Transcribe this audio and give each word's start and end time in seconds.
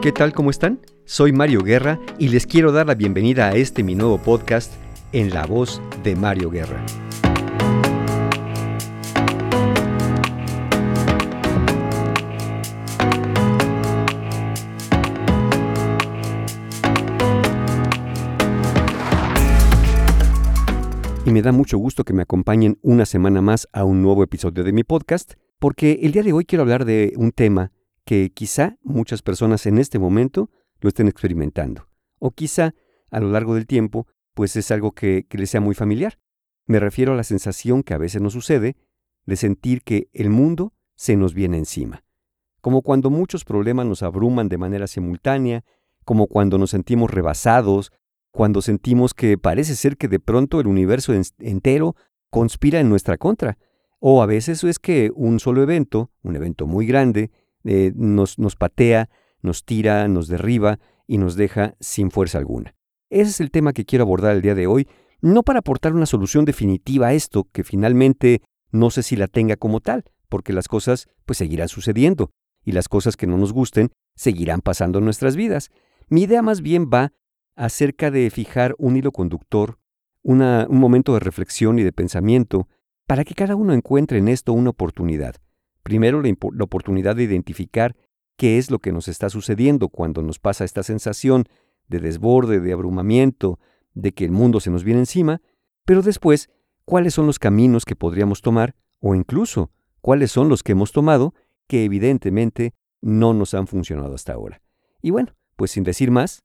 ¿Qué 0.00 0.12
tal? 0.12 0.32
¿Cómo 0.32 0.50
están? 0.50 0.78
Soy 1.06 1.32
Mario 1.32 1.60
Guerra 1.64 1.98
y 2.20 2.28
les 2.28 2.46
quiero 2.46 2.70
dar 2.70 2.86
la 2.86 2.94
bienvenida 2.94 3.48
a 3.48 3.56
este 3.56 3.82
mi 3.82 3.96
nuevo 3.96 4.16
podcast 4.18 4.72
en 5.10 5.30
la 5.30 5.44
voz 5.44 5.82
de 6.04 6.14
Mario 6.14 6.50
Guerra. 6.50 6.80
Y 21.26 21.32
me 21.32 21.42
da 21.42 21.50
mucho 21.50 21.76
gusto 21.76 22.04
que 22.04 22.12
me 22.12 22.22
acompañen 22.22 22.78
una 22.82 23.04
semana 23.04 23.42
más 23.42 23.66
a 23.72 23.82
un 23.82 24.00
nuevo 24.00 24.22
episodio 24.22 24.62
de 24.62 24.72
mi 24.72 24.84
podcast, 24.84 25.32
porque 25.58 25.98
el 26.02 26.12
día 26.12 26.22
de 26.22 26.32
hoy 26.32 26.44
quiero 26.44 26.62
hablar 26.62 26.84
de 26.84 27.14
un 27.16 27.32
tema 27.32 27.72
que 28.08 28.30
quizá 28.32 28.78
muchas 28.82 29.20
personas 29.20 29.66
en 29.66 29.76
este 29.76 29.98
momento 29.98 30.48
lo 30.80 30.88
estén 30.88 31.08
experimentando, 31.08 31.90
o 32.18 32.30
quizá 32.30 32.74
a 33.10 33.20
lo 33.20 33.30
largo 33.30 33.54
del 33.54 33.66
tiempo, 33.66 34.06
pues 34.32 34.56
es 34.56 34.70
algo 34.70 34.92
que, 34.92 35.26
que 35.28 35.36
les 35.36 35.50
sea 35.50 35.60
muy 35.60 35.74
familiar. 35.74 36.18
Me 36.64 36.80
refiero 36.80 37.12
a 37.12 37.16
la 37.16 37.22
sensación 37.22 37.82
que 37.82 37.92
a 37.92 37.98
veces 37.98 38.22
nos 38.22 38.32
sucede 38.32 38.76
de 39.26 39.36
sentir 39.36 39.82
que 39.82 40.08
el 40.14 40.30
mundo 40.30 40.72
se 40.96 41.16
nos 41.16 41.34
viene 41.34 41.58
encima, 41.58 42.02
como 42.62 42.80
cuando 42.80 43.10
muchos 43.10 43.44
problemas 43.44 43.84
nos 43.84 44.02
abruman 44.02 44.48
de 44.48 44.56
manera 44.56 44.86
simultánea, 44.86 45.62
como 46.06 46.28
cuando 46.28 46.56
nos 46.56 46.70
sentimos 46.70 47.10
rebasados 47.10 47.92
cuando 48.30 48.62
sentimos 48.62 49.12
que 49.12 49.36
parece 49.36 49.76
ser 49.76 49.98
que 49.98 50.08
de 50.08 50.18
pronto 50.18 50.60
el 50.60 50.66
universo 50.66 51.12
entero 51.40 51.94
conspira 52.30 52.80
en 52.80 52.88
nuestra 52.88 53.18
contra. 53.18 53.58
O 53.98 54.22
a 54.22 54.26
veces 54.26 54.64
es 54.64 54.78
que 54.78 55.10
un 55.14 55.40
solo 55.40 55.62
evento, 55.62 56.10
un 56.22 56.36
evento 56.36 56.66
muy 56.66 56.86
grande, 56.86 57.30
eh, 57.64 57.92
nos, 57.94 58.36
patea, 58.56 59.08
nos 59.42 59.64
tira, 59.64 60.08
nos 60.08 60.28
derriba 60.28 60.78
y 61.06 61.18
nos 61.18 61.36
deja 61.36 61.74
sin 61.80 62.10
fuerza 62.10 62.38
alguna. 62.38 62.74
Ese 63.10 63.30
es 63.30 63.40
el 63.40 63.50
tema 63.50 63.72
que 63.72 63.84
quiero 63.84 64.04
abordar 64.04 64.34
el 64.36 64.42
día 64.42 64.54
de 64.54 64.66
hoy, 64.66 64.86
no 65.20 65.42
para 65.42 65.60
aportar 65.60 65.94
una 65.94 66.06
solución 66.06 66.44
definitiva 66.44 67.08
a 67.08 67.14
esto, 67.14 67.48
que 67.52 67.64
finalmente 67.64 68.42
no 68.70 68.90
sé 68.90 69.02
si 69.02 69.16
la 69.16 69.26
tenga 69.26 69.56
como 69.56 69.80
tal, 69.80 70.04
porque 70.28 70.52
las 70.52 70.68
cosas 70.68 71.08
pues 71.24 71.38
seguirán 71.38 71.68
sucediendo 71.68 72.30
y 72.64 72.72
las 72.72 72.88
cosas 72.88 73.16
que 73.16 73.26
no 73.26 73.38
nos 73.38 73.52
gusten 73.52 73.90
seguirán 74.14 74.60
pasando 74.60 74.98
en 74.98 75.04
nuestras 75.04 75.36
vidas. 75.36 75.70
Mi 76.08 76.22
idea 76.22 76.42
más 76.42 76.60
bien 76.60 76.90
va 76.92 77.12
acerca 77.56 78.10
de 78.10 78.30
fijar 78.30 78.74
un 78.78 78.96
hilo 78.96 79.10
conductor, 79.10 79.78
un 80.22 80.38
momento 80.68 81.14
de 81.14 81.20
reflexión 81.20 81.78
y 81.78 81.82
de 81.82 81.92
pensamiento, 81.92 82.68
para 83.06 83.24
que 83.24 83.34
cada 83.34 83.56
uno 83.56 83.72
encuentre 83.72 84.18
en 84.18 84.28
esto 84.28 84.52
una 84.52 84.70
oportunidad. 84.70 85.36
Primero, 85.88 86.20
la, 86.22 86.64
oportunidad 86.64 87.16
de 87.16 87.22
identificar 87.22 87.96
qué 88.36 88.58
es 88.58 88.70
lo 88.70 88.78
que 88.78 88.92
nos 88.92 89.08
está 89.08 89.30
sucediendo 89.30 89.88
cuando 89.88 90.20
nos 90.20 90.38
pasa 90.38 90.64
esta 90.64 90.82
sensación 90.82 91.44
de 91.86 92.00
desborde, 92.00 92.60
de 92.60 92.74
abrumamiento, 92.74 93.58
de 93.94 94.12
que 94.12 94.26
el 94.26 94.30
mundo 94.30 94.60
se 94.60 94.70
nos 94.70 94.84
viene 94.84 95.00
encima, 95.00 95.40
pero 95.86 96.02
después, 96.02 96.50
cuáles 96.84 97.14
son 97.14 97.26
los 97.26 97.38
caminos 97.38 97.86
que 97.86 97.96
podríamos 97.96 98.42
tomar, 98.42 98.74
o 99.00 99.14
incluso 99.14 99.70
cuáles 100.02 100.30
son 100.30 100.50
los 100.50 100.62
que 100.62 100.72
hemos 100.72 100.92
tomado 100.92 101.32
que 101.66 101.84
evidentemente 101.84 102.74
no 103.00 103.32
nos 103.32 103.54
han 103.54 103.66
funcionado 103.66 104.14
hasta 104.14 104.34
ahora. 104.34 104.60
Y 105.00 105.08
bueno, 105.08 105.34
pues 105.56 105.70
sin 105.70 105.84
decir 105.84 106.10
más, 106.10 106.44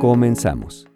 Comenzamos. 0.00 0.87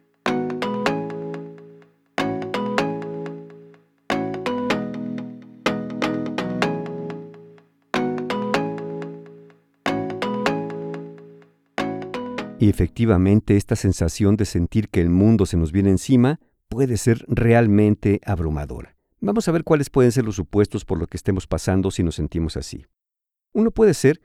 Y 12.62 12.68
efectivamente 12.68 13.56
esta 13.56 13.74
sensación 13.74 14.36
de 14.36 14.44
sentir 14.44 14.88
que 14.88 15.00
el 15.00 15.10
mundo 15.10 15.46
se 15.46 15.56
nos 15.56 15.72
viene 15.72 15.90
encima 15.90 16.38
puede 16.68 16.96
ser 16.96 17.24
realmente 17.26 18.20
abrumadora. 18.24 18.94
Vamos 19.18 19.48
a 19.48 19.50
ver 19.50 19.64
cuáles 19.64 19.90
pueden 19.90 20.12
ser 20.12 20.24
los 20.24 20.36
supuestos 20.36 20.84
por 20.84 20.96
lo 20.96 21.08
que 21.08 21.16
estemos 21.16 21.48
pasando 21.48 21.90
si 21.90 22.04
nos 22.04 22.14
sentimos 22.14 22.56
así. 22.56 22.86
Uno 23.52 23.72
puede 23.72 23.94
ser 23.94 24.20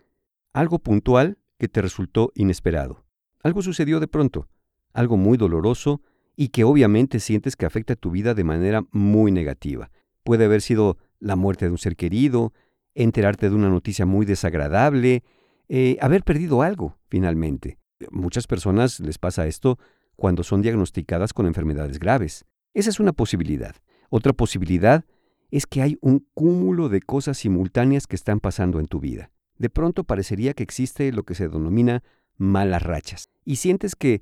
algo 0.54 0.78
puntual 0.78 1.40
que 1.58 1.68
te 1.68 1.82
resultó 1.82 2.32
inesperado. 2.36 3.06
Algo 3.42 3.64
sucedió 3.64 4.00
de 4.00 4.08
pronto 4.08 4.48
algo 4.94 5.18
muy 5.18 5.40
doloroso 5.40 6.04
y 6.36 6.50
que 6.50 6.64
obviamente 6.64 7.20
sientes 7.20 7.56
que 7.56 7.66
afecta 7.66 7.96
tu 7.96 8.12
vida 8.12 8.36
de 8.36 8.44
manera 8.44 8.86
muy 8.92 9.32
negativa. 9.32 9.90
Puede 10.24 10.46
haber 10.46 10.62
sido 10.62 11.00
la 11.20 11.36
muerte 11.36 11.66
de 11.66 11.72
un 11.72 11.80
ser 11.80 11.96
querido, 11.96 12.54
enterarte 12.94 13.50
de 13.50 13.56
una 13.56 13.70
noticia 13.70 14.06
muy 14.06 14.28
desagradable, 14.28 15.24
eh, 15.70 15.98
haber 16.02 16.22
perdido 16.22 16.62
algo, 16.62 17.00
finalmente. 17.08 17.80
Muchas 18.12 18.48
personas 18.48 19.00
les 19.00 19.18
pasa 19.18 19.48
esto 19.48 19.80
cuando 20.16 20.44
son 20.44 20.62
diagnosticadas 20.62 21.34
con 21.34 21.46
enfermedades 21.46 22.00
graves. 22.00 22.46
Esa 22.74 22.90
es 22.90 23.00
una 23.00 23.14
posibilidad. 23.14 23.76
Otra 24.10 24.34
posibilidad 24.34 25.06
es 25.52 25.66
que 25.66 25.82
hay 25.82 25.98
un 26.02 26.28
cúmulo 26.34 26.90
de 26.90 27.02
cosas 27.02 27.38
simultáneas 27.38 28.08
que 28.08 28.16
están 28.16 28.40
pasando 28.40 28.80
en 28.80 28.88
tu 28.88 29.00
vida. 29.00 29.32
De 29.58 29.70
pronto 29.70 30.04
parecería 30.04 30.54
que 30.54 30.64
existe 30.64 31.12
lo 31.12 31.24
que 31.24 31.36
se 31.36 31.48
denomina 31.48 32.04
malas 32.38 32.84
rachas. 32.84 33.30
Y 33.46 33.56
sientes 33.56 33.96
que 33.96 34.22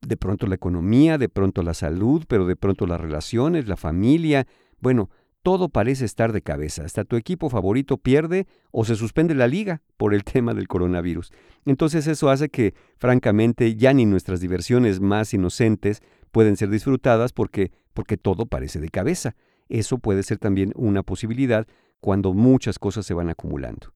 de 0.00 0.16
pronto 0.16 0.46
la 0.46 0.54
economía, 0.54 1.18
de 1.18 1.28
pronto 1.28 1.62
la 1.62 1.74
salud, 1.74 2.24
pero 2.28 2.46
de 2.46 2.56
pronto 2.56 2.86
las 2.86 3.00
relaciones, 3.00 3.66
la 3.66 3.76
familia, 3.76 4.46
bueno, 4.80 5.10
todo 5.46 5.68
parece 5.68 6.04
estar 6.04 6.32
de 6.32 6.42
cabeza. 6.42 6.84
Hasta 6.84 7.04
tu 7.04 7.14
equipo 7.14 7.48
favorito 7.50 7.98
pierde 7.98 8.48
o 8.72 8.84
se 8.84 8.96
suspende 8.96 9.32
la 9.32 9.46
liga 9.46 9.80
por 9.96 10.12
el 10.12 10.24
tema 10.32 10.54
del 10.54 10.66
coronavirus. 10.66 11.30
Entonces 11.64 12.08
eso 12.08 12.30
hace 12.30 12.48
que, 12.48 12.74
francamente, 12.98 13.76
ya 13.76 13.92
ni 13.92 14.06
nuestras 14.06 14.40
diversiones 14.40 14.98
más 14.98 15.32
inocentes 15.34 16.02
pueden 16.32 16.56
ser 16.56 16.68
disfrutadas 16.68 17.32
porque, 17.32 17.70
porque 17.94 18.16
todo 18.16 18.46
parece 18.46 18.80
de 18.80 18.88
cabeza. 18.88 19.36
Eso 19.68 19.98
puede 19.98 20.24
ser 20.24 20.38
también 20.38 20.72
una 20.74 21.04
posibilidad 21.04 21.68
cuando 22.00 22.34
muchas 22.34 22.80
cosas 22.80 23.06
se 23.06 23.14
van 23.14 23.28
acumulando. 23.28 23.94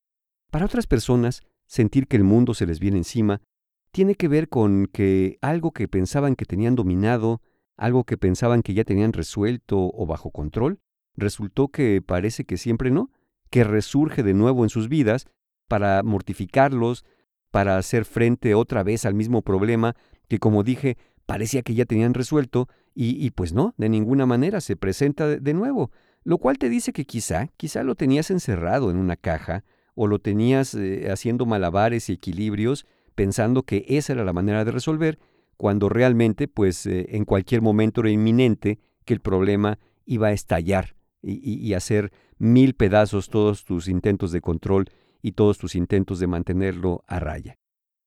Para 0.52 0.66
otras 0.66 0.86
personas, 0.86 1.42
sentir 1.66 2.06
que 2.06 2.16
el 2.16 2.22
mundo 2.22 2.54
se 2.54 2.66
les 2.66 2.78
viene 2.78 2.98
encima 2.98 3.42
tiene 3.90 4.14
que 4.14 4.28
ver 4.28 4.48
con 4.48 4.86
que 4.86 5.36
algo 5.40 5.72
que 5.72 5.88
pensaban 5.88 6.36
que 6.36 6.44
tenían 6.44 6.76
dominado, 6.76 7.42
algo 7.76 8.04
que 8.04 8.16
pensaban 8.16 8.62
que 8.62 8.72
ya 8.72 8.84
tenían 8.84 9.12
resuelto 9.12 9.90
o 9.92 10.06
bajo 10.06 10.30
control, 10.30 10.78
resultó 11.20 11.68
que 11.68 12.02
parece 12.02 12.44
que 12.44 12.56
siempre 12.56 12.90
no, 12.90 13.10
que 13.50 13.64
resurge 13.64 14.22
de 14.22 14.34
nuevo 14.34 14.64
en 14.64 14.70
sus 14.70 14.88
vidas 14.88 15.26
para 15.68 16.02
mortificarlos, 16.02 17.04
para 17.50 17.78
hacer 17.78 18.04
frente 18.04 18.54
otra 18.54 18.82
vez 18.82 19.04
al 19.04 19.14
mismo 19.14 19.42
problema 19.42 19.96
que, 20.28 20.38
como 20.38 20.62
dije, 20.62 20.96
parecía 21.26 21.62
que 21.62 21.74
ya 21.74 21.84
tenían 21.84 22.14
resuelto 22.14 22.68
y, 22.94 23.24
y 23.24 23.30
pues 23.30 23.52
no, 23.52 23.74
de 23.76 23.88
ninguna 23.88 24.26
manera 24.26 24.60
se 24.60 24.76
presenta 24.76 25.26
de 25.26 25.54
nuevo, 25.54 25.90
lo 26.24 26.38
cual 26.38 26.58
te 26.58 26.68
dice 26.68 26.92
que 26.92 27.04
quizá, 27.04 27.48
quizá 27.56 27.82
lo 27.82 27.94
tenías 27.94 28.30
encerrado 28.30 28.90
en 28.90 28.96
una 28.96 29.16
caja 29.16 29.64
o 29.94 30.06
lo 30.06 30.18
tenías 30.18 30.74
eh, 30.74 31.10
haciendo 31.10 31.46
malabares 31.46 32.08
y 32.08 32.14
equilibrios 32.14 32.86
pensando 33.14 33.64
que 33.64 33.84
esa 33.88 34.12
era 34.12 34.24
la 34.24 34.32
manera 34.32 34.64
de 34.64 34.70
resolver, 34.70 35.18
cuando 35.56 35.88
realmente, 35.88 36.48
pues 36.48 36.86
eh, 36.86 37.06
en 37.10 37.24
cualquier 37.24 37.60
momento 37.60 38.00
era 38.00 38.10
inminente 38.10 38.78
que 39.04 39.12
el 39.12 39.20
problema 39.20 39.78
iba 40.06 40.28
a 40.28 40.32
estallar 40.32 40.94
y, 41.22 41.74
hacer 41.74 42.12
mil 42.38 42.74
pedazos 42.74 43.28
todos 43.28 43.64
tus 43.64 43.88
intentos 43.88 44.32
de 44.32 44.40
control 44.40 44.86
y 45.22 45.32
todos 45.32 45.58
tus 45.58 45.74
intentos 45.74 46.18
de 46.18 46.26
mantenerlo 46.26 47.04
a 47.06 47.20
raya. 47.20 47.58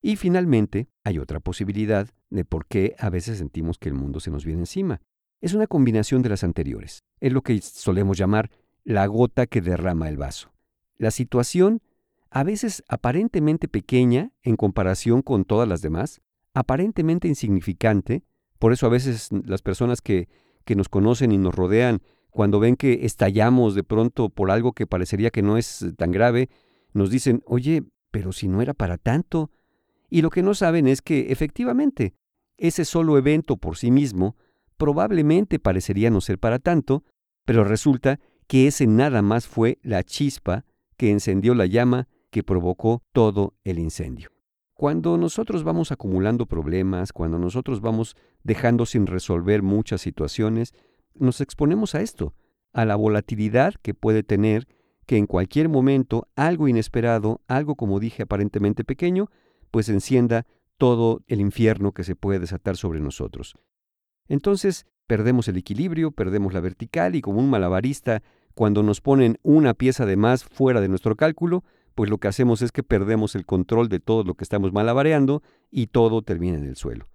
Y 0.01 0.15
finalmente, 0.15 0.87
hay 1.03 1.19
otra 1.19 1.39
posibilidad 1.39 2.09
de 2.29 2.43
por 2.43 2.65
qué 2.65 2.95
a 2.99 3.09
veces 3.09 3.37
sentimos 3.37 3.77
que 3.77 3.89
el 3.89 3.95
mundo 3.95 4.19
se 4.19 4.31
nos 4.31 4.43
viene 4.43 4.61
encima. 4.61 5.01
Es 5.39 5.53
una 5.53 5.67
combinación 5.67 6.21
de 6.21 6.29
las 6.29 6.43
anteriores. 6.43 7.03
Es 7.19 7.31
lo 7.31 7.41
que 7.41 7.61
solemos 7.61 8.17
llamar 8.17 8.49
la 8.83 9.05
gota 9.05 9.45
que 9.47 9.61
derrama 9.61 10.09
el 10.09 10.17
vaso. 10.17 10.51
La 10.97 11.11
situación 11.11 11.81
a 12.29 12.43
veces 12.43 12.83
aparentemente 12.87 13.67
pequeña 13.67 14.31
en 14.41 14.55
comparación 14.55 15.21
con 15.21 15.45
todas 15.45 15.69
las 15.69 15.81
demás, 15.81 16.21
aparentemente 16.53 17.27
insignificante, 17.27 18.23
por 18.57 18.73
eso 18.73 18.87
a 18.87 18.89
veces 18.89 19.29
las 19.45 19.61
personas 19.61 20.01
que, 20.01 20.27
que 20.65 20.75
nos 20.75 20.89
conocen 20.89 21.31
y 21.31 21.37
nos 21.37 21.53
rodean, 21.53 22.01
cuando 22.33 22.59
ven 22.59 22.75
que 22.75 23.05
estallamos 23.05 23.75
de 23.75 23.83
pronto 23.83 24.29
por 24.29 24.51
algo 24.51 24.73
que 24.73 24.87
parecería 24.87 25.29
que 25.29 25.43
no 25.43 25.57
es 25.57 25.85
tan 25.97 26.11
grave, 26.11 26.49
nos 26.93 27.09
dicen, 27.09 27.43
oye, 27.45 27.83
pero 28.11 28.33
si 28.33 28.47
no 28.47 28.61
era 28.61 28.73
para 28.73 28.97
tanto. 28.97 29.51
Y 30.09 30.21
lo 30.21 30.29
que 30.29 30.43
no 30.43 30.53
saben 30.55 30.87
es 30.87 31.01
que, 31.01 31.31
efectivamente, 31.31 32.15
ese 32.57 32.85
solo 32.85 33.17
evento 33.17 33.57
por 33.57 33.77
sí 33.77 33.91
mismo 33.91 34.35
probablemente 34.77 35.59
parecería 35.59 36.09
no 36.09 36.21
ser 36.21 36.39
para 36.39 36.59
tanto, 36.59 37.03
pero 37.45 37.63
resulta 37.63 38.19
que 38.47 38.67
ese 38.67 38.87
nada 38.87 39.21
más 39.21 39.47
fue 39.47 39.79
la 39.83 40.03
chispa 40.03 40.65
que 40.97 41.11
encendió 41.11 41.55
la 41.55 41.65
llama 41.65 42.07
que 42.31 42.43
provocó 42.43 43.03
todo 43.11 43.53
el 43.63 43.79
incendio. 43.79 44.29
Cuando 44.73 45.17
nosotros 45.17 45.63
vamos 45.63 45.91
acumulando 45.91 46.47
problemas, 46.47 47.13
cuando 47.13 47.37
nosotros 47.37 47.79
vamos 47.79 48.15
dejando 48.43 48.85
sin 48.87 49.05
resolver 49.05 49.61
muchas 49.61 50.01
situaciones, 50.01 50.73
nos 51.15 51.41
exponemos 51.41 51.95
a 51.95 52.01
esto, 52.01 52.33
a 52.73 52.85
la 52.85 52.95
volatilidad 52.95 53.75
que 53.81 53.93
puede 53.93 54.23
tener 54.23 54.67
que 55.05 55.17
en 55.17 55.27
cualquier 55.27 55.69
momento 55.69 56.27
algo 56.35 56.67
inesperado, 56.67 57.41
algo 57.47 57.75
como 57.75 57.99
dije 57.99 58.23
aparentemente 58.23 58.83
pequeño, 58.83 59.29
pues 59.71 59.89
encienda 59.89 60.45
todo 60.77 61.21
el 61.27 61.41
infierno 61.41 61.91
que 61.91 62.03
se 62.03 62.15
puede 62.15 62.39
desatar 62.39 62.77
sobre 62.77 62.99
nosotros. 62.99 63.55
Entonces, 64.27 64.85
perdemos 65.07 65.47
el 65.47 65.57
equilibrio, 65.57 66.11
perdemos 66.11 66.53
la 66.53 66.61
vertical 66.61 67.15
y 67.15 67.21
como 67.21 67.39
un 67.39 67.49
malabarista, 67.49 68.23
cuando 68.55 68.83
nos 68.83 69.01
ponen 69.01 69.39
una 69.41 69.73
pieza 69.73 70.05
de 70.05 70.15
más 70.15 70.43
fuera 70.43 70.79
de 70.79 70.87
nuestro 70.87 71.15
cálculo, 71.15 71.63
pues 71.95 72.09
lo 72.09 72.17
que 72.17 72.27
hacemos 72.27 72.61
es 72.61 72.71
que 72.71 72.83
perdemos 72.83 73.35
el 73.35 73.45
control 73.45 73.89
de 73.89 73.99
todo 73.99 74.23
lo 74.23 74.35
que 74.35 74.43
estamos 74.43 74.73
malabareando 74.73 75.41
y 75.69 75.87
todo 75.87 76.21
termina 76.21 76.57
en 76.57 76.65
el 76.65 76.75
suelo. 76.75 77.07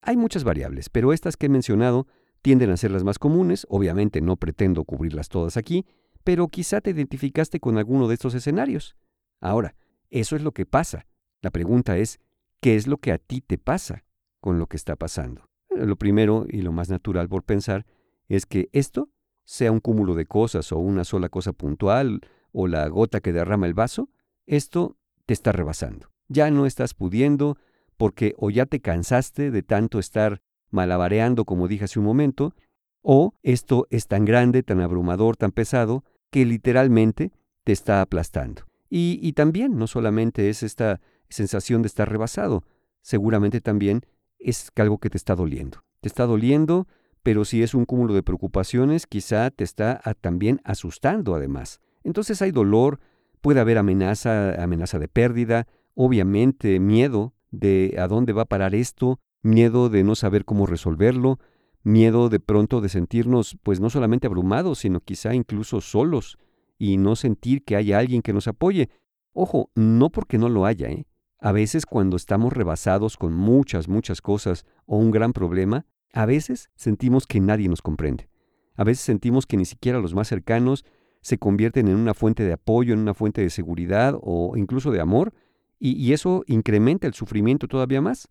Hay 0.00 0.16
muchas 0.16 0.44
variables, 0.44 0.88
pero 0.88 1.12
estas 1.12 1.36
que 1.36 1.46
he 1.46 1.50
mencionado 1.50 2.06
tienden 2.42 2.70
a 2.70 2.76
ser 2.76 2.90
las 2.90 3.04
más 3.04 3.18
comunes, 3.18 3.66
obviamente 3.68 4.20
no 4.20 4.36
pretendo 4.36 4.84
cubrirlas 4.84 5.28
todas 5.28 5.56
aquí, 5.56 5.86
pero 6.24 6.48
quizá 6.48 6.80
te 6.80 6.90
identificaste 6.90 7.60
con 7.60 7.78
alguno 7.78 8.08
de 8.08 8.14
estos 8.14 8.34
escenarios. 8.34 8.96
Ahora, 9.40 9.74
eso 10.10 10.36
es 10.36 10.42
lo 10.42 10.52
que 10.52 10.66
pasa. 10.66 11.06
La 11.42 11.50
pregunta 11.50 11.96
es, 11.98 12.20
¿qué 12.60 12.76
es 12.76 12.86
lo 12.86 12.98
que 12.98 13.12
a 13.12 13.18
ti 13.18 13.40
te 13.40 13.58
pasa 13.58 14.04
con 14.40 14.58
lo 14.58 14.66
que 14.66 14.76
está 14.76 14.96
pasando? 14.96 15.48
Lo 15.70 15.96
primero 15.96 16.46
y 16.48 16.62
lo 16.62 16.72
más 16.72 16.90
natural 16.90 17.28
por 17.28 17.44
pensar 17.44 17.86
es 18.28 18.46
que 18.46 18.68
esto 18.72 19.10
sea 19.44 19.72
un 19.72 19.80
cúmulo 19.80 20.14
de 20.14 20.26
cosas 20.26 20.72
o 20.72 20.78
una 20.78 21.04
sola 21.04 21.28
cosa 21.28 21.52
puntual 21.52 22.20
o 22.52 22.66
la 22.66 22.86
gota 22.88 23.20
que 23.20 23.32
derrama 23.32 23.66
el 23.66 23.74
vaso, 23.74 24.10
esto 24.46 24.96
te 25.26 25.34
está 25.34 25.52
rebasando. 25.52 26.10
Ya 26.28 26.50
no 26.50 26.66
estás 26.66 26.94
pudiendo 26.94 27.56
porque 27.96 28.34
o 28.36 28.50
ya 28.50 28.66
te 28.66 28.80
cansaste 28.80 29.50
de 29.50 29.62
tanto 29.62 29.98
estar 29.98 30.42
malabareando 30.70 31.44
como 31.44 31.68
dije 31.68 31.84
hace 31.84 31.98
un 31.98 32.04
momento, 32.04 32.54
o 33.02 33.34
esto 33.42 33.86
es 33.90 34.06
tan 34.06 34.24
grande, 34.24 34.62
tan 34.62 34.80
abrumador, 34.80 35.36
tan 35.36 35.52
pesado, 35.52 36.04
que 36.30 36.44
literalmente 36.44 37.32
te 37.64 37.72
está 37.72 38.00
aplastando. 38.00 38.62
Y, 38.90 39.32
también 39.34 39.76
no 39.76 39.86
solamente 39.86 40.48
es 40.48 40.62
esta 40.62 41.00
sensación 41.28 41.82
de 41.82 41.88
estar 41.88 42.10
rebasado, 42.10 42.64
seguramente 43.02 43.60
también 43.60 44.02
es 44.38 44.70
algo 44.76 44.98
que 44.98 45.10
te 45.10 45.18
está 45.18 45.34
doliendo. 45.34 45.84
Te 46.00 46.08
está 46.08 46.24
doliendo, 46.24 46.86
pero 47.22 47.44
si 47.44 47.62
es 47.62 47.74
un 47.74 47.84
cúmulo 47.84 48.14
de 48.14 48.22
preocupaciones, 48.22 49.06
quizá 49.06 49.50
te 49.50 49.64
está 49.64 50.00
también 50.20 50.60
asustando 50.64 51.34
además. 51.34 51.80
Entonces 52.02 52.40
hay 52.40 52.50
dolor, 52.50 53.00
puede 53.42 53.60
haber 53.60 53.76
amenaza, 53.76 54.62
amenaza 54.62 54.98
de 54.98 55.08
pérdida, 55.08 55.66
obviamente 55.94 56.80
miedo 56.80 57.34
de 57.50 57.96
a 57.98 58.08
dónde 58.08 58.32
va 58.32 58.42
a 58.42 58.46
parar 58.46 58.74
esto, 58.74 59.20
miedo 59.42 59.88
de 59.88 60.04
no 60.04 60.14
saber 60.14 60.44
cómo 60.44 60.66
resolverlo, 60.66 61.38
miedo 61.82 62.28
de 62.28 62.40
pronto 62.40 62.80
de 62.80 62.88
sentirnos 62.88 63.56
pues 63.62 63.80
no 63.80 63.90
solamente 63.90 64.26
abrumados, 64.26 64.80
sino 64.80 65.00
quizá 65.00 65.34
incluso 65.34 65.80
solos 65.80 66.38
y 66.78 66.96
no 66.96 67.16
sentir 67.16 67.64
que 67.64 67.76
haya 67.76 67.98
alguien 67.98 68.22
que 68.22 68.32
nos 68.32 68.48
apoye. 68.48 68.88
Ojo, 69.32 69.70
no 69.74 70.10
porque 70.10 70.38
no 70.38 70.48
lo 70.48 70.66
haya, 70.66 70.88
¿eh? 70.88 71.06
A 71.40 71.52
veces 71.52 71.86
cuando 71.86 72.16
estamos 72.16 72.52
rebasados 72.52 73.16
con 73.16 73.32
muchas, 73.32 73.88
muchas 73.88 74.20
cosas 74.20 74.66
o 74.86 74.96
un 74.96 75.12
gran 75.12 75.32
problema, 75.32 75.86
a 76.12 76.26
veces 76.26 76.70
sentimos 76.74 77.26
que 77.26 77.40
nadie 77.40 77.68
nos 77.68 77.80
comprende. 77.80 78.28
A 78.74 78.82
veces 78.82 79.04
sentimos 79.04 79.46
que 79.46 79.56
ni 79.56 79.64
siquiera 79.64 80.00
los 80.00 80.14
más 80.14 80.26
cercanos 80.26 80.84
se 81.20 81.38
convierten 81.38 81.86
en 81.88 81.96
una 81.96 82.14
fuente 82.14 82.44
de 82.44 82.52
apoyo, 82.52 82.92
en 82.92 83.00
una 83.00 83.14
fuente 83.14 83.40
de 83.40 83.50
seguridad 83.50 84.18
o 84.20 84.56
incluso 84.56 84.90
de 84.90 85.00
amor, 85.00 85.32
y, 85.78 85.92
y 85.92 86.12
eso 86.12 86.42
incrementa 86.48 87.06
el 87.06 87.14
sufrimiento 87.14 87.68
todavía 87.68 88.00
más. 88.00 88.28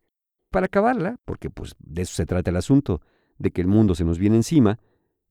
Para 0.58 0.66
acabarla, 0.66 1.20
porque 1.24 1.52
pues 1.52 1.76
de 1.78 2.02
eso 2.02 2.16
se 2.16 2.26
trata 2.26 2.50
el 2.50 2.56
asunto, 2.56 3.00
de 3.38 3.52
que 3.52 3.62
el 3.62 3.68
mundo 3.68 3.94
se 3.94 4.04
nos 4.04 4.18
viene 4.18 4.38
encima, 4.38 4.80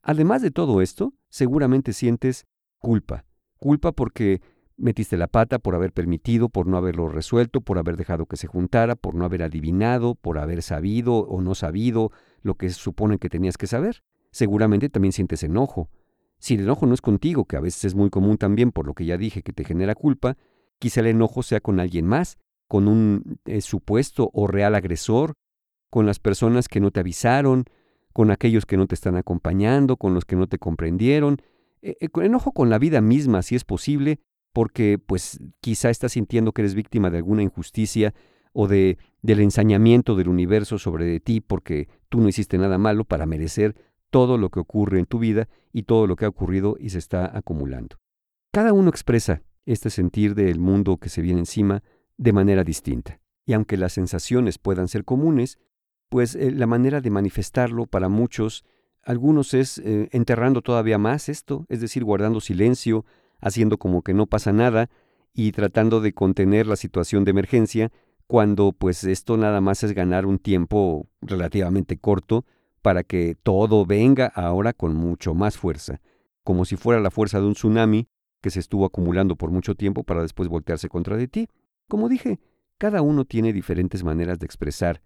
además 0.00 0.40
de 0.40 0.52
todo 0.52 0.80
esto, 0.80 1.14
seguramente 1.28 1.92
sientes 1.92 2.46
culpa. 2.78 3.24
Culpa 3.56 3.90
porque 3.90 4.40
Metiste 4.76 5.16
la 5.16 5.26
pata 5.26 5.58
por 5.58 5.74
haber 5.74 5.92
permitido, 5.92 6.48
por 6.48 6.68
no 6.68 6.76
haberlo 6.76 7.08
resuelto, 7.08 7.60
por 7.60 7.76
haber 7.76 7.96
dejado 7.96 8.26
que 8.26 8.36
se 8.36 8.46
juntara, 8.46 8.94
por 8.94 9.16
no 9.16 9.24
haber 9.24 9.42
adivinado, 9.42 10.14
por 10.14 10.38
haber 10.38 10.62
sabido 10.62 11.16
o 11.16 11.40
no 11.40 11.56
sabido 11.56 12.12
lo 12.42 12.54
que 12.54 12.70
supone 12.70 13.18
que 13.18 13.28
tenías 13.28 13.56
que 13.56 13.66
saber. 13.66 14.04
Seguramente 14.30 14.90
también 14.90 15.10
sientes 15.10 15.42
enojo. 15.42 15.90
Si 16.38 16.54
el 16.54 16.60
enojo 16.60 16.86
no 16.86 16.94
es 16.94 17.00
contigo, 17.00 17.46
que 17.46 17.56
a 17.56 17.60
veces 17.60 17.84
es 17.84 17.94
muy 17.96 18.10
común 18.10 18.38
también 18.38 18.70
por 18.70 18.86
lo 18.86 18.94
que 18.94 19.06
ya 19.06 19.16
dije 19.16 19.42
que 19.42 19.52
te 19.52 19.64
genera 19.64 19.96
culpa, 19.96 20.36
quizá 20.78 21.00
el 21.00 21.08
enojo 21.08 21.42
sea 21.42 21.58
con 21.58 21.80
alguien 21.80 22.06
más, 22.06 22.38
con 22.68 22.88
un 22.88 23.38
eh, 23.44 23.60
supuesto 23.60 24.30
o 24.32 24.46
real 24.46 24.74
agresor, 24.74 25.34
con 25.90 26.06
las 26.06 26.18
personas 26.18 26.68
que 26.68 26.80
no 26.80 26.90
te 26.90 27.00
avisaron, 27.00 27.64
con 28.12 28.30
aquellos 28.30 28.66
que 28.66 28.76
no 28.76 28.86
te 28.86 28.94
están 28.94 29.16
acompañando, 29.16 29.96
con 29.96 30.14
los 30.14 30.24
que 30.24 30.36
no 30.36 30.46
te 30.46 30.58
comprendieron, 30.58 31.42
eh, 31.82 31.96
eh, 32.00 32.08
enojo 32.22 32.52
con 32.52 32.70
la 32.70 32.78
vida 32.78 33.00
misma, 33.00 33.42
si 33.42 33.54
es 33.54 33.64
posible, 33.64 34.20
porque 34.52 34.98
pues 34.98 35.38
quizá 35.60 35.90
estás 35.90 36.12
sintiendo 36.12 36.52
que 36.52 36.62
eres 36.62 36.74
víctima 36.74 37.10
de 37.10 37.18
alguna 37.18 37.42
injusticia 37.42 38.14
o 38.52 38.68
de, 38.68 38.96
del 39.20 39.40
ensañamiento 39.40 40.16
del 40.16 40.28
universo 40.28 40.78
sobre 40.78 41.20
ti 41.20 41.42
porque 41.42 41.88
tú 42.08 42.22
no 42.22 42.28
hiciste 42.28 42.56
nada 42.56 42.78
malo 42.78 43.04
para 43.04 43.26
merecer 43.26 43.76
todo 44.10 44.38
lo 44.38 44.48
que 44.48 44.60
ocurre 44.60 44.98
en 44.98 45.04
tu 45.04 45.18
vida 45.18 45.48
y 45.72 45.82
todo 45.82 46.06
lo 46.06 46.16
que 46.16 46.24
ha 46.24 46.28
ocurrido 46.28 46.76
y 46.80 46.88
se 46.88 46.98
está 46.98 47.36
acumulando. 47.36 47.96
Cada 48.50 48.72
uno 48.72 48.88
expresa 48.88 49.42
este 49.66 49.90
sentir 49.90 50.34
del 50.34 50.58
mundo 50.58 50.96
que 50.96 51.10
se 51.10 51.20
viene 51.20 51.40
encima 51.40 51.82
de 52.16 52.32
manera 52.32 52.64
distinta. 52.64 53.20
Y 53.44 53.52
aunque 53.52 53.76
las 53.76 53.92
sensaciones 53.92 54.58
puedan 54.58 54.88
ser 54.88 55.04
comunes, 55.04 55.58
pues 56.08 56.34
eh, 56.34 56.50
la 56.50 56.66
manera 56.66 57.00
de 57.00 57.10
manifestarlo 57.10 57.86
para 57.86 58.08
muchos, 58.08 58.64
algunos 59.02 59.54
es 59.54 59.78
eh, 59.78 60.08
enterrando 60.12 60.62
todavía 60.62 60.98
más 60.98 61.28
esto, 61.28 61.66
es 61.68 61.80
decir, 61.80 62.04
guardando 62.04 62.40
silencio, 62.40 63.04
haciendo 63.40 63.78
como 63.78 64.02
que 64.02 64.14
no 64.14 64.26
pasa 64.26 64.52
nada 64.52 64.88
y 65.32 65.52
tratando 65.52 66.00
de 66.00 66.12
contener 66.12 66.66
la 66.66 66.76
situación 66.76 67.24
de 67.24 67.30
emergencia, 67.30 67.92
cuando 68.26 68.72
pues 68.72 69.04
esto 69.04 69.36
nada 69.36 69.60
más 69.60 69.84
es 69.84 69.92
ganar 69.92 70.26
un 70.26 70.38
tiempo 70.38 71.06
relativamente 71.20 71.98
corto 71.98 72.44
para 72.82 73.04
que 73.04 73.36
todo 73.42 73.84
venga 73.84 74.26
ahora 74.26 74.72
con 74.72 74.94
mucho 74.94 75.34
más 75.34 75.56
fuerza, 75.56 76.00
como 76.42 76.64
si 76.64 76.76
fuera 76.76 77.00
la 77.00 77.10
fuerza 77.10 77.40
de 77.40 77.46
un 77.46 77.54
tsunami 77.54 78.08
que 78.40 78.50
se 78.50 78.60
estuvo 78.60 78.84
acumulando 78.84 79.36
por 79.36 79.50
mucho 79.50 79.74
tiempo 79.74 80.04
para 80.04 80.22
después 80.22 80.48
voltearse 80.48 80.88
contra 80.88 81.16
de 81.16 81.28
ti. 81.28 81.48
Como 81.88 82.08
dije, 82.08 82.40
cada 82.78 83.02
uno 83.02 83.24
tiene 83.24 83.52
diferentes 83.52 84.04
maneras 84.04 84.38
de 84.38 84.46
expresar 84.46 85.02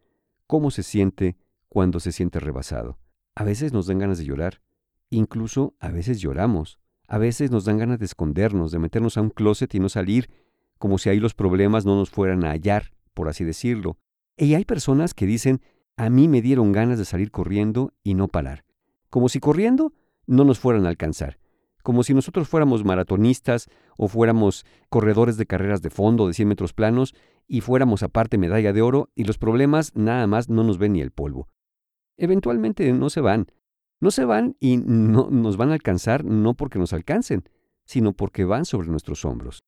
cómo 0.47 0.71
se 0.71 0.83
siente 0.83 1.37
cuando 1.69 2.01
se 2.01 2.13
siente 2.13 2.41
rebasado. 2.41 2.99
A 3.35 3.45
veces 3.45 3.73
nos 3.73 3.87
dan 3.87 3.99
ganas 3.99 4.19
de 4.19 4.25
llorar, 4.25 4.63
incluso 5.11 5.75
a 5.79 5.91
veces 5.91 6.21
lloramos, 6.21 6.79
a 7.07 7.19
veces 7.19 7.51
nos 7.51 7.65
dan 7.65 7.79
ganas 7.79 7.99
de 7.99 8.07
escondernos, 8.07 8.71
de 8.71 8.79
meternos 8.79 9.17
a 9.17 9.21
un 9.21 9.31
closet 9.31 9.75
y 9.75 9.81
no 9.81 9.89
salir, 9.89 10.31
como 10.79 10.97
si 10.97 11.11
ahí 11.11 11.21
los 11.21 11.35
problemas 11.35 11.85
no 11.85 11.97
nos 11.97 12.11
fueran 12.11 12.45
a 12.45 12.51
hallar, 12.51 12.93
por 13.15 13.29
así 13.29 13.45
decirlo. 13.45 13.99
Y 14.37 14.55
hay 14.55 14.65
personas 14.65 15.13
que 15.13 15.27
dicen, 15.27 15.61
a 15.97 16.09
mí 16.09 16.29
me 16.29 16.41
dieron 16.41 16.73
ganas 16.73 16.99
de 16.99 17.05
salir 17.05 17.31
corriendo 17.31 17.93
y 18.03 18.15
no 18.15 18.29
parar. 18.29 18.65
Como 19.11 19.29
si 19.29 19.41
corriendo 19.41 19.93
no 20.27 20.45
nos 20.45 20.61
fueran 20.61 20.87
a 20.87 20.89
alcanzar. 20.89 21.40
Como 21.83 22.03
si 22.03 22.15
nosotros 22.15 22.49
fuéramos 22.49 22.85
maratonistas 22.85 23.69
o 23.97 24.09
fuéramos 24.09 24.65
corredores 24.89 25.37
de 25.37 25.47
carreras 25.47 25.83
de 25.83 25.91
fondo 25.91 26.27
de 26.27 26.35
100 26.35 26.49
metros 26.49 26.73
planos 26.73 27.15
y 27.47 27.61
fuéramos 27.61 28.03
aparte 28.03 28.39
medalla 28.39 28.73
de 28.73 28.83
oro 28.83 29.11
y 29.15 29.25
los 29.25 29.39
problemas 29.39 29.95
nada 29.95 30.27
más 30.27 30.49
no 30.49 30.63
nos 30.65 30.79
ven 30.79 30.93
ni 30.93 31.01
el 31.01 31.11
polvo. 31.11 31.49
Eventualmente 32.17 32.93
no 32.93 33.11
se 33.11 33.21
van, 33.21 33.47
no 34.01 34.11
se 34.11 34.25
van 34.25 34.57
y 34.61 34.77
no 34.77 35.31
nos 35.31 35.57
van 35.57 35.71
a 35.71 35.75
alcanzar 35.75 36.25
no 36.25 36.55
porque 36.55 36.79
nos 36.79 36.93
alcancen, 36.93 37.45
sino 37.85 38.13
porque 38.13 38.45
van 38.45 38.65
sobre 38.65 38.89
nuestros 38.89 39.25
hombros. 39.25 39.65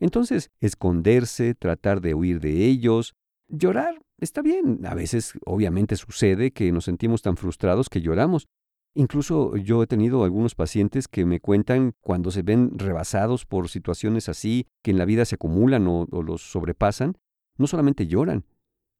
Entonces, 0.00 0.50
esconderse, 0.60 1.54
tratar 1.54 2.00
de 2.00 2.14
huir 2.14 2.40
de 2.40 2.66
ellos, 2.66 3.14
llorar, 3.48 4.00
está 4.18 4.42
bien. 4.42 4.86
A 4.86 4.94
veces, 4.94 5.32
obviamente, 5.44 5.96
sucede 5.96 6.52
que 6.52 6.70
nos 6.72 6.84
sentimos 6.84 7.22
tan 7.22 7.36
frustrados 7.36 7.88
que 7.88 8.00
lloramos. 8.00 8.48
Incluso 8.94 9.56
yo 9.56 9.82
he 9.82 9.86
tenido 9.86 10.24
algunos 10.24 10.54
pacientes 10.54 11.08
que 11.08 11.24
me 11.24 11.40
cuentan 11.40 11.92
cuando 12.00 12.30
se 12.30 12.42
ven 12.42 12.78
rebasados 12.78 13.46
por 13.46 13.68
situaciones 13.68 14.28
así, 14.28 14.66
que 14.82 14.90
en 14.90 14.98
la 14.98 15.04
vida 15.04 15.24
se 15.24 15.36
acumulan 15.36 15.86
o, 15.86 16.06
los 16.22 16.42
sobrepasan, 16.42 17.16
no 17.56 17.66
solamente 17.66 18.06
lloran, 18.06 18.44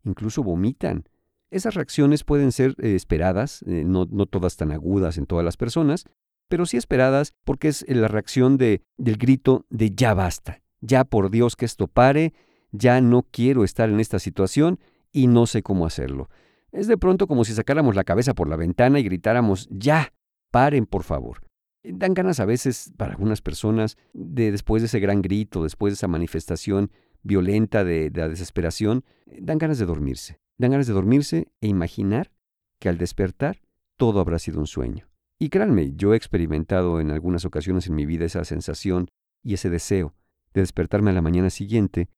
incluso 0.04 0.42
vomitan 0.42 1.04
esas 1.50 1.74
reacciones 1.74 2.24
pueden 2.24 2.52
ser 2.52 2.74
eh, 2.78 2.94
esperadas, 2.94 3.62
eh, 3.62 3.84
no, 3.84 4.06
no, 4.10 4.26
todas 4.26 4.56
tan 4.56 4.70
agudas 4.70 5.16
en 5.16 5.26
todas 5.26 5.44
las 5.44 5.56
personas, 5.56 6.04
pero 6.48 6.66
sí 6.66 6.76
esperadas 6.76 7.34
porque 7.44 7.68
es 7.68 7.84
la 7.88 8.08
reacción 8.08 8.58
de, 8.58 8.82
del 8.96 9.16
grito 9.16 9.64
de 9.70 9.94
ya 9.94 10.14
basta, 10.14 10.62
ya 10.80 11.04
por 11.04 11.30
Dios 11.30 11.56
que 11.56 11.64
esto 11.64 11.86
pare, 11.86 12.34
ya 12.70 13.00
no 13.00 13.22
quiero 13.22 13.64
estar 13.64 13.88
en 13.88 14.00
esta 14.00 14.18
situación 14.18 14.78
y 15.10 15.26
no 15.26 15.46
sé 15.46 15.62
cómo 15.62 15.86
hacerlo. 15.86 16.28
Es 16.72 16.86
de 16.86 16.98
pronto 16.98 17.26
como 17.26 17.44
si 17.44 17.52
sacáramos 17.52 17.94
la 17.94 18.04
cabeza 18.04 18.34
por 18.34 18.48
la 18.48 18.56
ventana 18.56 18.98
y 18.98 19.02
gritáramos 19.02 19.68
ya, 19.70 20.12
paren 20.50 20.86
por 20.86 21.02
favor. 21.02 21.42
Dan 21.82 22.14
ganas 22.14 22.40
a 22.40 22.44
veces 22.44 22.92
para 22.96 23.12
algunas 23.12 23.40
personas 23.40 23.96
de 24.12 24.50
después 24.50 24.82
de 24.82 24.86
ese 24.86 25.00
gran 25.00 25.22
grito, 25.22 25.62
después 25.62 25.92
de 25.92 25.94
esa 25.94 26.08
manifestación 26.08 26.90
violenta 27.22 27.84
de, 27.84 28.10
la 28.14 28.28
desesperación, 28.28 29.04
dan 29.26 29.58
ganas 29.58 29.78
de 29.78 29.86
dormirse. 29.86 30.40
Dan 30.58 30.72
ganas 30.72 30.86
de 30.86 30.92
dormirse 30.92 31.48
e 31.60 31.68
imaginar 31.68 32.32
que 32.78 32.88
al 32.88 32.98
despertar 32.98 33.62
todo 33.96 34.20
habrá 34.20 34.38
sido 34.38 34.60
un 34.60 34.66
sueño. 34.66 35.08
Y 35.38 35.50
créanme, 35.50 35.92
yo 35.94 36.14
he 36.14 36.16
experimentado 36.16 37.00
en 37.00 37.10
algunas 37.10 37.44
ocasiones 37.44 37.86
en 37.86 37.94
mi 37.94 38.06
vida 38.06 38.24
esa 38.24 38.44
sensación 38.44 39.08
y 39.42 39.54
ese 39.54 39.70
deseo 39.70 40.14
de 40.52 40.62
despertarme 40.62 41.10
a 41.10 41.14
la 41.14 41.22
mañana 41.22 41.50
siguiente 41.50 42.08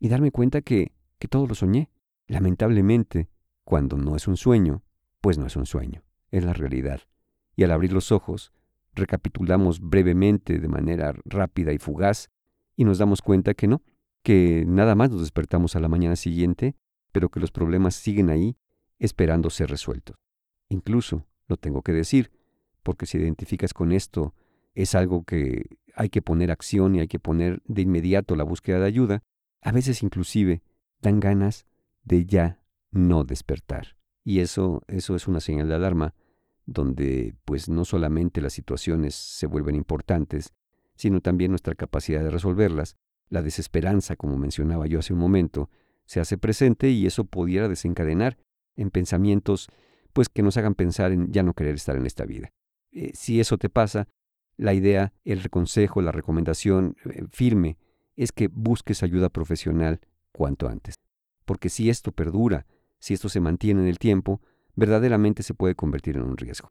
y 0.00 0.08
darme 0.08 0.32
cuenta 0.32 0.60
que, 0.60 0.92
que 1.18 1.28
todo 1.28 1.46
lo 1.46 1.54
soñé, 1.54 1.90
Lamentablemente, 2.26 3.28
cuando 3.64 3.96
no 3.96 4.16
es 4.16 4.28
un 4.28 4.36
sueño, 4.36 4.82
pues 5.20 5.38
no 5.38 5.46
es 5.46 5.56
un 5.56 5.66
sueño, 5.66 6.02
es 6.30 6.44
la 6.44 6.52
realidad. 6.52 7.00
Y 7.56 7.64
al 7.64 7.72
abrir 7.72 7.92
los 7.92 8.12
ojos, 8.12 8.52
recapitulamos 8.94 9.80
brevemente, 9.80 10.58
de 10.58 10.68
manera 10.68 11.14
rápida 11.24 11.72
y 11.72 11.78
fugaz, 11.78 12.30
y 12.76 12.84
nos 12.84 12.98
damos 12.98 13.22
cuenta 13.22 13.54
que 13.54 13.66
no, 13.66 13.82
que 14.22 14.64
nada 14.66 14.94
más 14.94 15.10
nos 15.10 15.20
despertamos 15.20 15.76
a 15.76 15.80
la 15.80 15.88
mañana 15.88 16.16
siguiente, 16.16 16.76
pero 17.12 17.28
que 17.28 17.40
los 17.40 17.50
problemas 17.50 17.94
siguen 17.94 18.30
ahí, 18.30 18.56
esperando 18.98 19.50
ser 19.50 19.70
resueltos. 19.70 20.16
Incluso, 20.68 21.26
lo 21.46 21.56
tengo 21.56 21.82
que 21.82 21.92
decir, 21.92 22.32
porque 22.82 23.06
si 23.06 23.18
identificas 23.18 23.74
con 23.74 23.92
esto, 23.92 24.34
es 24.74 24.94
algo 24.94 25.24
que 25.24 25.78
hay 25.94 26.08
que 26.08 26.22
poner 26.22 26.50
acción 26.50 26.94
y 26.94 27.00
hay 27.00 27.08
que 27.08 27.20
poner 27.20 27.62
de 27.66 27.82
inmediato 27.82 28.34
la 28.34 28.44
búsqueda 28.44 28.80
de 28.80 28.86
ayuda, 28.86 29.22
a 29.62 29.72
veces 29.72 30.02
inclusive 30.02 30.62
dan 31.00 31.20
ganas 31.20 31.66
de 32.02 32.26
ya 32.26 32.60
no 32.94 33.24
despertar. 33.24 33.96
Y 34.24 34.40
eso, 34.40 34.82
eso 34.88 35.14
es 35.16 35.28
una 35.28 35.40
señal 35.40 35.68
de 35.68 35.74
alarma, 35.74 36.14
donde 36.66 37.34
pues 37.44 37.68
no 37.68 37.84
solamente 37.84 38.40
las 38.40 38.54
situaciones 38.54 39.14
se 39.14 39.46
vuelven 39.46 39.74
importantes, 39.74 40.54
sino 40.94 41.20
también 41.20 41.50
nuestra 41.50 41.74
capacidad 41.74 42.22
de 42.22 42.30
resolverlas. 42.30 42.96
La 43.28 43.42
desesperanza, 43.42 44.16
como 44.16 44.38
mencionaba 44.38 44.86
yo 44.86 45.00
hace 45.00 45.12
un 45.12 45.18
momento, 45.18 45.68
se 46.06 46.20
hace 46.20 46.38
presente 46.38 46.90
y 46.90 47.06
eso 47.06 47.24
pudiera 47.24 47.68
desencadenar 47.68 48.38
en 48.76 48.90
pensamientos 48.90 49.68
pues 50.12 50.28
que 50.28 50.42
nos 50.42 50.56
hagan 50.56 50.74
pensar 50.74 51.12
en 51.12 51.32
ya 51.32 51.42
no 51.42 51.54
querer 51.54 51.74
estar 51.74 51.96
en 51.96 52.06
esta 52.06 52.24
vida. 52.24 52.52
Eh, 52.92 53.10
si 53.14 53.40
eso 53.40 53.58
te 53.58 53.68
pasa, 53.68 54.08
la 54.56 54.72
idea, 54.72 55.12
el 55.24 55.50
consejo, 55.50 56.00
la 56.00 56.12
recomendación 56.12 56.96
eh, 57.04 57.24
firme 57.30 57.76
es 58.16 58.30
que 58.30 58.48
busques 58.48 59.02
ayuda 59.02 59.28
profesional 59.28 60.00
cuanto 60.32 60.68
antes. 60.68 60.94
Porque 61.44 61.68
si 61.68 61.90
esto 61.90 62.12
perdura, 62.12 62.66
si 63.04 63.12
esto 63.12 63.28
se 63.28 63.38
mantiene 63.38 63.82
en 63.82 63.86
el 63.86 63.98
tiempo, 63.98 64.40
verdaderamente 64.76 65.42
se 65.42 65.52
puede 65.52 65.74
convertir 65.74 66.16
en 66.16 66.22
un 66.22 66.38
riesgo. 66.38 66.70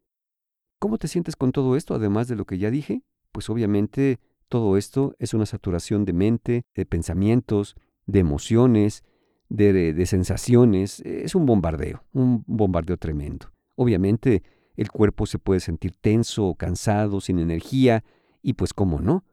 ¿Cómo 0.79 0.97
te 0.97 1.07
sientes 1.07 1.35
con 1.35 1.51
todo 1.51 1.75
esto, 1.75 1.93
además 1.93 2.27
de 2.27 2.35
lo 2.35 2.45
que 2.45 2.57
ya 2.57 2.71
dije? 2.71 3.03
Pues 3.31 3.51
obviamente 3.51 4.19
todo 4.49 4.75
esto 4.75 5.15
es 5.19 5.35
una 5.35 5.45
saturación 5.45 6.05
de 6.05 6.13
mente, 6.13 6.63
de 6.73 6.87
pensamientos, 6.87 7.75
de 8.07 8.17
emociones, 8.17 9.03
de, 9.47 10.03
sensaciones. 10.07 11.01
Es 11.01 11.35
un 11.35 11.45
bombardeo, 11.45 12.03
un 12.13 12.43
bombardeo 12.47 12.97
tremendo. 12.97 13.51
Obviamente 13.75 14.41
el 14.75 14.89
cuerpo 14.89 15.27
se 15.27 15.37
puede 15.37 15.59
sentir 15.59 15.93
tenso, 16.01 16.55
cansado, 16.55 17.21
sin 17.21 17.37
energía, 17.37 18.03
y 18.41 18.53
pues 18.53 18.73
cómo 18.73 18.99
no. 18.99 19.23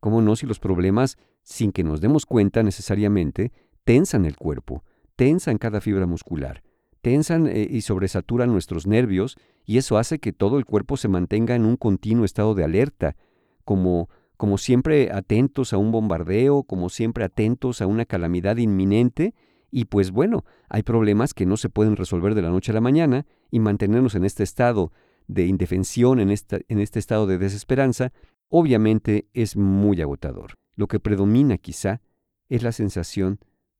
¿Cómo 0.00 0.20
no 0.20 0.36
si 0.36 0.44
los 0.44 0.60
problemas, 0.60 1.16
sin 1.44 1.72
que 1.72 1.82
nos 1.82 2.02
demos 2.02 2.26
cuenta 2.26 2.62
necesariamente, 2.62 3.52
tensan 3.84 4.26
el 4.26 4.36
cuerpo, 4.36 4.84
tensan 5.16 5.58
cada 5.58 5.80
fibra 5.80 6.06
muscular, 6.06 6.62
tensan 7.00 7.46
eh, 7.46 7.66
y 7.68 7.82
sobresaturan 7.82 8.52
nuestros 8.52 8.86
nervios, 8.86 9.36
y 9.64 9.78
eso 9.78 9.98
hace 9.98 10.18
que 10.18 10.32
todo 10.32 10.58
el 10.58 10.64
cuerpo 10.64 10.96
se 10.96 11.08
mantenga 11.08 11.54
en 11.54 11.64
un 11.64 11.76
continuo 11.76 12.24
estado 12.24 12.54
de 12.54 12.64
alerta, 12.64 13.16
como, 13.64 14.08
como 14.36 14.58
siempre 14.58 15.10
atentos 15.12 15.72
a 15.72 15.78
un 15.78 15.92
bombardeo, 15.92 16.64
como 16.64 16.88
siempre 16.88 17.24
atentos 17.24 17.80
a 17.80 17.86
una 17.86 18.04
calamidad 18.04 18.56
inminente, 18.56 19.34
y 19.70 19.86
pues 19.86 20.10
bueno, 20.10 20.44
hay 20.68 20.82
problemas 20.82 21.32
que 21.32 21.46
no 21.46 21.56
se 21.56 21.70
pueden 21.70 21.96
resolver 21.96 22.34
de 22.34 22.42
la 22.42 22.50
noche 22.50 22.72
a 22.72 22.74
la 22.74 22.80
mañana 22.80 23.26
y 23.50 23.58
mantenernos 23.58 24.14
en 24.14 24.24
este 24.24 24.42
estado 24.42 24.92
de 25.28 25.46
indefensión, 25.46 26.20
en, 26.20 26.30
en 26.30 26.78
este 26.78 26.98
estado 26.98 27.26
de 27.26 27.38
desesperanza, 27.38 28.12
obviamente 28.48 29.28
es 29.32 29.56
muy 29.56 30.02
agotador. 30.02 30.54
Lo 30.76 30.88
que 30.88 31.00
predomina 31.00 31.56
quizá 31.56 32.02
es 32.48 32.62
la 32.62 32.72
sensación 32.72 33.38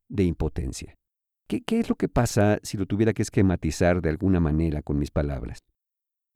de 0.08 0.24
impotencia. 0.24 0.96
¿Qué, 1.46 1.62
¿Qué 1.62 1.80
es 1.80 1.88
lo 1.88 1.96
que 1.96 2.08
pasa 2.08 2.58
si 2.62 2.76
lo 2.76 2.86
tuviera 2.86 3.12
que 3.12 3.22
esquematizar 3.22 4.00
de 4.00 4.10
alguna 4.10 4.40
manera 4.40 4.82
con 4.82 4.98
mis 4.98 5.10
palabras? 5.10 5.60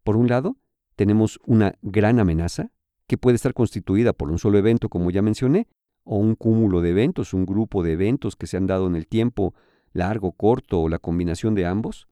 Por 0.05 0.17
un 0.17 0.29
lado, 0.29 0.57
tenemos 0.95 1.39
una 1.47 1.75
gran 1.83 2.21
amenaza 2.21 2.71
que 3.07 3.19
puede 3.19 3.37
estar 3.37 3.55
constituida 3.55 4.13
por 4.13 4.31
un 4.31 4.39
solo 4.39 4.59
evento, 4.59 4.89
como 4.89 5.11
ya 5.11 5.23
mencioné, 5.23 5.69
o 6.05 6.19
un 6.19 6.35
cúmulo 6.35 6.81
de 6.81 6.91
eventos, 6.91 7.35
un 7.35 7.47
grupo 7.47 7.83
de 7.83 7.93
eventos 7.93 8.37
que 8.37 8.47
se 8.47 8.57
han 8.57 8.67
dado 8.67 8.87
en 8.87 8.97
el 8.97 9.07
tiempo 9.07 9.55
largo, 9.93 10.33
corto 10.33 10.81
o 10.81 10.89
la 10.89 10.99
combinación 10.99 11.55
de 11.55 11.67
ambos. 11.67 12.09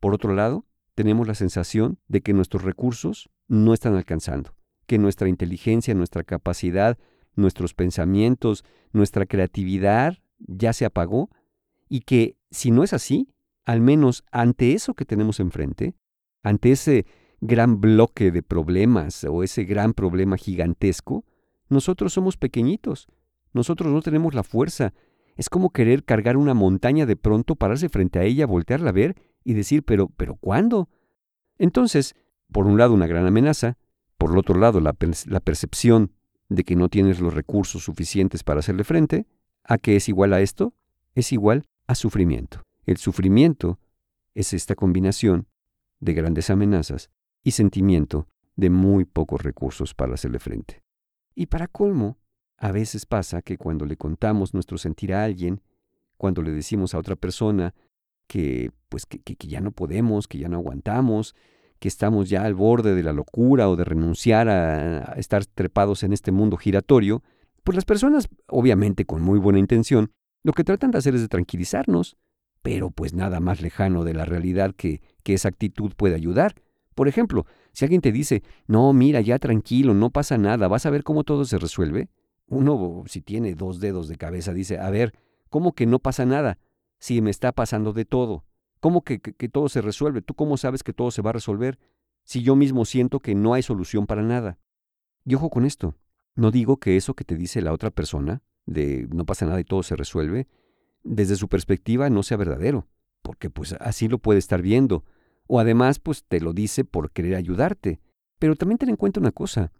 Por 0.00 0.14
otro 0.14 0.34
lado, 0.34 0.66
tenemos 0.94 1.26
la 1.26 1.34
sensación 1.34 1.98
de 2.08 2.20
que 2.20 2.32
nuestros 2.32 2.62
recursos 2.62 3.30
no 3.48 3.74
están 3.74 3.96
alcanzando, 3.96 4.54
que 4.86 4.98
nuestra 4.98 5.28
inteligencia, 5.28 5.94
nuestra 5.94 6.22
capacidad, 6.22 6.98
nuestros 7.34 7.74
pensamientos, 7.74 8.64
nuestra 8.92 9.26
creatividad 9.26 10.18
ya 10.38 10.72
se 10.72 10.84
apagó 10.84 11.30
y 11.92 12.00
que 12.00 12.38
si 12.50 12.70
no 12.70 12.84
es 12.84 12.94
así, 12.94 13.28
al 13.66 13.82
menos 13.82 14.24
ante 14.32 14.72
eso 14.72 14.94
que 14.94 15.04
tenemos 15.04 15.40
enfrente, 15.40 15.94
ante 16.42 16.72
ese 16.72 17.04
gran 17.42 17.82
bloque 17.82 18.30
de 18.30 18.42
problemas 18.42 19.24
o 19.24 19.42
ese 19.42 19.64
gran 19.64 19.92
problema 19.92 20.38
gigantesco, 20.38 21.26
nosotros 21.68 22.14
somos 22.14 22.38
pequeñitos, 22.38 23.08
nosotros 23.52 23.92
no 23.92 24.00
tenemos 24.00 24.32
la 24.32 24.42
fuerza. 24.42 24.94
Es 25.36 25.50
como 25.50 25.68
querer 25.68 26.02
cargar 26.02 26.38
una 26.38 26.54
montaña 26.54 27.04
de 27.04 27.16
pronto, 27.16 27.56
pararse 27.56 27.90
frente 27.90 28.18
a 28.18 28.22
ella, 28.22 28.46
voltearla 28.46 28.88
a 28.88 28.94
ver 28.94 29.14
y 29.44 29.52
decir, 29.52 29.82
pero, 29.82 30.08
pero 30.16 30.36
¿cuándo? 30.36 30.88
Entonces, 31.58 32.14
por 32.50 32.66
un 32.66 32.78
lado 32.78 32.94
una 32.94 33.06
gran 33.06 33.26
amenaza, 33.26 33.76
por 34.16 34.30
el 34.30 34.38
otro 34.38 34.58
lado 34.58 34.80
la, 34.80 34.94
percepción 34.94 36.12
de 36.48 36.64
que 36.64 36.74
no 36.74 36.88
tienes 36.88 37.20
los 37.20 37.34
recursos 37.34 37.84
suficientes 37.84 38.44
para 38.44 38.60
hacerle 38.60 38.84
frente, 38.84 39.26
¿a 39.62 39.76
qué 39.76 39.96
es 39.96 40.08
igual 40.08 40.32
a 40.32 40.40
esto? 40.40 40.72
Es 41.14 41.32
igual 41.32 41.66
a 41.86 41.94
sufrimiento. 41.94 42.62
El 42.86 42.96
sufrimiento 42.96 43.78
es 44.34 44.52
esta 44.52 44.74
combinación 44.74 45.46
de 46.00 46.14
grandes 46.14 46.50
amenazas 46.50 47.10
y 47.44 47.52
sentimiento 47.52 48.28
de 48.56 48.70
muy 48.70 49.04
pocos 49.04 49.42
recursos 49.42 49.94
para 49.94 50.14
hacerle 50.14 50.38
frente. 50.38 50.82
Y 51.34 51.46
para 51.46 51.68
colmo, 51.68 52.18
a 52.58 52.72
veces 52.72 53.06
pasa 53.06 53.42
que 53.42 53.56
cuando 53.56 53.86
le 53.86 53.96
contamos 53.96 54.54
nuestro 54.54 54.78
sentir 54.78 55.14
a 55.14 55.24
alguien, 55.24 55.62
cuando 56.16 56.42
le 56.42 56.52
decimos 56.52 56.94
a 56.94 56.98
otra 56.98 57.16
persona 57.16 57.74
que 58.26 58.70
pues 58.88 59.06
que, 59.06 59.20
ya 59.48 59.60
no 59.60 59.72
podemos, 59.72 60.28
que 60.28 60.38
ya 60.38 60.48
no 60.48 60.58
aguantamos, 60.58 61.34
que 61.78 61.88
estamos 61.88 62.28
ya 62.28 62.44
al 62.44 62.54
borde 62.54 62.94
de 62.94 63.02
la 63.02 63.12
locura 63.12 63.68
o 63.68 63.76
de 63.76 63.84
renunciar 63.84 64.48
a, 64.48 65.14
estar 65.16 65.44
trepados 65.46 66.02
en 66.02 66.12
este 66.12 66.30
mundo 66.30 66.56
giratorio, 66.56 67.22
pues 67.64 67.74
las 67.74 67.84
personas, 67.84 68.28
obviamente 68.48 69.04
con 69.04 69.22
muy 69.22 69.38
buena 69.38 69.58
intención, 69.58 70.12
lo 70.42 70.52
que 70.52 70.64
tratan 70.64 70.90
de 70.90 70.98
hacer 70.98 71.14
es 71.14 71.20
de 71.20 71.28
tranquilizarnos, 71.28 72.16
pero 72.62 72.90
pues 72.90 73.14
nada 73.14 73.40
más 73.40 73.60
lejano 73.60 74.04
de 74.04 74.14
la 74.14 74.24
realidad 74.24 74.74
que, 74.74 75.02
que 75.22 75.34
esa 75.34 75.48
actitud 75.48 75.92
puede 75.96 76.14
ayudar. 76.14 76.54
Por 76.94 77.08
ejemplo, 77.08 77.46
si 77.72 77.84
alguien 77.84 78.00
te 78.00 78.12
dice, 78.12 78.42
no, 78.66 78.92
mira, 78.92 79.20
ya 79.20 79.38
tranquilo, 79.38 79.94
no 79.94 80.10
pasa 80.10 80.38
nada, 80.38 80.68
vas 80.68 80.86
a 80.86 80.90
ver 80.90 81.04
cómo 81.04 81.24
todo 81.24 81.44
se 81.44 81.58
resuelve, 81.58 82.08
uno, 82.46 83.04
si 83.06 83.22
tiene 83.22 83.54
dos 83.54 83.80
dedos 83.80 84.08
de 84.08 84.16
cabeza, 84.16 84.52
dice, 84.52 84.78
a 84.78 84.90
ver, 84.90 85.14
¿cómo 85.48 85.72
que 85.72 85.86
no 85.86 85.98
pasa 85.98 86.26
nada? 86.26 86.58
Si 86.98 87.22
me 87.22 87.30
está 87.30 87.52
pasando 87.52 87.92
de 87.92 88.04
todo. 88.04 88.44
¿Cómo 88.78 89.02
que, 89.02 89.20
que, 89.20 89.48
todo 89.48 89.68
se 89.68 89.80
resuelve? 89.80 90.22
¿Tú 90.22 90.34
cómo 90.34 90.56
sabes 90.56 90.82
que 90.82 90.92
todo 90.92 91.10
se 91.10 91.22
va 91.22 91.30
a 91.30 91.34
resolver? 91.34 91.78
Si 92.24 92.42
yo 92.42 92.56
mismo 92.56 92.84
siento 92.84 93.20
que 93.20 93.34
no 93.34 93.54
hay 93.54 93.62
solución 93.62 94.06
para 94.06 94.22
nada. 94.22 94.58
Y 95.24 95.34
ojo 95.34 95.50
con 95.50 95.64
esto. 95.64 95.94
No 96.34 96.50
digo 96.50 96.78
que 96.78 96.96
eso 96.96 97.14
que 97.14 97.24
te 97.24 97.36
dice 97.36 97.62
la 97.62 97.72
otra 97.72 97.90
persona, 97.90 98.42
de 98.66 99.08
no 99.12 99.24
pasa 99.24 99.46
nada 99.46 99.60
y 99.60 99.64
todo 99.64 99.82
se 99.82 99.96
resuelve, 99.96 100.48
desde 101.02 101.36
su 101.36 101.48
perspectiva 101.48 102.10
no 102.10 102.22
sea 102.22 102.36
verdadero, 102.36 102.86
porque 103.22 103.50
pues 103.50 103.74
así 103.80 104.08
lo 104.08 104.18
puede 104.18 104.38
estar 104.38 104.62
viendo. 104.62 105.04
O 105.46 105.60
además, 105.60 105.98
pues 105.98 106.24
te 106.24 106.40
lo 106.40 106.52
dice 106.52 106.84
por 106.84 107.10
querer 107.10 107.34
ayudarte. 107.34 108.00
Pero 108.38 108.56
también 108.56 108.78
ten 108.78 108.88
en 108.88 108.96
cuenta 108.96 109.20
una 109.20 109.32
cosa. 109.32 109.72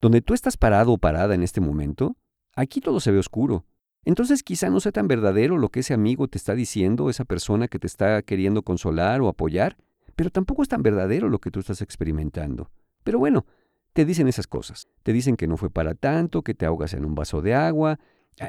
Donde 0.00 0.20
tú 0.20 0.34
estás 0.34 0.56
parado 0.56 0.92
o 0.92 0.98
parada 0.98 1.34
en 1.34 1.42
este 1.42 1.60
momento, 1.60 2.16
aquí 2.56 2.80
todo 2.80 2.98
se 3.00 3.12
ve 3.12 3.18
oscuro. 3.18 3.64
Entonces 4.04 4.42
quizá 4.42 4.68
no 4.68 4.80
sea 4.80 4.90
tan 4.90 5.06
verdadero 5.06 5.58
lo 5.58 5.68
que 5.68 5.80
ese 5.80 5.94
amigo 5.94 6.26
te 6.26 6.38
está 6.38 6.54
diciendo, 6.54 7.08
esa 7.08 7.24
persona 7.24 7.68
que 7.68 7.78
te 7.78 7.86
está 7.86 8.20
queriendo 8.22 8.62
consolar 8.62 9.20
o 9.20 9.28
apoyar, 9.28 9.76
pero 10.16 10.30
tampoco 10.30 10.62
es 10.62 10.68
tan 10.68 10.82
verdadero 10.82 11.28
lo 11.28 11.38
que 11.38 11.50
tú 11.50 11.60
estás 11.60 11.82
experimentando. 11.82 12.70
Pero 13.04 13.18
bueno, 13.18 13.46
te 13.92 14.04
dicen 14.04 14.26
esas 14.26 14.46
cosas. 14.46 14.88
Te 15.02 15.12
dicen 15.12 15.36
que 15.36 15.46
no 15.46 15.56
fue 15.56 15.70
para 15.70 15.94
tanto, 15.94 16.42
que 16.42 16.54
te 16.54 16.66
ahogas 16.66 16.94
en 16.94 17.04
un 17.04 17.14
vaso 17.14 17.42
de 17.42 17.54
agua. 17.54 18.00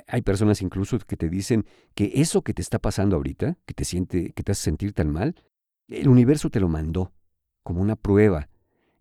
Hay 0.07 0.21
personas 0.21 0.61
incluso 0.61 0.97
que 0.99 1.17
te 1.17 1.29
dicen 1.29 1.65
que 1.93 2.11
eso 2.15 2.41
que 2.41 2.53
te 2.53 2.61
está 2.61 2.79
pasando 2.79 3.15
ahorita, 3.15 3.57
que 3.65 3.73
te 3.73 3.85
siente, 3.85 4.31
que 4.33 4.43
te 4.43 4.51
hace 4.51 4.63
sentir 4.63 4.93
tan 4.93 5.09
mal, 5.09 5.35
el 5.87 6.07
universo 6.07 6.49
te 6.49 6.59
lo 6.59 6.69
mandó 6.69 7.11
como 7.63 7.81
una 7.81 7.95
prueba 7.95 8.49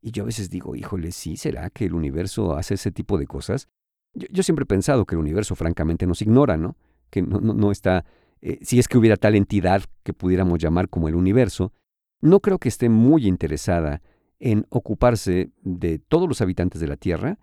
y 0.02 0.10
yo 0.10 0.24
a 0.24 0.26
veces 0.26 0.50
digo, 0.50 0.74
híjole, 0.74 1.12
¿sí 1.12 1.36
será 1.36 1.70
que 1.70 1.86
el 1.86 1.94
universo 1.94 2.56
hace 2.56 2.74
ese 2.74 2.90
tipo 2.90 3.16
de 3.18 3.26
cosas? 3.26 3.68
Yo, 4.14 4.42
siempre 4.42 4.64
he 4.64 4.66
pensado 4.66 5.06
que 5.06 5.14
el 5.14 5.20
universo 5.20 5.54
francamente 5.54 6.06
nos 6.06 6.20
ignora, 6.20 6.56
¿no? 6.56 6.76
Que 7.08 7.22
no, 7.22 7.40
no, 7.40 7.70
está, 7.70 8.04
eh, 8.40 8.58
si 8.62 8.80
es 8.80 8.88
que 8.88 8.98
hubiera 8.98 9.16
tal 9.16 9.36
entidad 9.36 9.84
que 10.02 10.12
pudiéramos 10.12 10.58
llamar 10.58 10.88
como 10.88 11.08
el 11.08 11.14
universo, 11.14 11.72
no 12.20 12.40
creo 12.40 12.58
que 12.58 12.68
esté 12.68 12.88
muy 12.88 13.26
interesada 13.26 14.02
en 14.40 14.66
ocuparse 14.70 15.52
de 15.62 16.00
todos 16.00 16.28
los 16.28 16.40
habitantes 16.40 16.80
de 16.80 16.88
la 16.88 16.96
Tierra, 16.96 17.38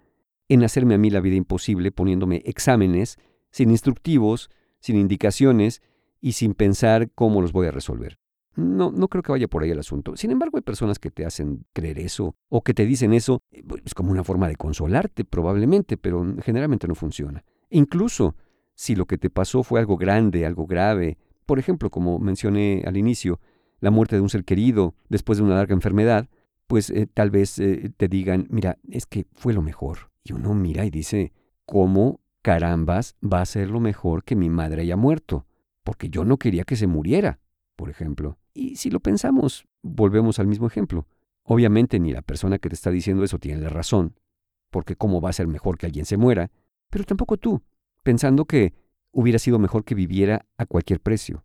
en 0.49 0.63
hacerme 0.63 0.95
a 0.95 0.97
mí 0.97 1.09
la 1.09 1.21
vida 1.21 1.35
imposible 1.35 1.91
poniéndome 1.91 2.41
exámenes 2.45 3.17
sin 3.51 3.71
instructivos, 3.71 4.49
sin 4.79 4.95
indicaciones, 4.97 5.81
y 6.21 6.33
sin 6.33 6.53
pensar 6.53 7.11
cómo 7.15 7.41
los 7.41 7.51
voy 7.51 7.67
a 7.67 7.71
resolver. 7.71 8.19
No, 8.55 8.91
no 8.91 9.07
creo 9.07 9.23
que 9.23 9.31
vaya 9.31 9.47
por 9.47 9.63
ahí 9.63 9.69
el 9.71 9.79
asunto. 9.79 10.17
Sin 10.17 10.31
embargo, 10.31 10.57
hay 10.57 10.63
personas 10.63 10.99
que 10.99 11.11
te 11.11 11.25
hacen 11.25 11.65
creer 11.71 11.99
eso 11.99 12.35
o 12.49 12.61
que 12.61 12.73
te 12.73 12.85
dicen 12.85 13.13
eso 13.13 13.41
es 13.51 13.63
pues, 13.65 13.93
como 13.93 14.11
una 14.11 14.23
forma 14.23 14.47
de 14.47 14.55
consolarte, 14.55 15.23
probablemente, 15.23 15.97
pero 15.97 16.25
generalmente 16.41 16.87
no 16.87 16.95
funciona. 16.95 17.43
Incluso 17.69 18.35
si 18.75 18.95
lo 18.95 19.05
que 19.05 19.17
te 19.17 19.29
pasó 19.29 19.63
fue 19.63 19.79
algo 19.79 19.97
grande, 19.97 20.45
algo 20.45 20.67
grave, 20.67 21.17
por 21.45 21.59
ejemplo, 21.59 21.89
como 21.89 22.19
mencioné 22.19 22.83
al 22.85 22.97
inicio, 22.97 23.39
la 23.79 23.91
muerte 23.91 24.17
de 24.17 24.21
un 24.21 24.29
ser 24.29 24.43
querido 24.43 24.93
después 25.07 25.37
de 25.37 25.45
una 25.45 25.55
larga 25.55 25.73
enfermedad, 25.73 26.27
pues 26.67 26.89
eh, 26.89 27.07
tal 27.11 27.31
vez 27.31 27.59
eh, 27.59 27.91
te 27.95 28.07
digan, 28.07 28.47
mira, 28.49 28.77
es 28.89 29.05
que 29.05 29.25
fue 29.35 29.53
lo 29.53 29.61
mejor. 29.61 30.11
Y 30.23 30.33
uno 30.33 30.53
mira 30.53 30.85
y 30.85 30.89
dice, 30.89 31.31
¿cómo 31.65 32.19
carambas 32.41 33.15
va 33.21 33.41
a 33.41 33.45
ser 33.45 33.69
lo 33.69 33.79
mejor 33.79 34.23
que 34.23 34.35
mi 34.35 34.49
madre 34.49 34.81
haya 34.81 34.95
muerto? 34.95 35.45
Porque 35.83 36.09
yo 36.09 36.25
no 36.25 36.37
quería 36.37 36.63
que 36.63 36.75
se 36.75 36.87
muriera, 36.87 37.39
por 37.75 37.89
ejemplo. 37.89 38.37
Y 38.53 38.75
si 38.75 38.89
lo 38.89 38.99
pensamos, 38.99 39.65
volvemos 39.81 40.39
al 40.39 40.47
mismo 40.47 40.67
ejemplo. 40.67 41.07
Obviamente 41.43 41.99
ni 41.99 42.11
la 42.11 42.21
persona 42.21 42.59
que 42.59 42.69
te 42.69 42.75
está 42.75 42.91
diciendo 42.91 43.23
eso 43.23 43.39
tiene 43.39 43.61
la 43.61 43.69
razón, 43.69 44.15
porque 44.69 44.95
cómo 44.95 45.21
va 45.21 45.29
a 45.29 45.33
ser 45.33 45.47
mejor 45.47 45.77
que 45.77 45.85
alguien 45.85 46.05
se 46.05 46.17
muera, 46.17 46.51
pero 46.89 47.03
tampoco 47.05 47.37
tú, 47.37 47.63
pensando 48.03 48.45
que 48.45 48.73
hubiera 49.11 49.39
sido 49.39 49.59
mejor 49.59 49.83
que 49.83 49.95
viviera 49.95 50.45
a 50.57 50.65
cualquier 50.65 50.99
precio, 50.99 51.43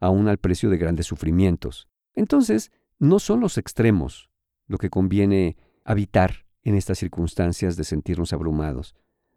aún 0.00 0.28
al 0.28 0.38
precio 0.38 0.70
de 0.70 0.78
grandes 0.78 1.06
sufrimientos. 1.06 1.88
Entonces, 2.14 2.72
no 2.98 3.18
son 3.18 3.40
los 3.40 3.58
extremos 3.58 4.30
lo 4.66 4.78
que 4.78 4.90
conviene 4.90 5.56
habitar 5.84 6.46
en 6.62 6.74
estas 6.74 6.98
circunstancias 6.98 7.76
de 7.76 7.84
sentirnos 7.84 8.32
abrumados. 8.32 8.94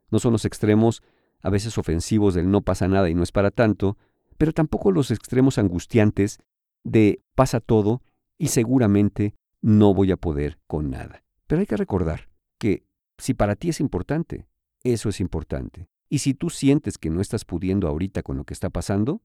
No 0.09 0.19
son 0.19 0.33
los 0.33 0.45
extremos 0.45 1.03
a 1.41 1.49
veces 1.49 1.77
ofensivos 1.77 2.33
del 2.33 2.49
no 2.49 2.61
pasa 2.61 2.87
nada 2.87 3.09
y 3.09 3.15
no 3.15 3.23
es 3.23 3.31
para 3.31 3.51
tanto, 3.51 3.97
pero 4.37 4.53
tampoco 4.53 4.91
los 4.91 5.11
extremos 5.11 5.57
angustiantes 5.57 6.39
de 6.83 7.21
pasa 7.35 7.59
todo 7.59 8.01
y 8.37 8.47
seguramente 8.47 9.35
no 9.61 9.93
voy 9.93 10.11
a 10.11 10.17
poder 10.17 10.59
con 10.67 10.89
nada. 10.89 11.23
Pero 11.47 11.59
hay 11.59 11.65
que 11.65 11.77
recordar 11.77 12.29
que 12.57 12.83
si 13.17 13.33
para 13.33 13.55
ti 13.55 13.69
es 13.69 13.79
importante, 13.79 14.47
eso 14.83 15.09
es 15.09 15.19
importante. 15.19 15.89
Y 16.09 16.19
si 16.19 16.33
tú 16.33 16.49
sientes 16.49 16.97
que 16.97 17.09
no 17.09 17.21
estás 17.21 17.45
pudiendo 17.45 17.87
ahorita 17.87 18.23
con 18.23 18.37
lo 18.37 18.45
que 18.45 18.53
está 18.53 18.69
pasando, 18.69 19.21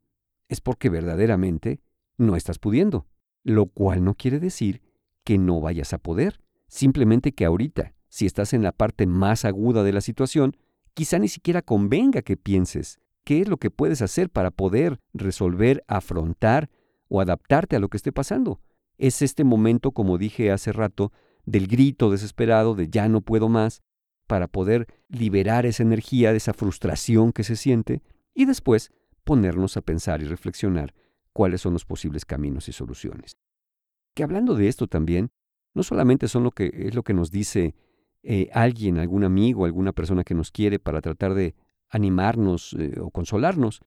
es 0.49 0.61
porque 0.61 0.89
verdaderamente 0.89 1.81
no 2.17 2.37
estás 2.37 2.59
pudiendo. 2.59 3.07
Lo 3.45 3.67
cual 3.67 4.05
no 4.05 4.15
quiere 4.15 4.41
decir 4.41 4.83
que 5.25 5.39
no 5.39 5.61
vayas 5.61 5.93
a 5.93 5.99
poder. 5.99 6.41
Simplemente 6.69 7.33
que 7.33 7.45
ahorita, 7.45 7.95
si 8.09 8.27
estás 8.27 8.53
en 8.53 8.63
la 8.63 8.73
parte 8.73 9.07
más 9.07 9.45
aguda 9.45 9.83
de 9.83 9.93
la 9.93 10.01
situación, 10.01 10.57
quizá 10.95 11.19
ni 11.19 11.29
siquiera 11.29 11.63
convenga 11.63 12.23
que 12.23 12.37
pienses 12.37 13.01
qué 13.25 13.43
es 13.43 13.49
lo 13.49 13.57
que 13.57 13.71
puedes 13.71 14.03
hacer 14.03 14.31
para 14.31 14.51
poder 14.51 15.01
resolver, 15.13 15.85
afrontar 15.87 16.71
o 17.09 17.21
adaptarte 17.21 17.77
a 17.77 17.79
lo 17.79 17.89
que 17.89 17.97
esté 17.97 18.13
pasando. 18.13 18.61
Es 18.99 19.23
este 19.23 19.45
momento, 19.45 19.93
como 19.93 20.19
dije 20.19 20.51
hace 20.51 20.73
rato, 20.73 21.13
del 21.45 21.67
grito 21.67 22.11
desesperado 22.11 22.75
de 22.75 22.89
ya 22.89 23.09
no 23.09 23.21
puedo 23.21 23.49
más, 23.49 23.83
para 24.27 24.49
poder 24.49 24.87
liberar 25.09 25.67
esa 25.67 25.83
energía, 25.83 26.33
esa 26.33 26.55
frustración 26.55 27.33
que 27.33 27.45
se 27.45 27.57
siente, 27.57 28.03
y 28.35 28.47
después 28.47 28.91
ponernos 29.25 29.77
a 29.77 29.83
pensar 29.83 30.23
y 30.23 30.25
reflexionar 30.25 30.95
cuáles 31.33 31.61
son 31.61 31.73
los 31.75 31.85
posibles 31.85 32.25
caminos 32.25 32.69
y 32.69 32.73
soluciones. 32.73 33.37
Que 34.15 34.23
hablando 34.23 34.55
de 34.55 34.69
esto 34.69 34.87
también, 34.87 35.31
no 35.75 35.83
solamente 35.83 36.29
son 36.29 36.45
lo 36.45 36.51
que 36.51 36.71
es 36.75 36.95
lo 36.95 37.03
que 37.03 37.15
nos 37.15 37.31
dice 37.31 37.75
eh, 38.23 38.49
alguien, 38.53 38.99
algún 38.99 39.25
amigo, 39.25 39.65
alguna 39.65 39.93
persona 39.93 40.23
que 40.23 40.35
nos 40.35 40.51
quiere 40.51 40.79
para 40.79 41.01
tratar 41.01 41.35
de 41.35 41.55
animarnos 41.89 42.75
eh, 42.79 42.95
o 43.01 43.11
consolarnos. 43.11 43.81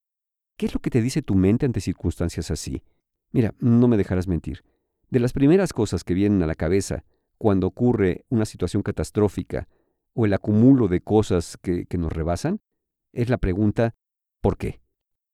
¿Qué 0.58 0.66
es 0.66 0.74
lo 0.74 0.82
que 0.82 0.90
te 0.90 1.02
dice 1.02 1.22
tu 1.22 1.36
mente 1.36 1.66
ante 1.66 1.82
circunstancias 1.82 2.52
así? 2.52 2.84
Mira, 3.32 3.54
no 3.60 3.88
me 3.88 3.98
dejarás 3.98 4.28
mentir. 4.28 4.64
De 5.10 5.20
las 5.20 5.34
primeras 5.34 5.74
cosas 5.74 6.04
que 6.04 6.14
vienen 6.14 6.44
a 6.44 6.48
la 6.48 6.56
cabeza 6.56 7.04
cuando 7.38 7.68
ocurre 7.68 8.26
una 8.30 8.46
situación 8.46 8.84
catastrófica 8.84 9.68
o 10.14 10.26
el 10.26 10.34
acumulo 10.34 10.88
de 10.88 11.02
cosas 11.02 11.58
que, 11.62 11.88
nos 11.98 12.12
rebasan, 12.12 12.62
es 13.14 13.30
la 13.30 13.38
pregunta 13.38 13.96
¿por 14.42 14.58
qué? 14.58 14.82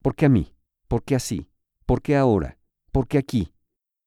¿Por 0.02 0.16
qué 0.16 0.26
a 0.26 0.30
mí? 0.30 0.54
¿Por 0.88 1.04
qué 1.04 1.16
así? 1.16 1.50
¿Por 1.86 2.02
qué 2.02 2.18
ahora? 2.18 2.58
¿Por 2.92 3.08
qué 3.08 3.18
aquí? 3.18 3.54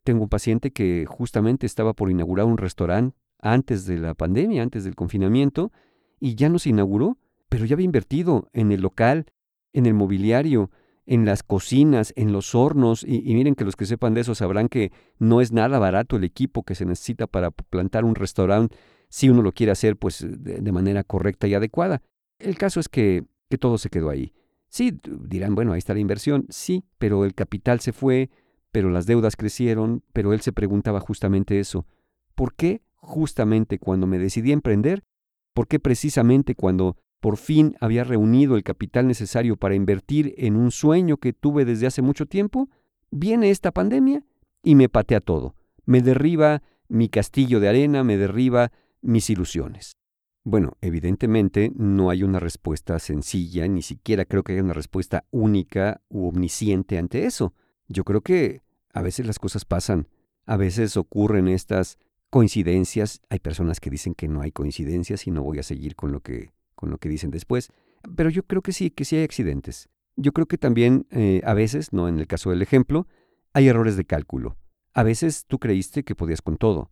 Tengo 0.05 0.23
un 0.25 0.29
paciente 0.29 0.73
que 0.73 1.07
justamente 1.07 1.67
estaba 1.67 1.95
por 1.95 2.11
inaugurar 2.11 2.47
un 2.47 2.59
restaurante 2.59 3.17
antes 3.45 3.85
de 3.85 3.99
la 3.99 4.15
pandemia, 4.15 4.63
antes 4.63 4.85
del 4.85 4.97
confinamiento, 4.97 5.71
y 6.19 6.35
ya 6.35 6.49
no 6.49 6.59
se 6.59 6.71
inauguró, 6.71 7.19
pero 7.51 7.67
ya 7.67 7.75
había 7.75 7.85
invertido 7.85 8.49
en 8.55 8.73
el 8.73 8.81
local, 8.81 9.27
en 9.75 9.85
el 9.85 9.93
mobiliario, 9.93 10.71
en 11.05 11.27
las 11.27 11.43
cocinas, 11.43 12.15
en 12.17 12.33
los 12.33 12.55
hornos, 12.55 13.05
y, 13.07 13.21
miren 13.35 13.55
que 13.55 13.67
los 13.67 13.77
que 13.77 13.85
sepan 13.85 14.15
de 14.15 14.23
eso 14.23 14.35
sabrán 14.35 14.69
que 14.69 14.93
no 15.19 15.43
es 15.43 15.53
nada 15.53 15.79
barato 15.79 16.17
el 16.17 16.25
equipo 16.25 16.63
que 16.63 16.75
se 16.75 16.87
necesita 16.87 17.27
para 17.27 17.51
plantar 17.51 18.07
un 18.07 18.15
restaurante 18.15 18.75
si 19.11 19.29
uno 19.29 19.43
lo 19.43 19.53
quiere 19.53 19.73
hacer 19.73 19.97
pues 19.97 20.27
de, 20.27 20.73
manera 20.73 21.05
correcta 21.05 21.47
y 21.47 21.53
adecuada. 21.53 22.01
El 22.39 22.57
caso 22.57 22.81
es 22.81 22.89
que, 22.89 23.25
que 23.51 23.59
todo 23.59 23.77
se 23.77 23.91
quedó 23.91 24.09
ahí. 24.09 24.33
Sí, 24.71 24.99
dirán, 25.05 25.55
bueno, 25.55 25.75
ahí 25.75 25.79
está 25.79 25.93
la 25.93 26.01
inversión, 26.01 26.47
sí, 26.49 26.83
pero 26.97 27.27
el 27.27 27.35
capital 27.35 27.81
se 27.81 27.93
fue, 27.93 28.31
pero 28.73 28.89
las 28.89 29.05
deudas 29.05 29.37
crecieron, 29.37 30.03
pero 30.15 30.33
él 30.33 30.41
se 30.41 30.53
preguntaba 30.53 30.99
justamente 30.99 31.61
eso. 31.61 31.87
¿Por 32.35 32.55
qué 32.55 32.81
justamente 33.05 33.79
cuando 33.79 34.07
me 34.07 34.19
decidí 34.19 34.51
a 34.51 34.55
emprender? 34.55 35.05
¿Por 35.53 35.69
qué 35.69 35.79
precisamente 35.79 36.55
cuando 36.55 36.97
por 37.21 37.37
fin 37.37 37.77
había 37.81 38.05
reunido 38.05 38.57
el 38.57 38.65
capital 38.65 39.07
necesario 39.07 39.57
para 39.57 39.75
invertir 39.75 40.35
en 40.37 40.57
un 40.57 40.71
sueño 40.71 41.17
que 41.17 41.33
tuve 41.33 41.65
desde 41.65 41.87
hace 41.87 42.03
mucho 42.03 42.27
tiempo? 42.27 42.69
Viene 43.11 43.51
esta 43.51 43.71
pandemia 43.71 44.25
y 44.63 44.75
me 44.75 44.89
patea 44.89 45.21
todo. 45.21 45.55
Me 45.87 46.01
derriba 46.01 46.63
mi 46.89 47.09
castillo 47.09 47.61
de 47.61 47.69
arena, 47.69 48.05
me 48.05 48.17
derriba 48.17 48.73
mis 49.05 49.31
ilusiones? 49.31 49.97
Bueno, 50.43 50.77
evidentemente 50.81 51.73
no 51.75 52.11
hay 52.11 52.23
una 52.23 52.41
respuesta 52.41 52.99
sencilla, 52.99 53.67
ni 53.69 53.83
siquiera 53.83 54.25
creo 54.25 54.43
que 54.43 54.53
haya 54.53 54.63
una 54.63 54.75
respuesta 54.75 55.25
única 55.31 56.03
u 56.09 56.29
omnisciente 56.29 56.99
ante 56.99 57.25
eso. 57.25 57.55
Yo 57.89 58.05
creo 58.05 58.21
que 58.21 58.63
a 58.93 59.03
veces 59.03 59.27
las 59.27 59.39
cosas 59.39 59.65
pasan, 59.65 60.09
a 60.47 60.57
veces 60.57 60.97
ocurren 60.97 61.49
estas 61.49 61.99
coincidencias, 62.35 63.23
hay 63.31 63.39
personas 63.39 63.79
que 63.79 63.91
dicen 63.91 64.17
que 64.17 64.27
no 64.27 64.43
hay 64.43 64.51
coincidencias 64.51 65.29
y 65.29 65.31
no 65.31 65.45
voy 65.45 65.61
a 65.61 65.63
seguir 65.63 65.95
con 65.95 66.11
lo 66.11 66.19
que, 66.19 66.51
con 66.75 66.91
lo 66.91 66.99
que 66.99 67.09
dicen 67.09 67.31
después, 67.31 67.71
pero 68.17 68.29
yo 68.29 68.43
creo 68.43 68.61
que 68.61 68.73
sí, 68.73 68.91
que 68.91 69.05
sí 69.05 69.15
hay 69.15 69.23
accidentes. 69.23 69.89
Yo 70.17 70.33
creo 70.33 70.47
que 70.47 70.59
también 70.59 71.07
eh, 71.13 71.43
a 71.45 71.55
veces, 71.55 71.93
no 71.93 72.09
en 72.09 72.19
el 72.19 72.27
caso 72.27 72.51
del 72.51 72.61
ejemplo, 72.61 73.07
hay 73.53 73.69
errores 73.69 73.97
de 73.97 74.05
cálculo. 74.05 74.57
A 74.95 75.05
veces 75.05 75.45
tú 75.47 75.61
creíste 75.61 76.03
que 76.03 76.17
podías 76.17 76.43
con 76.43 76.57
todo 76.57 76.91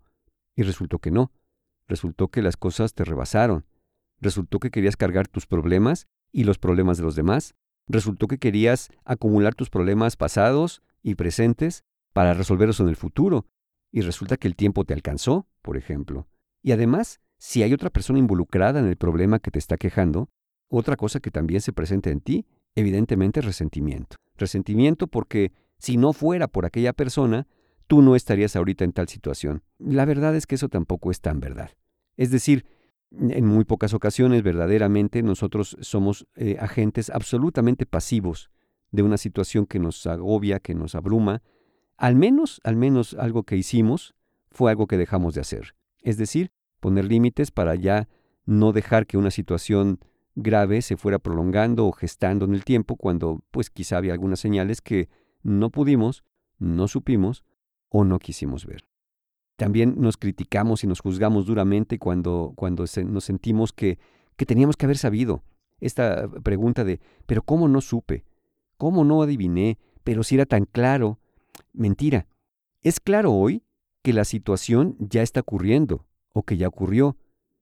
y 0.55 0.62
resultó 0.62 1.00
que 1.00 1.11
no. 1.11 1.33
Resultó 1.88 2.28
que 2.28 2.40
las 2.40 2.57
cosas 2.57 2.94
te 2.94 3.02
rebasaron. 3.05 3.66
Resultó 4.20 4.61
que 4.61 4.70
querías 4.70 4.96
cargar 4.96 5.26
tus 5.26 5.48
problemas 5.48 6.07
y 6.31 6.44
los 6.44 6.59
problemas 6.59 6.98
de 6.98 7.02
los 7.02 7.16
demás. 7.16 7.57
Resultó 7.88 8.28
que 8.28 8.38
querías 8.38 8.90
acumular 9.05 9.57
tus 9.57 9.70
problemas 9.70 10.14
pasados 10.14 10.83
y 11.02 11.16
presentes 11.16 11.83
para 12.12 12.33
resolverlos 12.33 12.78
en 12.78 12.88
el 12.88 12.94
futuro. 12.94 13.44
Y 13.92 14.00
resulta 14.00 14.37
que 14.37 14.48
el 14.48 14.57
tiempo 14.57 14.85
te 14.85 14.94
alcanzó, 14.94 15.46
por 15.61 15.76
ejemplo. 15.76 16.26
Y 16.62 16.72
además, 16.72 17.20
si 17.38 17.62
hay 17.62 17.72
otra 17.72 17.90
persona 17.90 18.18
involucrada 18.18 18.81
en 18.81 18.87
el 18.87 18.96
problema 18.96 19.38
que 19.38 19.50
te 19.50 19.59
está 19.59 19.76
quejando, 19.76 20.28
otra 20.68 20.96
cosa 20.96 21.20
que 21.20 21.31
también 21.31 21.61
se 21.61 21.72
presenta 21.72 22.11
en 22.11 22.20
ti, 22.20 22.46
evidentemente 22.74 23.42
resentimiento. 23.42 24.16
Resentimiento 24.37 25.07
porque 25.07 25.52
si 25.78 25.96
no 25.96 26.12
fuera 26.12 26.48
por 26.48 26.64
aquella 26.64 26.92
persona, 26.92 27.46
tú 27.87 28.00
no 28.00 28.16
estarías 28.16 28.57
ahorita 28.57 28.85
en 28.85 28.92
tal 28.92 29.09
situación. 29.09 29.62
La 29.78 30.05
verdad 30.05 30.35
es 30.35 30.46
que 30.46 30.55
eso 30.55 30.68
tampoco 30.68 31.11
es 31.11 31.20
tan 31.20 31.40
verdad. 31.40 31.70
Es 32.16 32.31
decir, 32.31 32.64
en 33.11 33.46
muy 33.46 33.64
pocas 33.64 33.92
ocasiones 33.92 34.42
verdaderamente 34.42 35.22
nosotros 35.22 35.76
somos 35.81 36.26
eh, 36.35 36.57
agentes 36.59 37.11
absolutamente 37.11 37.85
pasivos 37.85 38.50
de 38.90 39.02
una 39.02 39.18
situación 39.18 39.66
que 39.66 39.78
nos 39.78 40.07
agobia, 40.07 40.61
que 40.61 40.74
nos 40.74 40.94
abruma. 40.94 41.42
Al 42.02 42.16
menos, 42.16 42.60
al 42.64 42.74
menos 42.74 43.14
algo 43.14 43.44
que 43.44 43.56
hicimos 43.56 44.16
fue 44.50 44.72
algo 44.72 44.88
que 44.88 44.96
dejamos 44.96 45.34
de 45.34 45.40
hacer. 45.40 45.76
Es 46.00 46.16
decir, 46.16 46.50
poner 46.80 47.04
límites 47.04 47.52
para 47.52 47.76
ya 47.76 48.08
no 48.44 48.72
dejar 48.72 49.06
que 49.06 49.18
una 49.18 49.30
situación 49.30 50.00
grave 50.34 50.82
se 50.82 50.96
fuera 50.96 51.20
prolongando 51.20 51.86
o 51.86 51.92
gestando 51.92 52.44
en 52.44 52.54
el 52.54 52.64
tiempo 52.64 52.96
cuando 52.96 53.44
pues 53.52 53.70
quizá 53.70 53.98
había 53.98 54.14
algunas 54.14 54.40
señales 54.40 54.80
que 54.80 55.10
no 55.44 55.70
pudimos, 55.70 56.24
no 56.58 56.88
supimos 56.88 57.44
o 57.88 58.02
no 58.02 58.18
quisimos 58.18 58.66
ver. 58.66 58.84
También 59.54 59.94
nos 59.96 60.16
criticamos 60.16 60.82
y 60.82 60.88
nos 60.88 60.98
juzgamos 60.98 61.46
duramente 61.46 62.00
cuando, 62.00 62.52
cuando 62.56 62.84
nos 63.06 63.24
sentimos 63.24 63.72
que, 63.72 64.00
que 64.34 64.44
teníamos 64.44 64.76
que 64.76 64.86
haber 64.86 64.98
sabido. 64.98 65.44
Esta 65.78 66.28
pregunta 66.42 66.82
de, 66.82 66.98
pero 67.26 67.42
¿cómo 67.42 67.68
no 67.68 67.80
supe? 67.80 68.24
¿Cómo 68.76 69.04
no 69.04 69.22
adiviné? 69.22 69.78
Pero 70.02 70.24
si 70.24 70.34
era 70.34 70.46
tan 70.46 70.64
claro. 70.64 71.20
Mentira. 71.72 72.26
Es 72.82 73.00
claro 73.00 73.32
hoy 73.32 73.64
que 74.02 74.12
la 74.12 74.24
situación 74.24 74.96
ya 74.98 75.22
está 75.22 75.40
ocurriendo 75.40 76.06
o 76.32 76.42
que 76.42 76.56
ya 76.56 76.68
ocurrió, 76.68 77.16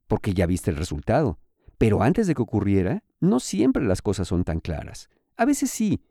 porque 0.07 0.35
ya 0.35 0.47
viste 0.47 0.71
el 0.71 0.77
resultado. 0.77 1.39
Pero 1.79 2.03
antes 2.03 2.27
de 2.27 2.35
que 2.35 2.43
ocurriera, 2.43 3.05
no 3.21 3.41
siempre 3.41 3.85
las 3.85 4.03
cosas 4.03 4.29
son 4.29 4.45
tan 4.45 4.61
claras. 4.61 5.09
A 5.37 5.45
veces 5.45 5.71
sí, 5.71 6.03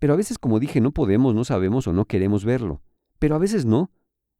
Pero 0.00 0.12
a 0.12 0.16
veces, 0.16 0.38
como 0.38 0.60
dije, 0.60 0.80
no 0.80 0.92
podemos, 0.92 1.34
no 1.34 1.44
sabemos 1.44 1.88
o 1.88 1.92
no 1.92 2.04
queremos 2.04 2.44
verlo. 2.44 2.82
Pero 3.18 3.34
a 3.34 3.38
veces 3.38 3.64
no. 3.64 3.90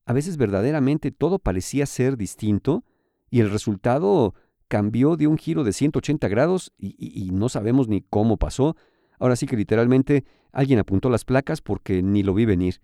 A 0.04 0.12
veces 0.12 0.36
verdaderamente 0.36 1.10
todo 1.10 1.40
parecía 1.40 1.84
ser 1.84 2.16
distinto 2.16 2.84
y 3.28 3.40
el 3.40 3.50
resultado 3.50 4.34
cambió 4.68 5.16
de 5.16 5.26
un 5.26 5.36
giro 5.36 5.64
de 5.64 5.72
180 5.72 6.28
grados 6.28 6.72
y, 6.78 6.94
y, 6.98 7.30
no 7.32 7.48
sabemos 7.48 7.88
ni 7.88 8.02
cómo 8.02 8.36
pasó. 8.36 8.76
Ahora 9.18 9.34
sí 9.34 9.46
que 9.46 9.56
literalmente 9.56 10.24
alguien 10.52 10.78
apuntó 10.78 11.10
las 11.10 11.24
placas 11.24 11.60
porque 11.60 12.02
ni 12.02 12.22
lo 12.22 12.34
vi 12.34 12.44
venir. 12.44 12.80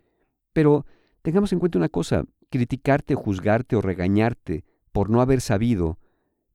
Pero 0.53 0.87
tengamos 1.22 1.53
en 1.53 1.59
cuenta 1.59 1.79
una 1.79 1.88
cosa, 1.88 2.24
criticarte, 2.50 3.14
juzgarte 3.14 3.77
o 3.77 3.81
regañarte 3.81 4.64
por 4.92 5.11
no 5.11 5.20
haber 5.20 5.40
sabido, 5.40 5.98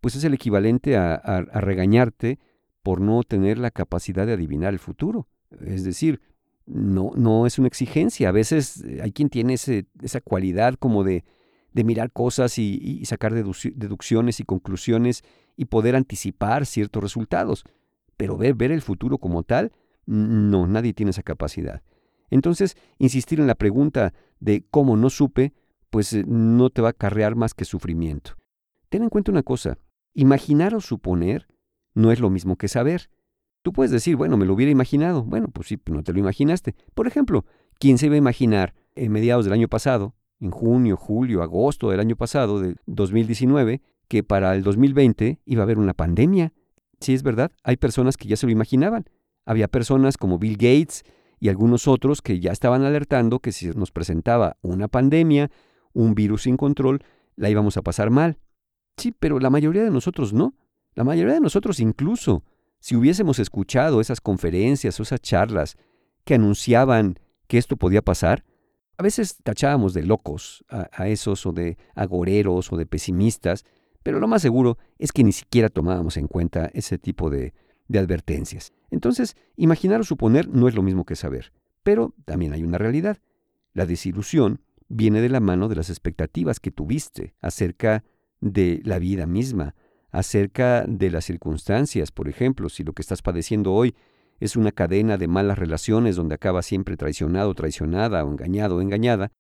pues 0.01 0.15
es 0.15 0.23
el 0.23 0.33
equivalente 0.33 0.95
a, 0.95 1.41
regañarte 1.53 2.39
por 2.83 3.01
no 3.01 3.23
tener 3.23 3.57
la 3.57 3.71
capacidad 3.71 4.25
de 4.25 4.33
adivinar 4.33 4.73
el 4.73 4.79
futuro. 4.79 5.27
Es 5.65 5.83
decir, 5.83 6.21
no, 6.65 7.11
no 7.15 7.45
es 7.45 7.59
una 7.59 7.67
exigencia. 7.67 8.29
A 8.29 8.31
veces 8.31 8.83
eh, 8.85 8.99
hay 9.01 9.11
quien 9.11 9.29
tiene 9.29 9.55
esa 9.55 10.21
cualidad 10.21 10.75
como 10.75 11.03
de, 11.03 11.25
de 11.73 11.83
mirar 11.83 12.11
cosas 12.11 12.57
y, 12.57 13.03
sacar 13.05 13.33
deducciones 13.33 14.39
y 14.39 14.43
conclusiones 14.43 15.23
y 15.55 15.65
poder 15.65 15.95
anticipar 15.95 16.65
ciertos 16.65 17.03
resultados. 17.03 17.63
Pero 18.17 18.37
ver, 18.37 18.55
ver 18.55 18.71
el 18.71 18.81
futuro 18.81 19.17
como 19.17 19.43
tal, 19.43 19.71
no, 20.09 20.65
nadie 20.65 20.93
tiene 20.93 21.11
esa 21.11 21.21
capacidad. 21.21 21.83
Entonces, 22.31 22.75
insistir 22.97 23.39
en 23.39 23.47
la 23.47 23.55
pregunta 23.55 24.13
de 24.39 24.65
cómo 24.71 24.97
no 24.97 25.09
supe, 25.09 25.53
pues 25.91 26.13
eh, 26.13 26.23
no 26.27 26.71
te 26.71 26.81
va 26.81 26.89
a 26.89 26.91
acarrear 26.91 27.35
más 27.35 27.53
que 27.53 27.65
sufrimiento. 27.65 28.33
Ten 28.89 29.03
en 29.03 29.09
cuenta 29.09 29.31
una 29.31 29.43
cosa, 29.43 29.77
imaginar 30.13 30.73
o 30.73 30.81
suponer 30.81 31.47
no 31.93 32.11
es 32.11 32.19
lo 32.19 32.31
mismo 32.31 32.55
que 32.55 32.67
saber. 32.67 33.11
Tú 33.61 33.71
puedes 33.71 33.91
decir, 33.91 34.15
bueno, 34.15 34.35
me 34.35 34.45
lo 34.45 34.53
hubiera 34.53 34.71
imaginado. 34.71 35.23
Bueno, 35.23 35.49
pues 35.49 35.67
sí, 35.67 35.79
no 35.91 36.01
te 36.01 36.13
lo 36.13 36.19
imaginaste. 36.19 36.75
Por 36.95 37.05
ejemplo, 37.05 37.45
¿quién 37.77 37.97
se 37.97 38.07
iba 38.07 38.15
a 38.15 38.19
imaginar 38.19 38.73
en 38.95 39.11
mediados 39.11 39.45
del 39.45 39.53
año 39.53 39.67
pasado, 39.67 40.15
en 40.39 40.49
junio, 40.49 40.97
julio, 40.97 41.43
agosto 41.43 41.91
del 41.91 41.99
año 41.99 42.15
pasado, 42.15 42.61
de 42.61 42.75
2019, 42.87 43.81
que 44.07 44.23
para 44.23 44.55
el 44.55 44.63
2020 44.63 45.41
iba 45.45 45.61
a 45.61 45.65
haber 45.65 45.77
una 45.77 45.93
pandemia? 45.93 46.53
Sí, 46.99 47.13
es 47.13 47.21
verdad, 47.21 47.51
hay 47.63 47.77
personas 47.77 48.17
que 48.17 48.27
ya 48.27 48.37
se 48.37 48.47
lo 48.47 48.51
imaginaban. 48.51 49.05
Había 49.49 49.67
personas 49.67 50.15
como 50.15 50.37
Bill 50.37 50.57
Gates 50.57 51.03
y 51.39 51.49
algunos 51.49 51.87
otros 51.87 52.21
que 52.21 52.39
ya 52.39 52.51
estaban 52.51 52.83
alertando 52.83 53.39
que 53.39 53.51
si 53.51 53.69
nos 53.69 53.89
presentaba 53.89 54.57
una 54.61 54.87
pandemia, 54.87 55.49
un 55.91 56.13
virus 56.13 56.43
sin 56.43 56.55
control, 56.55 57.03
la 57.35 57.49
íbamos 57.49 57.75
a 57.75 57.81
pasar 57.81 58.11
mal. 58.11 58.37
Sí, 58.97 59.11
pero 59.11 59.39
la 59.39 59.49
mayoría 59.49 59.83
de 59.83 59.89
nosotros 59.89 60.33
no. 60.33 60.53
La 60.93 61.03
mayoría 61.03 61.33
de 61.33 61.39
nosotros 61.39 61.79
incluso, 61.79 62.43
si 62.79 62.95
hubiésemos 62.95 63.39
escuchado 63.39 64.01
esas 64.01 64.21
conferencias 64.21 64.99
o 64.99 65.01
esas 65.01 65.19
charlas 65.19 65.77
que 66.25 66.35
anunciaban 66.35 67.17
que 67.47 67.57
esto 67.57 67.75
podía 67.75 68.03
pasar, 68.03 68.45
a 68.99 69.01
veces 69.01 69.37
tachábamos 69.41 69.95
de 69.95 70.03
locos 70.03 70.63
a, 70.69 71.07
esos 71.07 71.47
o 71.47 71.53
de 71.53 71.79
agoreros 71.95 72.71
o 72.71 72.77
de 72.77 72.85
pesimistas, 72.85 73.65
pero 74.03 74.19
lo 74.19 74.27
más 74.27 74.43
seguro 74.43 74.77
es 74.99 75.11
que 75.11 75.23
ni 75.23 75.31
siquiera 75.31 75.69
tomábamos 75.69 76.17
en 76.17 76.27
cuenta 76.27 76.69
ese 76.71 76.99
tipo 76.99 77.31
de, 77.31 77.55
de 77.89 77.99
advertencias. 77.99 78.71
Entonces, 78.89 79.35
imaginar 79.57 79.99
o 79.99 80.05
suponer 80.05 80.47
no 80.47 80.69
es 80.69 80.75
lo 80.75 80.83
mismo 80.83 81.05
que 81.05 81.17
saber, 81.17 81.51
pero 81.83 82.13
también 82.23 82.53
hay 82.53 82.63
una 82.63 82.77
realidad. 82.77 83.17
La 83.73 83.85
desilusión 83.85 84.61
viene 84.87 85.19
de 85.19 85.29
la 85.29 85.41
mano 85.41 85.67
de 85.67 85.75
las 85.75 85.89
expectativas 85.89 86.61
que 86.61 86.71
tuviste 86.71 87.35
acerca 87.41 88.05
de 88.39 88.81
la 88.85 88.99
vida 88.99 89.25
misma, 89.25 89.75
acerca 90.11 90.85
de 90.87 91.11
las 91.11 91.25
circunstancias, 91.25 92.11
por 92.11 92.29
ejemplo, 92.29 92.69
si 92.69 92.83
lo 92.83 92.93
que 92.93 93.01
estás 93.01 93.21
padeciendo 93.21 93.73
hoy 93.73 93.95
es 94.39 94.55
una 94.55 94.71
cadena 94.71 95.17
de 95.17 95.27
malas 95.27 95.59
relaciones 95.59 96.15
donde 96.15 96.35
acaba 96.35 96.61
siempre 96.61 96.95
traicionado, 96.95 97.53
traicionada 97.53 98.23
o 98.23 98.31
engañado 98.31 98.77
o 98.77 98.81
engañada, 98.81 99.31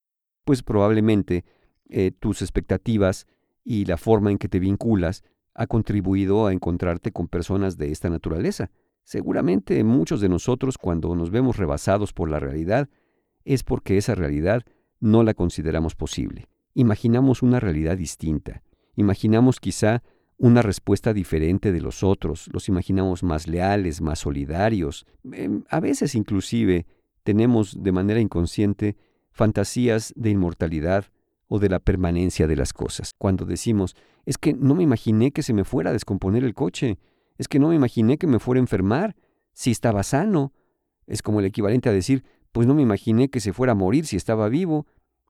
pues 0.43 0.61
probablemente 0.61 1.45
eh, 1.89 2.11
tus 2.11 2.41
expectativas 2.41 3.27
y 3.63 3.85
la 3.85 3.97
forma 3.97 4.31
en 4.31 4.37
que 4.37 4.49
te 4.49 4.59
vinculas 4.59 5.23
ha 5.59 5.67
contribuido 5.67 6.47
a 6.47 6.53
encontrarte 6.53 7.11
con 7.11 7.27
personas 7.27 7.77
de 7.77 7.91
esta 7.91 8.09
naturaleza. 8.09 8.71
Seguramente 9.03 9.83
muchos 9.83 10.21
de 10.21 10.29
nosotros 10.29 10.77
cuando 10.77 11.13
nos 11.15 11.31
vemos 11.31 11.57
rebasados 11.57 12.13
por 12.13 12.29
la 12.29 12.39
realidad 12.39 12.87
es 13.43 13.63
porque 13.63 13.97
esa 13.97 14.15
realidad 14.15 14.63
no 15.01 15.21
la 15.21 15.33
consideramos 15.33 15.95
posible. 15.95 16.47
Imaginamos 16.75 17.43
una 17.43 17.59
realidad 17.59 17.97
distinta. 17.97 18.63
Imaginamos 18.95 19.59
quizá 19.59 20.01
una 20.37 20.61
respuesta 20.61 21.13
diferente 21.13 21.73
de 21.73 21.81
los 21.81 22.03
otros, 22.03 22.49
los 22.53 22.69
imaginamos 22.69 23.21
más 23.23 23.45
leales, 23.45 23.99
más 23.99 24.19
solidarios. 24.19 25.05
Em, 25.29 25.63
a 25.69 25.81
veces 25.81 26.15
inclusive 26.15 26.85
tenemos 27.23 27.83
de 27.83 27.91
manera 27.91 28.21
inconsciente 28.21 28.95
fantasías 29.31 30.13
de 30.15 30.29
inmortalidad 30.29 31.11
o 31.49 31.59
de 31.59 31.67
la 31.67 31.79
permanencia 31.79 32.47
de 32.47 32.55
las 32.55 32.71
cosas. 32.71 33.13
Cuando 33.17 33.43
decimos, 33.43 33.95
es 34.25 34.37
que 34.37 34.53
no 34.53 34.75
me 34.75 34.83
imaginé 34.83 35.31
que 35.31 35.43
se 35.43 35.53
me 35.53 35.65
fuera 35.65 35.89
a 35.89 35.93
descomponer 35.93 36.43
el 36.45 36.53
coche, 36.53 36.99
es 37.37 37.47
que 37.47 37.59
no 37.59 37.69
me 37.69 37.75
imaginé 37.75 38.17
que 38.17 38.27
me 38.27 38.39
fuera 38.39 38.59
a 38.59 38.63
enfermar, 38.63 39.15
si 39.53 39.71
estaba 39.71 40.03
sano. 40.03 40.53
Es 41.07 41.21
como 41.21 41.39
el 41.39 41.45
equivalente 41.45 41.89
a 41.89 41.91
decir, 41.91 42.23
pues 42.51 42.67
no 42.67 42.75
me 42.75 42.81
imaginé 42.81 43.29
que 43.29 43.39
se 43.39 43.51
fuera 43.51 43.73
a 43.73 43.75
morir 43.75 44.05
si 44.05 44.15
estaba 44.15 44.47
vivo. 44.47 44.85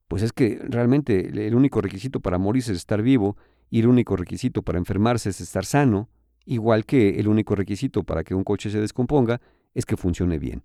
Pues 0.08 0.22
es 0.22 0.34
que 0.34 0.60
realmente 0.64 1.48
el 1.48 1.56
único 1.56 1.82
requisito 1.82 2.20
para 2.20 2.38
morir 2.38 2.62
es 2.62 2.70
estar 2.70 3.02
vivo 3.02 3.38
y 3.70 3.80
el 3.80 3.88
único 3.88 4.16
requisito 4.16 4.62
para 4.62 4.78
enfermarse 4.78 5.30
es 5.30 5.40
estar 5.40 5.66
sano, 5.66 6.10
igual 6.46 6.86
que 6.86 7.20
el 7.20 7.28
único 7.28 7.56
requisito 7.56 8.04
para 8.04 8.24
que 8.24 8.36
un 8.36 8.44
coche 8.44 8.70
se 8.70 8.82
descomponga 8.82 9.40
es 9.74 9.86
que 9.86 9.98
funcione 9.98 10.40
bien. 10.40 10.64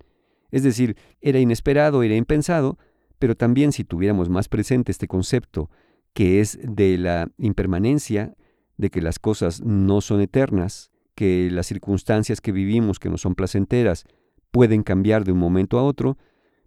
Es 0.50 0.62
decir, 0.62 0.96
era 1.20 1.38
inesperado, 1.38 2.02
era 2.02 2.16
impensado, 2.16 2.78
pero 3.18 3.36
también 3.36 3.72
si 3.72 3.84
tuviéramos 3.84 4.28
más 4.28 4.48
presente 4.48 4.92
este 4.92 5.08
concepto, 5.08 5.70
que 6.12 6.40
es 6.40 6.58
de 6.62 6.98
la 6.98 7.30
impermanencia, 7.38 8.34
de 8.76 8.90
que 8.90 9.00
las 9.00 9.18
cosas 9.18 9.62
no 9.62 10.00
son 10.00 10.20
eternas, 10.20 10.90
que 11.14 11.48
las 11.50 11.66
circunstancias 11.66 12.40
que 12.40 12.52
vivimos, 12.52 12.98
que 12.98 13.08
no 13.08 13.18
son 13.18 13.34
placenteras, 13.34 14.04
pueden 14.50 14.82
cambiar 14.82 15.24
de 15.24 15.32
un 15.32 15.38
momento 15.38 15.78
a 15.78 15.84
otro, 15.84 16.18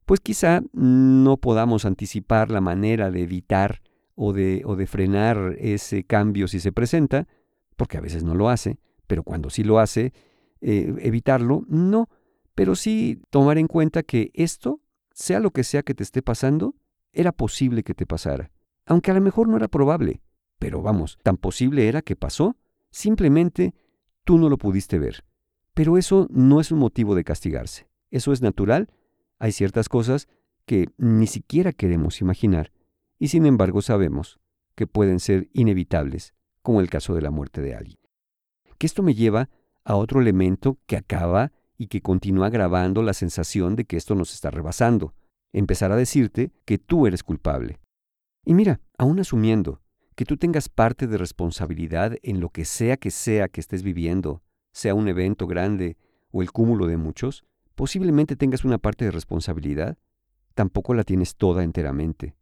pues 0.06 0.20
quizá 0.22 0.62
no 0.74 1.38
podamos 1.38 1.86
anticipar 1.86 2.50
la 2.50 2.62
manera 2.62 3.12
de 3.12 3.24
evitar 3.24 3.82
o 4.16 4.34
de, 4.34 4.62
o 4.66 4.76
de 4.76 4.88
frenar 4.88 5.56
ese 5.60 6.04
cambio 6.04 6.48
si 6.48 6.60
se 6.60 6.72
presenta, 6.72 7.28
porque 7.76 7.98
a 7.98 8.02
veces 8.02 8.24
no 8.24 8.34
lo 8.34 8.50
hace, 8.50 8.80
pero 9.06 9.24
cuando 9.24 9.50
sí 9.50 9.64
lo 9.64 9.80
hace, 9.80 10.14
eh, 10.62 10.94
evitarlo, 11.00 11.64
no, 11.68 12.10
pero 12.56 12.76
sí 12.76 13.22
tomar 13.30 13.58
en 13.58 13.68
cuenta 13.68 14.02
que 14.02 14.32
esto, 14.34 14.82
sea 15.18 15.40
lo 15.40 15.50
que 15.50 15.64
sea 15.64 15.82
que 15.82 15.96
te 15.96 16.04
esté 16.04 16.22
pasando, 16.22 16.76
era 17.12 17.32
posible 17.32 17.82
que 17.82 17.96
te 17.96 18.06
pasara, 18.06 18.52
aunque 18.86 19.10
a 19.10 19.16
lo 19.16 19.22
mejor 19.22 19.48
no 19.48 19.58
era 19.58 19.68
probable, 19.68 20.22
pero 20.60 20.84
vamos, 20.84 21.18
tan 21.24 21.38
posible 21.38 21.88
era 21.88 22.04
que 22.04 22.16
pasó, 22.16 22.56
simplemente 22.92 23.74
tú 24.24 24.38
no 24.38 24.48
lo 24.48 24.60
pudiste 24.60 25.00
ver. 25.00 25.26
Pero 25.74 25.98
eso 25.98 26.28
no 26.30 26.62
es 26.62 26.72
un 26.72 26.78
motivo 26.78 27.16
de 27.16 27.24
castigarse, 27.24 27.90
eso 28.12 28.32
es 28.32 28.44
natural, 28.44 28.92
hay 29.40 29.54
ciertas 29.54 29.90
cosas 29.90 30.28
que 30.68 30.90
ni 30.98 31.26
siquiera 31.26 31.74
queremos 31.74 32.22
imaginar, 32.22 32.72
y 33.18 33.30
sin 33.30 33.48
embargo 33.48 33.82
sabemos 33.82 34.40
que 34.76 34.86
pueden 34.86 35.20
ser 35.20 35.50
inevitables, 35.52 36.36
como 36.62 36.80
el 36.80 36.92
caso 36.92 37.16
de 37.16 37.24
la 37.24 37.32
muerte 37.32 37.62
de 37.62 37.74
alguien. 37.74 37.98
Que 38.78 38.86
esto 38.86 39.02
me 39.02 39.16
lleva 39.16 39.50
a 39.84 39.96
otro 39.96 40.22
elemento 40.22 40.78
que 40.86 40.96
acaba 40.96 41.54
y 41.78 41.88
que 41.88 42.02
continúa 42.02 42.48
agravando 42.48 43.04
la 43.04 43.14
sensación 43.14 43.76
de 43.76 43.86
que 43.86 43.98
esto 43.98 44.16
nos 44.16 44.34
está 44.34 44.50
rebasando, 44.50 45.14
empezar 45.54 45.92
a 45.92 45.96
decirte 45.96 46.52
que 46.66 46.78
tú 46.78 47.08
eres 47.08 47.24
culpable. 47.24 47.80
Y 48.46 48.54
mira, 48.54 48.80
aún 48.98 49.20
asumiendo 49.20 49.82
que 50.16 50.26
tú 50.26 50.38
tengas 50.38 50.70
parte 50.70 51.06
de 51.06 51.18
responsabilidad 51.18 52.18
en 52.24 52.40
lo 52.40 52.50
que 52.50 52.66
sea 52.66 52.98
que 52.98 53.12
sea 53.12 53.48
que 53.48 53.62
estés 53.62 53.84
viviendo, 53.84 54.42
sea 54.74 54.96
un 54.96 55.08
evento 55.08 55.46
grande 55.46 55.98
o 56.32 56.42
el 56.42 56.52
cúmulo 56.52 56.88
de 56.88 56.98
muchos, 56.98 57.46
posiblemente 57.76 58.36
tengas 58.36 58.66
una 58.66 58.80
parte 58.80 59.06
de 59.06 59.12
responsabilidad, 59.12 59.98
tampoco 60.56 60.96
la 60.96 61.04
tienes 61.04 61.36
toda 61.36 61.64
enteramente. 61.64 62.36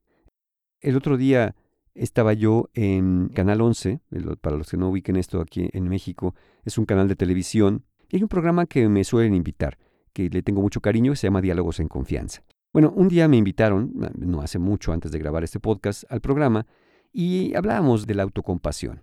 El 0.80 0.96
otro 0.96 1.18
día 1.18 1.56
estaba 1.94 2.34
yo 2.34 2.70
en 2.74 3.30
Canal 3.30 3.62
11, 3.62 4.00
para 4.42 4.56
los 4.56 4.70
que 4.70 4.78
no 4.78 4.90
ubiquen 4.90 5.16
esto 5.16 5.42
aquí 5.42 5.70
en 5.74 5.90
México, 5.90 6.36
es 6.64 6.78
un 6.78 6.86
canal 6.86 7.08
de 7.08 7.16
televisión 7.16 7.86
y 8.10 8.18
hay 8.18 8.24
un 8.24 8.30
programa 8.30 8.66
que 8.66 8.88
me 8.90 9.04
suelen 9.04 9.34
invitar, 9.34 9.78
que 10.14 10.30
le 10.30 10.42
tengo 10.42 10.62
mucho 10.62 10.82
cariño, 10.82 11.16
se 11.16 11.28
llama 11.28 11.42
Diálogos 11.42 11.80
en 11.80 11.88
Confianza. 11.88 12.44
Bueno, 12.74 12.92
un 12.96 13.08
día 13.08 13.28
me 13.28 13.38
invitaron, 13.38 13.94
no 14.18 14.42
hace 14.42 14.60
mucho 14.60 14.92
antes 14.92 15.12
de 15.12 15.20
grabar 15.20 15.44
este 15.44 15.60
podcast, 15.60 16.04
al 16.10 16.22
programa 16.22 16.66
y 17.14 17.56
hablábamos 17.56 18.06
de 18.06 18.16
la 18.16 18.24
autocompasión. 18.24 19.02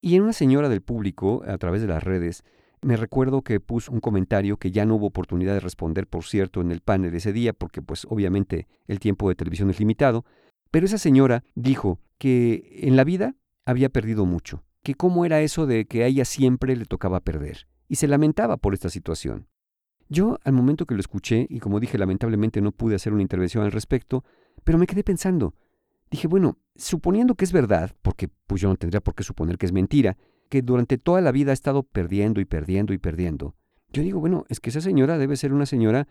Y 0.00 0.14
en 0.14 0.22
una 0.22 0.32
señora 0.32 0.68
del 0.68 0.82
público, 0.82 1.42
a 1.46 1.58
través 1.58 1.80
de 1.80 1.88
las 1.88 2.02
redes, 2.04 2.44
me 2.80 2.96
recuerdo 2.96 3.42
que 3.42 3.58
puso 3.58 3.90
un 3.90 4.00
comentario 4.00 4.56
que 4.56 4.70
ya 4.70 4.86
no 4.86 4.94
hubo 4.94 5.06
oportunidad 5.06 5.54
de 5.54 5.60
responder, 5.60 6.06
por 6.06 6.24
cierto, 6.24 6.60
en 6.60 6.70
el 6.70 6.80
panel 6.80 7.14
ese 7.14 7.32
día, 7.32 7.52
porque 7.52 7.82
pues 7.82 8.06
obviamente 8.08 8.68
el 8.86 9.00
tiempo 9.00 9.28
de 9.28 9.34
televisión 9.34 9.70
es 9.70 9.80
limitado, 9.80 10.24
pero 10.70 10.86
esa 10.86 10.98
señora 10.98 11.42
dijo 11.54 12.00
que 12.18 12.78
en 12.82 12.94
la 12.94 13.04
vida 13.04 13.34
había 13.66 13.88
perdido 13.88 14.26
mucho, 14.26 14.62
que 14.84 14.94
cómo 14.94 15.24
era 15.24 15.40
eso 15.40 15.66
de 15.66 15.86
que 15.86 16.04
a 16.04 16.06
ella 16.06 16.24
siempre 16.24 16.76
le 16.76 16.84
tocaba 16.84 17.20
perder, 17.20 17.66
y 17.88 17.96
se 17.96 18.08
lamentaba 18.08 18.56
por 18.56 18.74
esta 18.74 18.90
situación. 18.90 19.48
Yo, 20.08 20.38
al 20.44 20.52
momento 20.52 20.86
que 20.86 20.94
lo 20.94 21.00
escuché, 21.00 21.46
y 21.50 21.60
como 21.60 21.80
dije, 21.80 21.98
lamentablemente 21.98 22.60
no 22.60 22.72
pude 22.72 22.94
hacer 22.94 23.12
una 23.12 23.22
intervención 23.22 23.64
al 23.64 23.72
respecto, 23.72 24.24
pero 24.64 24.78
me 24.78 24.86
quedé 24.86 25.04
pensando. 25.04 25.54
Dije, 26.10 26.28
bueno, 26.28 26.58
suponiendo 26.76 27.34
que 27.34 27.44
es 27.44 27.52
verdad, 27.52 27.94
porque 28.02 28.28
pues 28.46 28.62
yo 28.62 28.68
no 28.68 28.76
tendría 28.76 29.00
por 29.00 29.14
qué 29.14 29.22
suponer 29.22 29.58
que 29.58 29.66
es 29.66 29.72
mentira, 29.72 30.16
que 30.48 30.62
durante 30.62 30.96
toda 30.96 31.20
la 31.20 31.32
vida 31.32 31.50
ha 31.50 31.54
estado 31.54 31.82
perdiendo 31.82 32.40
y 32.40 32.46
perdiendo 32.46 32.94
y 32.94 32.98
perdiendo. 32.98 33.54
Yo 33.92 34.02
digo, 34.02 34.20
bueno, 34.20 34.44
es 34.48 34.60
que 34.60 34.70
esa 34.70 34.80
señora 34.80 35.18
debe 35.18 35.36
ser 35.36 35.52
una 35.52 35.66
señora 35.66 36.08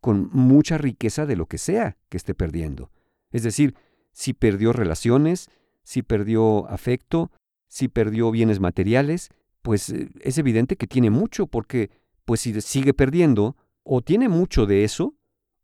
con 0.00 0.30
mucha 0.32 0.78
riqueza 0.78 1.26
de 1.26 1.36
lo 1.36 1.46
que 1.46 1.58
sea 1.58 1.96
que 2.08 2.16
esté 2.16 2.34
perdiendo. 2.34 2.90
Es 3.32 3.42
decir, 3.42 3.74
si 4.12 4.32
perdió 4.32 4.72
relaciones, 4.72 5.50
si 5.82 6.02
perdió 6.02 6.68
afecto, 6.68 7.30
si 7.68 7.88
perdió 7.88 8.30
bienes 8.30 8.60
materiales, 8.60 9.30
pues 9.62 9.90
eh, 9.90 10.08
es 10.20 10.38
evidente 10.38 10.76
que 10.76 10.86
tiene 10.86 11.10
mucho, 11.10 11.46
porque 11.46 11.90
pues 12.24 12.40
si 12.40 12.60
sigue 12.60 12.94
perdiendo, 12.94 13.56
o 13.82 14.02
tiene 14.02 14.28
mucho 14.28 14.66
de 14.66 14.84
eso, 14.84 15.14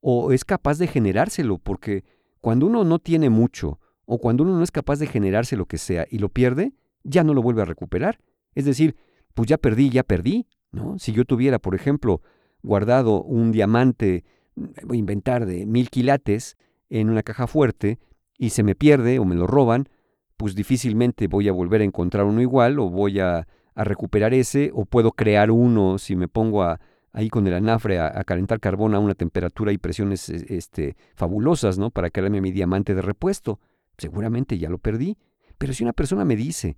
o 0.01 0.33
es 0.33 0.45
capaz 0.45 0.79
de 0.79 0.87
generárselo, 0.87 1.59
porque 1.59 2.05
cuando 2.41 2.67
uno 2.67 2.85
no 2.85 2.99
tiene 2.99 3.31
mucho, 3.31 3.81
o 4.05 4.19
cuando 4.19 4.45
uno 4.45 4.57
no 4.57 4.63
es 4.63 4.71
capaz 4.71 4.99
de 4.99 5.07
generarse 5.07 5.57
lo 5.57 5.67
que 5.67 5.79
sea 5.79 6.07
y 6.11 6.19
lo 6.19 6.29
pierde, 6.29 6.73
ya 7.03 7.25
no 7.25 7.35
lo 7.35 7.43
vuelve 7.43 7.63
a 7.63 7.67
recuperar. 7.67 8.19
Es 8.55 8.65
decir, 8.65 8.97
pues 9.35 9.49
ya 9.49 9.59
perdí, 9.59 9.91
ya 9.91 10.03
perdí, 10.03 10.47
¿no? 10.73 10.99
Si 10.99 11.13
yo 11.13 11.25
tuviera, 11.25 11.59
por 11.59 11.75
ejemplo, 11.75 12.23
guardado 12.63 13.23
un 13.23 13.53
diamante, 13.53 14.25
voy 14.55 14.97
a 14.97 15.01
inventar, 15.01 15.47
de 15.47 15.67
mil 15.67 15.91
quilates 15.91 16.57
en 16.89 17.11
una 17.11 17.23
caja 17.23 17.47
fuerte, 17.47 17.99
y 18.39 18.51
se 18.51 18.63
me 18.63 18.75
pierde 18.75 19.19
o 19.19 19.25
me 19.25 19.35
lo 19.35 19.47
roban, 19.47 19.89
pues 20.37 20.55
difícilmente 20.55 21.27
voy 21.29 21.49
a 21.49 21.53
volver 21.53 21.81
a 21.81 21.85
encontrar 21.85 22.27
uno 22.27 22.41
igual 22.41 22.79
o 22.79 22.91
voy 22.91 23.21
a, 23.21 23.47
recuperar 23.85 24.35
ese 24.35 24.71
o 24.75 24.85
puedo 24.85 25.13
crear 25.13 25.51
uno 25.51 25.99
si 25.99 26.17
me 26.17 26.29
pongo 26.29 26.63
a, 26.63 26.81
ahí 27.13 27.31
con 27.31 27.47
el 27.47 27.55
anafre 27.55 27.99
a, 27.99 28.23
calentar 28.25 28.61
carbón 28.61 28.95
a 28.95 28.99
una 28.99 29.15
temperatura 29.15 29.73
y 29.73 29.79
presiones 29.79 30.29
e, 30.29 30.57
este, 30.57 30.97
fabulosas, 31.15 31.79
¿no? 31.79 31.91
Para 31.91 32.11
crearme 32.11 32.41
mi 32.41 32.53
diamante 32.53 32.95
de 32.95 33.03
repuesto. 33.03 33.59
Seguramente 33.97 34.59
ya 34.59 34.69
lo 34.69 34.79
perdí. 34.79 35.17
Pero 35.59 35.73
si 35.73 35.83
una 35.83 35.93
persona 35.93 36.25
me 36.25 36.37
dice 36.37 36.77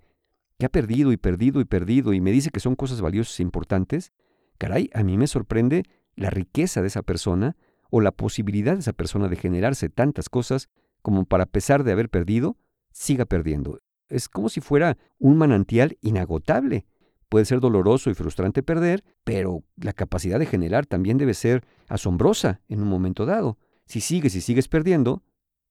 que 0.58 0.66
ha 0.66 0.68
perdido 0.68 1.12
y 1.12 1.16
perdido 1.16 1.61
y 1.61 1.64
perdido 1.64 2.12
y 2.12 2.20
me 2.20 2.32
dice 2.32 2.50
que 2.50 2.61
son 2.61 2.76
cosas 2.76 3.00
valiosas 3.00 3.38
e 3.40 3.42
importantes, 3.42 4.12
caray, 4.58 4.90
a 4.94 5.02
mí 5.02 5.18
me 5.18 5.26
sorprende 5.26 5.84
la 6.14 6.30
riqueza 6.30 6.82
de 6.82 6.88
esa 6.88 7.02
persona 7.02 7.56
o 7.90 8.00
la 8.00 8.12
posibilidad 8.12 8.74
de 8.74 8.80
esa 8.80 8.92
persona 8.92 9.28
de 9.28 9.37
generarse 9.37 9.88
tantas 9.88 10.28
cosas 10.28 10.68
como 11.02 11.24
para, 11.24 11.44
a 11.44 11.46
pesar 11.46 11.84
de 11.84 11.92
haber 11.92 12.11
perdido, 12.11 12.56
siga 12.92 13.24
perdiendo. 13.24 13.80
Es 14.08 14.28
como 14.28 14.48
si 14.48 14.61
fuera 14.61 14.98
un 15.18 15.37
manantial 15.37 15.96
inagotable. 16.00 16.87
Puede 17.29 17.45
ser 17.45 17.61
doloroso 17.61 18.11
y 18.11 18.14
frustrante 18.14 18.62
perder, 18.62 19.05
pero 19.25 19.62
la 19.77 19.93
capacidad 19.93 20.38
de 20.38 20.47
generar 20.47 20.87
también 20.87 21.19
debe 21.19 21.35
ser 21.35 21.64
asombrosa 21.88 22.61
en 22.69 22.83
un 22.83 22.88
momento 22.88 23.27
dado. 23.27 23.59
Si 23.87 24.01
sigues 24.01 24.35
y 24.35 24.41
sigues 24.41 24.69
perdiendo, 24.69 25.23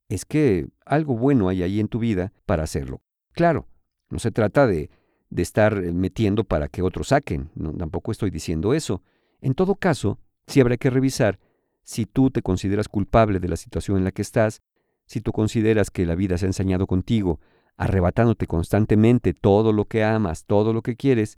es 0.09 0.25
que 0.25 0.69
algo 0.85 1.17
bueno 1.17 1.49
hay 1.49 1.63
ahí 1.63 1.79
en 1.79 1.87
tu 1.87 1.99
vida 1.99 2.33
para 2.45 2.63
hacerlo. 2.63 3.01
Claro, 3.33 3.67
no 4.09 4.19
se 4.19 4.31
trata 4.31 4.67
de, 4.67 4.89
de 5.29 5.41
estar 5.41 5.75
metiendo 5.93 6.43
para 6.43 6.67
que 6.67 6.81
otros 6.81 7.09
saquen, 7.09 7.49
tampoco 7.77 8.11
estoy 8.11 8.29
diciendo 8.29 8.73
eso. 8.73 9.01
En 9.41 9.53
todo 9.53 9.75
caso, 9.75 10.19
sí 10.47 10.61
habrá 10.61 10.77
que 10.77 10.89
revisar 10.89 11.39
si 11.83 12.05
tú 12.05 12.29
te 12.29 12.41
consideras 12.41 12.87
culpable 12.87 13.39
de 13.39 13.47
la 13.47 13.57
situación 13.57 13.97
en 13.97 14.03
la 14.03 14.11
que 14.11 14.21
estás 14.21 14.61
si 15.07 15.21
tú 15.21 15.31
consideras 15.31 15.89
que 15.89 16.05
la 16.05 16.15
vida 16.15 16.37
se 16.37 16.45
ha 16.45 16.49
ensañado 16.49 16.85
contigo, 16.85 17.39
arrebatándote 17.77 18.45
constantemente 18.45 19.33
todo 19.33 19.71
lo 19.73 19.85
que 19.85 20.03
amas, 20.03 20.45
todo 20.45 20.73
lo 20.73 20.81
que 20.81 20.95
quieres, 20.95 21.37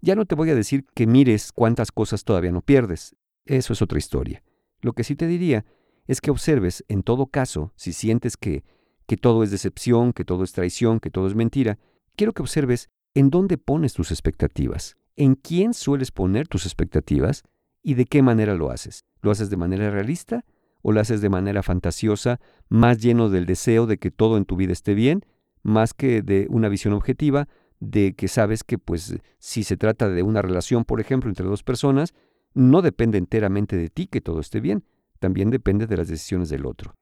ya 0.00 0.14
no 0.14 0.24
te 0.24 0.34
voy 0.34 0.50
a 0.50 0.54
decir 0.54 0.84
que 0.94 1.06
mires 1.06 1.52
cuántas 1.52 1.92
cosas 1.92 2.24
todavía 2.24 2.52
no 2.52 2.62
pierdes. 2.62 3.16
Eso 3.44 3.72
es 3.72 3.82
otra 3.82 3.98
historia. 3.98 4.42
Lo 4.80 4.92
que 4.92 5.04
sí 5.04 5.14
te 5.14 5.26
diría 5.26 5.64
es 6.06 6.20
que 6.20 6.30
observes, 6.30 6.84
en 6.88 7.02
todo 7.02 7.26
caso, 7.26 7.72
si 7.76 7.92
sientes 7.92 8.36
que, 8.36 8.64
que 9.06 9.16
todo 9.16 9.42
es 9.42 9.50
decepción, 9.50 10.12
que 10.12 10.24
todo 10.24 10.44
es 10.44 10.52
traición, 10.52 11.00
que 11.00 11.10
todo 11.10 11.26
es 11.26 11.34
mentira, 11.34 11.78
quiero 12.16 12.32
que 12.32 12.42
observes 12.42 12.88
en 13.14 13.30
dónde 13.30 13.58
pones 13.58 13.92
tus 13.92 14.10
expectativas, 14.10 14.96
en 15.16 15.34
quién 15.34 15.74
sueles 15.74 16.10
poner 16.10 16.48
tus 16.48 16.64
expectativas 16.64 17.42
y 17.82 17.94
de 17.94 18.06
qué 18.06 18.22
manera 18.22 18.54
lo 18.54 18.70
haces. 18.70 19.04
¿Lo 19.20 19.30
haces 19.30 19.50
de 19.50 19.56
manera 19.56 19.90
realista 19.90 20.44
o 20.82 20.92
lo 20.92 21.00
haces 21.00 21.20
de 21.20 21.28
manera 21.28 21.62
fantasiosa, 21.62 22.40
más 22.68 22.98
lleno 23.02 23.28
del 23.28 23.46
deseo 23.46 23.86
de 23.86 23.98
que 23.98 24.10
todo 24.10 24.38
en 24.38 24.46
tu 24.46 24.56
vida 24.56 24.72
esté 24.72 24.94
bien, 24.94 25.24
más 25.62 25.92
que 25.92 26.22
de 26.22 26.46
una 26.48 26.68
visión 26.68 26.94
objetiva 26.94 27.48
de 27.80 28.14
que 28.14 28.28
sabes 28.28 28.62
que 28.62 28.78
pues 28.78 29.16
si 29.38 29.64
se 29.64 29.76
trata 29.76 30.08
de 30.08 30.22
una 30.22 30.42
relación, 30.42 30.84
por 30.84 31.00
ejemplo, 31.00 31.30
entre 31.30 31.46
dos 31.46 31.62
personas, 31.62 32.14
no 32.54 32.82
depende 32.82 33.18
enteramente 33.18 33.76
de 33.76 33.88
ti 33.88 34.06
que 34.06 34.20
todo 34.20 34.40
esté 34.40 34.60
bien, 34.60 34.84
también 35.18 35.50
depende 35.50 35.86
de 35.86 35.96
las 35.96 36.08
decisiones 36.08 36.50
del 36.50 36.66
otro. 36.66 36.94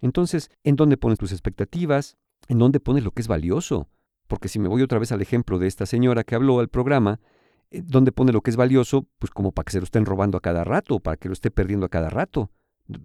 Entonces, 0.00 0.50
¿en 0.64 0.76
dónde 0.76 0.96
pones 0.96 1.18
tus 1.18 1.32
expectativas? 1.32 2.16
¿En 2.48 2.58
dónde 2.58 2.80
pones 2.80 3.04
lo 3.04 3.12
que 3.12 3.22
es 3.22 3.28
valioso? 3.28 3.88
Porque 4.26 4.48
si 4.48 4.58
me 4.58 4.68
voy 4.68 4.82
otra 4.82 4.98
vez 4.98 5.12
al 5.12 5.22
ejemplo 5.22 5.58
de 5.58 5.66
esta 5.66 5.86
señora 5.86 6.24
que 6.24 6.34
habló 6.34 6.58
al 6.60 6.68
programa, 6.68 7.20
eh, 7.70 7.82
¿dónde 7.84 8.12
pone 8.12 8.32
lo 8.32 8.42
que 8.42 8.50
es 8.50 8.56
valioso? 8.56 9.06
Pues 9.18 9.30
como 9.30 9.52
para 9.52 9.64
que 9.64 9.72
se 9.72 9.78
lo 9.78 9.84
estén 9.84 10.04
robando 10.04 10.36
a 10.36 10.40
cada 10.40 10.64
rato, 10.64 11.00
para 11.00 11.16
que 11.16 11.28
lo 11.28 11.32
esté 11.32 11.50
perdiendo 11.50 11.86
a 11.86 11.88
cada 11.88 12.10
rato. 12.10 12.50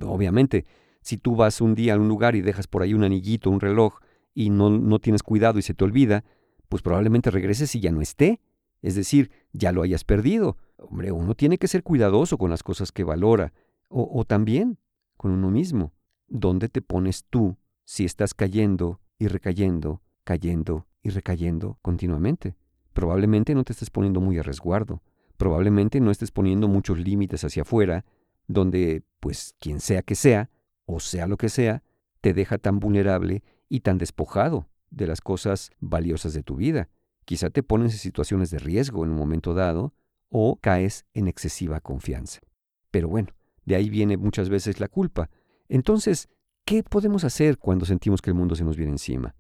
Obviamente, 0.02 0.66
si 1.02 1.18
tú 1.18 1.36
vas 1.36 1.62
un 1.62 1.76
día 1.76 1.94
a 1.94 1.98
un 1.98 2.08
lugar 2.08 2.36
y 2.36 2.42
dejas 2.42 2.68
por 2.68 2.82
ahí 2.82 2.94
un 2.94 3.04
anillito, 3.04 3.50
un 3.50 3.60
reloj, 3.60 4.00
y 4.34 4.50
no, 4.50 4.70
no 4.70 5.00
tienes 5.00 5.24
cuidado 5.24 5.60
y 5.60 5.62
se 5.62 5.74
te 5.74 5.84
olvida, 5.84 6.24
pues 6.70 6.84
probablemente 6.84 7.32
regreses 7.32 7.76
y 7.76 7.82
ya 7.82 7.92
no 7.92 8.02
esté. 8.02 8.40
Es 8.82 8.96
decir, 8.96 9.32
ya 9.52 9.72
lo 9.72 9.82
hayas 9.82 10.04
perdido. 10.06 10.58
Hombre, 10.78 11.12
uno 11.12 11.36
tiene 11.36 11.58
que 11.58 11.68
ser 11.68 11.84
cuidadoso 11.84 12.38
con 12.38 12.50
las 12.50 12.64
cosas 12.64 12.92
que 12.92 13.04
valora. 13.04 13.52
O, 13.90 14.24
también 14.24 14.78
con 15.18 15.32
uno 15.32 15.50
mismo. 15.50 15.94
¿Dónde 16.28 16.70
te 16.70 16.82
pones 16.82 17.26
tú 17.30 17.58
si 17.84 18.06
estás 18.06 18.36
cayendo 18.36 19.02
y 19.18 19.28
recayendo, 19.28 20.04
cayendo 20.24 20.86
y 21.02 21.10
recayendo 21.10 21.80
continuamente? 21.82 22.56
Probablemente 22.94 23.56
no 23.56 23.64
te 23.64 23.74
estés 23.74 23.90
poniendo 23.90 24.22
muy 24.22 24.38
a 24.38 24.44
resguardo. 24.44 25.02
Probablemente 25.38 26.00
no 26.00 26.12
estés 26.12 26.32
poniendo 26.32 26.68
muchos 26.68 27.00
límites 27.00 27.44
hacia 27.44 27.64
afuera 27.64 28.06
donde, 28.48 29.04
pues, 29.20 29.56
quien 29.60 29.80
sea 29.80 30.04
que 30.04 30.16
sea, 30.16 30.50
o 30.86 31.00
sea 31.00 31.28
lo 31.28 31.38
que 31.38 31.50
sea, 31.50 31.84
te 32.22 32.34
deja 32.34 32.58
tan 32.58 32.80
vulnerable 32.80 33.44
y 33.70 33.80
tan 33.80 33.98
despojado 33.98 34.68
de 34.92 35.08
las 35.08 35.22
cosas 35.22 35.72
valiosas 35.80 36.34
de 36.34 36.44
tu 36.44 36.56
vida. 36.56 36.90
Quizá 37.26 37.50
te 37.50 37.64
pones 37.64 37.94
en 37.94 38.00
situaciones 38.00 38.52
de 38.52 38.60
riesgo 38.60 39.04
en 39.04 39.12
un 39.12 39.18
momento 39.18 39.54
dado 39.54 39.94
o 40.30 40.58
caes 40.60 41.06
en 41.14 41.28
excesiva 41.28 41.80
confianza. 41.80 42.40
Pero 42.92 43.08
bueno, 43.08 43.30
de 43.66 43.76
ahí 43.76 43.90
viene 43.90 44.18
muchas 44.18 44.50
veces 44.50 44.80
la 44.80 44.88
culpa. 44.88 45.30
Entonces, 45.68 46.30
¿qué 46.66 46.84
podemos 46.84 47.24
hacer 47.24 47.58
cuando 47.58 47.86
sentimos 47.86 48.22
que 48.22 48.32
el 48.32 48.36
mundo 48.36 48.56
se 48.56 48.64
nos 48.64 48.78
viene 48.78 48.94
encima? 48.94 49.36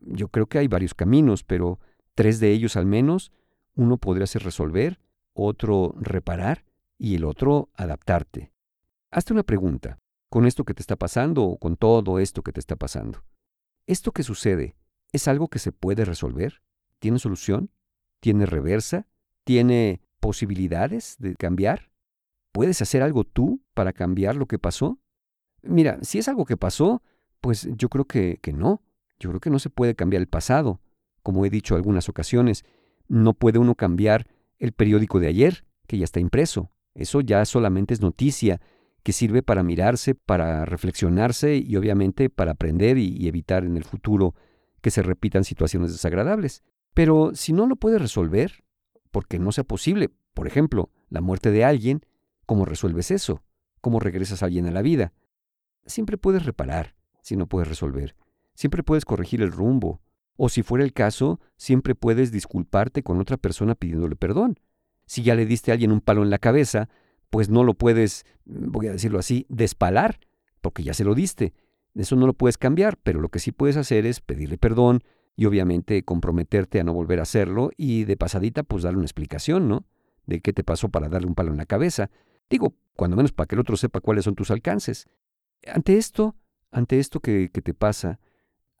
Yo 0.00 0.28
creo 0.28 0.46
que 0.46 0.58
hay 0.58 0.68
varios 0.68 0.94
caminos, 0.94 1.44
pero 1.44 1.78
tres 2.14 2.40
de 2.40 2.50
ellos 2.50 2.76
al 2.76 2.86
menos, 2.86 3.32
uno 3.74 3.98
podría 3.98 4.26
ser 4.26 4.42
resolver, 4.42 5.00
otro 5.32 5.94
reparar 6.00 6.64
y 6.98 7.14
el 7.14 7.24
otro 7.24 7.70
adaptarte. 7.74 8.52
Hazte 9.10 9.32
una 9.32 9.44
pregunta, 9.44 9.98
con 10.28 10.46
esto 10.46 10.64
que 10.64 10.74
te 10.74 10.82
está 10.82 10.96
pasando 10.96 11.44
o 11.44 11.58
con 11.58 11.76
todo 11.76 12.18
esto 12.18 12.42
que 12.42 12.52
te 12.52 12.60
está 12.60 12.76
pasando. 12.76 13.22
¿Esto 13.86 14.12
que 14.12 14.22
sucede 14.22 14.76
es 15.12 15.28
algo 15.28 15.48
que 15.48 15.58
se 15.58 15.72
puede 15.72 16.04
resolver? 16.04 16.62
¿Tiene 16.98 17.18
solución? 17.18 17.70
¿Tiene 18.20 18.46
reversa? 18.46 19.06
¿Tiene 19.44 20.00
posibilidades 20.20 21.16
de 21.18 21.34
cambiar? 21.36 21.90
¿Puedes 22.52 22.82
hacer 22.82 23.02
algo 23.02 23.24
tú 23.24 23.62
para 23.74 23.92
cambiar 23.92 24.36
lo 24.36 24.46
que 24.46 24.58
pasó? 24.58 24.98
Mira, 25.62 25.98
si 26.02 26.18
es 26.18 26.28
algo 26.28 26.44
que 26.44 26.56
pasó, 26.56 27.02
pues 27.40 27.68
yo 27.76 27.88
creo 27.88 28.04
que, 28.04 28.38
que 28.42 28.52
no. 28.52 28.82
Yo 29.18 29.30
creo 29.30 29.40
que 29.40 29.50
no 29.50 29.58
se 29.58 29.70
puede 29.70 29.94
cambiar 29.94 30.20
el 30.20 30.28
pasado. 30.28 30.80
Como 31.22 31.44
he 31.44 31.50
dicho 31.50 31.76
algunas 31.76 32.08
ocasiones, 32.08 32.64
no 33.08 33.34
puede 33.34 33.58
uno 33.58 33.74
cambiar 33.74 34.26
el 34.58 34.72
periódico 34.72 35.20
de 35.20 35.28
ayer, 35.28 35.64
que 35.86 35.98
ya 35.98 36.04
está 36.04 36.20
impreso. 36.20 36.70
Eso 36.94 37.20
ya 37.20 37.44
solamente 37.44 37.94
es 37.94 38.00
noticia 38.00 38.60
que 39.02 39.12
sirve 39.12 39.42
para 39.42 39.62
mirarse, 39.62 40.14
para 40.14 40.64
reflexionarse 40.64 41.56
y 41.56 41.76
obviamente 41.76 42.28
para 42.28 42.52
aprender 42.52 42.98
y, 42.98 43.26
evitar 43.28 43.64
en 43.64 43.76
el 43.76 43.84
futuro 43.84 44.34
que 44.88 44.92
se 44.92 45.02
repitan 45.02 45.44
situaciones 45.44 45.92
desagradables. 45.92 46.62
Pero 46.94 47.32
si 47.34 47.52
no 47.52 47.66
lo 47.66 47.76
puedes 47.76 48.00
resolver, 48.00 48.64
porque 49.10 49.38
no 49.38 49.52
sea 49.52 49.62
posible, 49.62 50.08
por 50.32 50.46
ejemplo, 50.46 50.90
la 51.10 51.20
muerte 51.20 51.50
de 51.50 51.62
alguien, 51.62 52.06
¿cómo 52.46 52.64
resuelves 52.64 53.10
eso? 53.10 53.42
¿Cómo 53.82 54.00
regresas 54.00 54.42
a 54.42 54.46
alguien 54.46 54.66
a 54.66 54.70
la 54.70 54.80
vida? 54.80 55.12
Siempre 55.84 56.16
puedes 56.16 56.46
reparar 56.46 56.94
si 57.20 57.36
no 57.36 57.46
puedes 57.46 57.68
resolver. 57.68 58.16
Siempre 58.54 58.82
puedes 58.82 59.04
corregir 59.04 59.42
el 59.42 59.52
rumbo. 59.52 60.00
O 60.38 60.48
si 60.48 60.62
fuera 60.62 60.84
el 60.84 60.94
caso, 60.94 61.38
siempre 61.58 61.94
puedes 61.94 62.32
disculparte 62.32 63.02
con 63.02 63.20
otra 63.20 63.36
persona 63.36 63.74
pidiéndole 63.74 64.16
perdón. 64.16 64.58
Si 65.04 65.22
ya 65.22 65.34
le 65.34 65.44
diste 65.44 65.70
a 65.70 65.74
alguien 65.74 65.92
un 65.92 66.00
palo 66.00 66.22
en 66.22 66.30
la 66.30 66.38
cabeza, 66.38 66.88
pues 67.28 67.50
no 67.50 67.62
lo 67.62 67.74
puedes, 67.74 68.24
voy 68.46 68.86
a 68.86 68.92
decirlo 68.92 69.18
así, 69.18 69.44
despalar, 69.50 70.18
porque 70.62 70.82
ya 70.82 70.94
se 70.94 71.04
lo 71.04 71.14
diste. 71.14 71.52
Eso 71.98 72.14
no 72.14 72.26
lo 72.26 72.32
puedes 72.32 72.58
cambiar, 72.58 72.96
pero 73.02 73.20
lo 73.20 73.28
que 73.28 73.40
sí 73.40 73.50
puedes 73.50 73.76
hacer 73.76 74.06
es 74.06 74.20
pedirle 74.20 74.56
perdón 74.56 75.02
y 75.34 75.46
obviamente 75.46 76.04
comprometerte 76.04 76.78
a 76.78 76.84
no 76.84 76.92
volver 76.92 77.18
a 77.18 77.22
hacerlo 77.22 77.70
y 77.76 78.04
de 78.04 78.16
pasadita 78.16 78.62
pues 78.62 78.84
darle 78.84 78.98
una 78.98 79.06
explicación, 79.06 79.68
¿no? 79.68 79.84
De 80.24 80.40
qué 80.40 80.52
te 80.52 80.62
pasó 80.62 80.90
para 80.90 81.08
darle 81.08 81.26
un 81.26 81.34
palo 81.34 81.50
en 81.50 81.56
la 81.56 81.66
cabeza. 81.66 82.10
Digo, 82.48 82.74
cuando 82.94 83.16
menos 83.16 83.32
para 83.32 83.48
que 83.48 83.56
el 83.56 83.60
otro 83.60 83.76
sepa 83.76 84.00
cuáles 84.00 84.24
son 84.24 84.36
tus 84.36 84.50
alcances. 84.52 85.08
Ante 85.66 85.96
esto, 85.96 86.36
ante 86.70 87.00
esto 87.00 87.18
que, 87.18 87.50
que 87.52 87.62
te 87.62 87.74
pasa, 87.74 88.20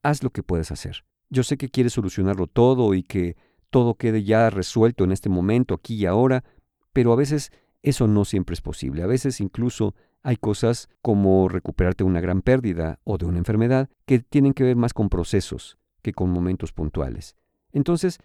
haz 0.02 0.22
lo 0.22 0.30
que 0.30 0.44
puedes 0.44 0.70
hacer. 0.70 1.04
Yo 1.28 1.42
sé 1.42 1.56
que 1.56 1.70
quieres 1.70 1.94
solucionarlo 1.94 2.46
todo 2.46 2.94
y 2.94 3.02
que 3.02 3.36
todo 3.70 3.94
quede 3.94 4.22
ya 4.22 4.48
resuelto 4.48 5.04
en 5.04 5.12
este 5.12 5.28
momento, 5.28 5.74
aquí 5.74 5.96
y 5.96 6.06
ahora, 6.06 6.44
pero 6.92 7.12
a 7.12 7.16
veces 7.16 7.50
eso 7.82 8.06
no 8.06 8.24
siempre 8.24 8.54
es 8.54 8.60
posible. 8.60 9.02
A 9.02 9.06
veces 9.06 9.40
incluso 9.40 9.94
hay 10.22 10.36
cosas 10.36 10.88
como 11.02 11.48
recuperarte 11.48 12.04
de 12.04 12.10
una 12.10 12.20
gran 12.20 12.42
pérdida 12.42 13.00
o 13.04 13.18
de 13.18 13.26
una 13.26 13.38
enfermedad 13.38 13.88
que 14.04 14.18
tienen 14.18 14.54
que 14.54 14.64
ver 14.64 14.76
más 14.76 14.92
con 14.92 15.08
procesos 15.08 15.78
que 16.02 16.12
con 16.12 16.30
momentos 16.30 16.72
puntuales. 16.72 17.36
Entonces, 17.72 18.18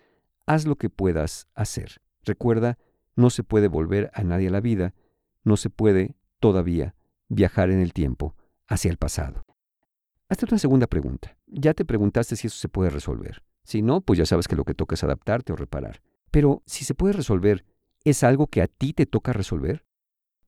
haz 0.46 0.66
lo 0.66 0.76
que 0.76 0.90
puedas 0.90 1.48
hacer. 1.56 2.02
Recuerda, 2.24 2.78
no 3.16 3.30
se 3.30 3.44
puede 3.44 3.68
volver 3.68 4.12
a 4.14 4.24
nadie 4.24 4.48
a 4.48 4.52
la 4.52 4.62
vida, 4.62 4.94
no 5.44 5.58
se 5.58 5.70
puede 5.70 6.16
todavía 6.40 6.96
viajar 7.30 7.70
en 7.70 7.80
el 7.80 7.94
tiempo 7.94 8.36
hacia 8.68 8.92
el 8.92 8.98
pasado. 8.98 9.46
Hazte 10.30 10.46
una 10.50 10.58
segunda 10.58 10.88
pregunta. 10.88 11.38
Ya 11.48 11.74
te 11.74 11.86
preguntaste 11.86 12.36
si 12.36 12.48
eso 12.48 12.58
se 12.58 12.70
puede 12.70 12.90
resolver. 12.90 13.44
Si 13.64 13.82
no, 13.82 14.02
pues 14.02 14.18
ya 14.18 14.26
sabes 14.26 14.48
que 14.48 14.56
lo 14.56 14.66
que 14.66 14.74
toca 14.74 14.96
es 14.96 15.04
adaptarte 15.04 15.54
o 15.54 15.56
reparar. 15.56 16.02
Pero 16.32 16.64
si 16.66 16.86
se 16.86 16.96
puede 16.96 17.14
resolver, 17.14 17.66
¿es 18.04 18.24
algo 18.24 18.48
que 18.48 18.62
a 18.62 18.68
ti 18.68 18.94
te 18.94 19.06
toca 19.06 19.34
resolver? 19.34 19.86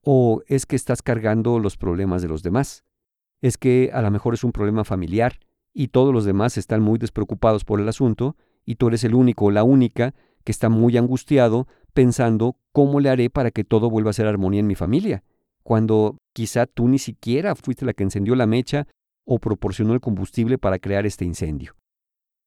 ¿O 0.08 0.40
es 0.46 0.66
que 0.66 0.76
estás 0.76 1.02
cargando 1.02 1.58
los 1.58 1.76
problemas 1.76 2.22
de 2.22 2.28
los 2.28 2.44
demás? 2.44 2.84
¿Es 3.42 3.58
que 3.58 3.90
a 3.92 4.02
lo 4.02 4.10
mejor 4.12 4.34
es 4.34 4.44
un 4.44 4.52
problema 4.52 4.84
familiar 4.84 5.40
y 5.72 5.88
todos 5.88 6.14
los 6.14 6.24
demás 6.24 6.56
están 6.58 6.80
muy 6.80 6.96
despreocupados 7.00 7.64
por 7.64 7.80
el 7.80 7.88
asunto 7.88 8.36
y 8.64 8.76
tú 8.76 8.86
eres 8.86 9.02
el 9.02 9.16
único 9.16 9.46
o 9.46 9.50
la 9.50 9.64
única 9.64 10.14
que 10.44 10.52
está 10.52 10.68
muy 10.68 10.96
angustiado 10.96 11.66
pensando 11.92 12.56
cómo 12.70 13.00
le 13.00 13.08
haré 13.08 13.30
para 13.30 13.50
que 13.50 13.64
todo 13.64 13.90
vuelva 13.90 14.10
a 14.10 14.12
ser 14.12 14.28
armonía 14.28 14.60
en 14.60 14.68
mi 14.68 14.76
familia? 14.76 15.24
Cuando 15.64 16.18
quizá 16.32 16.66
tú 16.66 16.86
ni 16.86 17.00
siquiera 17.00 17.56
fuiste 17.56 17.84
la 17.84 17.92
que 17.92 18.04
encendió 18.04 18.36
la 18.36 18.46
mecha 18.46 18.86
o 19.24 19.40
proporcionó 19.40 19.92
el 19.92 20.00
combustible 20.00 20.56
para 20.56 20.78
crear 20.78 21.04
este 21.04 21.24
incendio. 21.24 21.74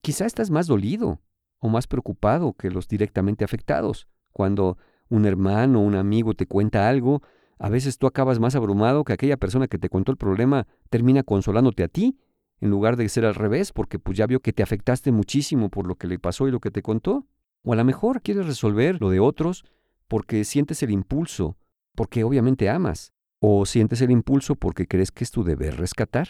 Quizá 0.02 0.26
estás 0.26 0.50
más 0.50 0.68
dolido 0.68 1.20
o 1.58 1.68
más 1.68 1.88
preocupado 1.88 2.54
que 2.54 2.72
los 2.72 2.88
directamente 2.88 3.44
afectados. 3.44 4.08
Cuando 4.32 4.78
un 5.10 5.26
hermano 5.26 5.82
o 5.82 5.84
un 5.84 5.96
amigo 5.96 6.36
te 6.36 6.46
cuenta 6.46 6.88
algo, 6.88 7.22
a 7.60 7.70
veces 7.70 7.98
tú 7.98 8.08
acabas 8.08 8.40
más 8.40 8.56
abrumado 8.56 9.04
que 9.04 9.14
aquella 9.14 9.38
persona 9.38 9.68
que 9.68 9.78
te 9.78 9.90
contó 9.90 10.12
el 10.14 10.18
problema 10.18 10.66
termina 10.90 11.24
consolándote 11.24 11.84
a 11.84 11.90
ti, 11.90 12.18
en 12.62 12.70
lugar 12.70 12.96
de 12.96 13.08
ser 13.10 13.26
al 13.26 13.36
revés, 13.36 13.74
porque 13.74 14.00
pues 14.00 14.18
ya 14.18 14.26
vio 14.26 14.40
que 14.40 14.54
te 14.54 14.64
afectaste 14.64 15.12
muchísimo 15.12 15.70
por 15.70 15.86
lo 15.86 15.96
que 15.96 16.08
le 16.08 16.20
pasó 16.20 16.48
y 16.48 16.52
lo 16.52 16.60
que 16.60 16.72
te 16.72 16.82
contó. 16.82 17.28
O 17.64 17.74
a 17.74 17.76
lo 17.76 17.84
mejor 17.84 18.22
quieres 18.22 18.46
resolver 18.46 19.02
lo 19.02 19.10
de 19.10 19.20
otros 19.20 19.66
porque 20.08 20.46
sientes 20.46 20.82
el 20.84 20.92
impulso, 20.92 21.58
porque 21.96 22.24
obviamente 22.24 22.70
amas, 22.70 23.12
o 23.40 23.66
sientes 23.66 24.02
el 24.02 24.12
impulso 24.12 24.56
porque 24.56 24.88
crees 24.88 25.12
que 25.12 25.26
es 25.26 25.32
tu 25.32 25.44
deber 25.44 25.78
rescatar. 25.78 26.30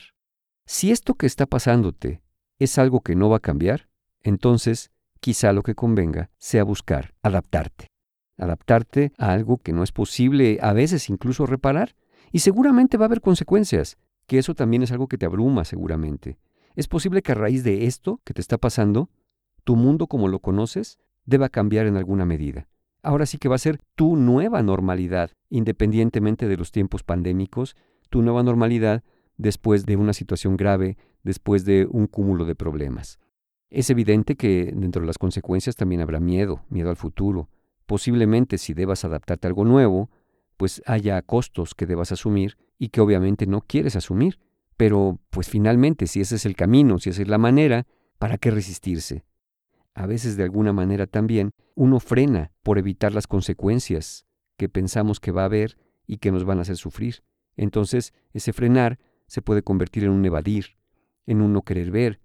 Si 0.66 0.92
esto 0.92 1.14
que 1.14 1.28
está 1.28 1.46
pasándote 1.46 2.22
es 2.58 2.78
algo 2.80 3.02
que 3.02 3.16
no 3.16 3.30
va 3.30 3.38
a 3.38 3.42
cambiar, 3.42 3.88
entonces 4.22 4.92
quizá 5.20 5.54
lo 5.54 5.62
que 5.62 5.76
convenga 5.76 6.32
sea 6.38 6.64
buscar 6.64 7.14
adaptarte. 7.22 7.88
Adaptarte 8.40 9.12
a 9.18 9.32
algo 9.32 9.58
que 9.58 9.74
no 9.74 9.84
es 9.84 9.92
posible 9.92 10.58
a 10.62 10.74
veces 10.74 11.10
incluso 11.10 11.46
reparar. 11.46 11.96
Y 12.32 12.40
seguramente 12.40 12.98
va 12.98 13.06
a 13.06 13.08
haber 13.08 13.22
consecuencias, 13.22 13.98
que 14.28 14.38
eso 14.38 14.56
también 14.56 14.84
es 14.84 14.92
algo 14.92 15.08
que 15.08 15.18
te 15.18 15.26
abruma 15.26 15.66
seguramente. 15.66 16.38
Es 16.76 16.88
posible 16.88 17.22
que 17.22 17.34
a 17.34 17.36
raíz 17.36 17.64
de 17.64 17.86
esto 17.86 18.22
que 18.24 18.34
te 18.34 18.42
está 18.42 18.58
pasando, 18.58 19.10
tu 19.64 19.76
mundo 19.76 20.08
como 20.08 20.28
lo 20.28 20.40
conoces 20.40 21.00
deba 21.26 21.50
cambiar 21.50 21.86
en 21.86 21.98
alguna 21.98 22.26
medida. 22.26 22.68
Ahora 23.02 23.26
sí 23.26 23.38
que 23.38 23.50
va 23.50 23.56
a 23.56 23.60
ser 23.60 23.80
tu 23.96 24.16
nueva 24.16 24.62
normalidad, 24.62 25.32
independientemente 25.50 26.48
de 26.48 26.58
los 26.58 26.72
tiempos 26.72 27.04
pandémicos, 27.04 27.76
tu 28.10 28.22
nueva 28.22 28.44
normalidad 28.44 29.04
después 29.38 29.86
de 29.86 29.96
una 29.96 30.14
situación 30.14 30.58
grave, 30.58 30.98
después 31.24 31.66
de 31.66 31.88
un 31.90 32.08
cúmulo 32.08 32.46
de 32.46 32.56
problemas. 32.56 33.20
Es 33.70 33.90
evidente 33.90 34.36
que 34.36 34.74
dentro 34.76 35.02
de 35.02 35.08
las 35.08 35.18
consecuencias 35.18 35.76
también 35.76 36.02
habrá 36.02 36.20
miedo, 36.20 36.66
miedo 36.70 36.90
al 36.90 36.96
futuro. 36.96 37.50
Posiblemente 37.90 38.60
si 38.60 38.76
debas 38.76 39.04
adaptarte 39.04 39.48
a 39.48 39.50
algo 39.50 39.66
nuevo, 39.66 40.12
pues 40.58 40.84
haya 40.86 41.20
costos 41.24 41.74
que 41.74 41.88
debas 41.88 42.12
asumir 42.12 42.56
y 42.78 42.90
que 42.90 43.02
obviamente 43.02 43.48
no 43.48 43.62
quieres 43.62 43.96
asumir. 43.96 44.38
Pero 44.78 45.20
pues 45.32 45.50
finalmente 45.50 46.06
si 46.06 46.22
ese 46.22 46.36
es 46.36 46.46
el 46.46 46.56
camino, 46.56 47.00
si 47.00 47.10
esa 47.10 47.24
es 47.24 47.28
la 47.28 47.40
manera, 47.40 47.88
¿para 48.20 48.38
qué 48.38 48.52
resistirse? 48.52 49.26
A 49.96 50.06
veces 50.06 50.38
de 50.38 50.44
alguna 50.44 50.72
manera 50.72 51.08
también 51.08 51.50
uno 51.74 52.00
frena 52.00 52.52
por 52.62 52.78
evitar 52.78 53.12
las 53.12 53.26
consecuencias 53.26 54.28
que 54.56 54.70
pensamos 54.70 55.20
que 55.20 55.32
va 55.32 55.42
a 55.42 55.46
haber 55.46 55.76
y 56.06 56.18
que 56.18 56.32
nos 56.32 56.46
van 56.46 56.60
a 56.60 56.62
hacer 56.62 56.78
sufrir. 56.78 57.24
Entonces 57.58 58.14
ese 58.34 58.54
frenar 58.54 59.00
se 59.26 59.42
puede 59.42 59.64
convertir 59.64 60.04
en 60.04 60.12
un 60.12 60.24
evadir, 60.24 60.78
en 61.26 61.42
un 61.42 61.54
no 61.54 61.64
querer 61.64 61.90
ver, 61.90 62.20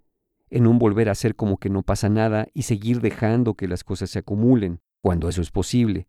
en 0.50 0.66
un 0.66 0.78
volver 0.78 1.08
a 1.08 1.12
hacer 1.12 1.36
como 1.36 1.56
que 1.56 1.70
no 1.70 1.82
pasa 1.82 2.10
nada 2.10 2.48
y 2.52 2.64
seguir 2.64 3.00
dejando 3.00 3.54
que 3.54 3.66
las 3.66 3.82
cosas 3.82 4.10
se 4.10 4.18
acumulen, 4.18 4.82
cuando 5.04 5.28
eso 5.28 5.42
es 5.42 5.50
posible. 5.50 6.08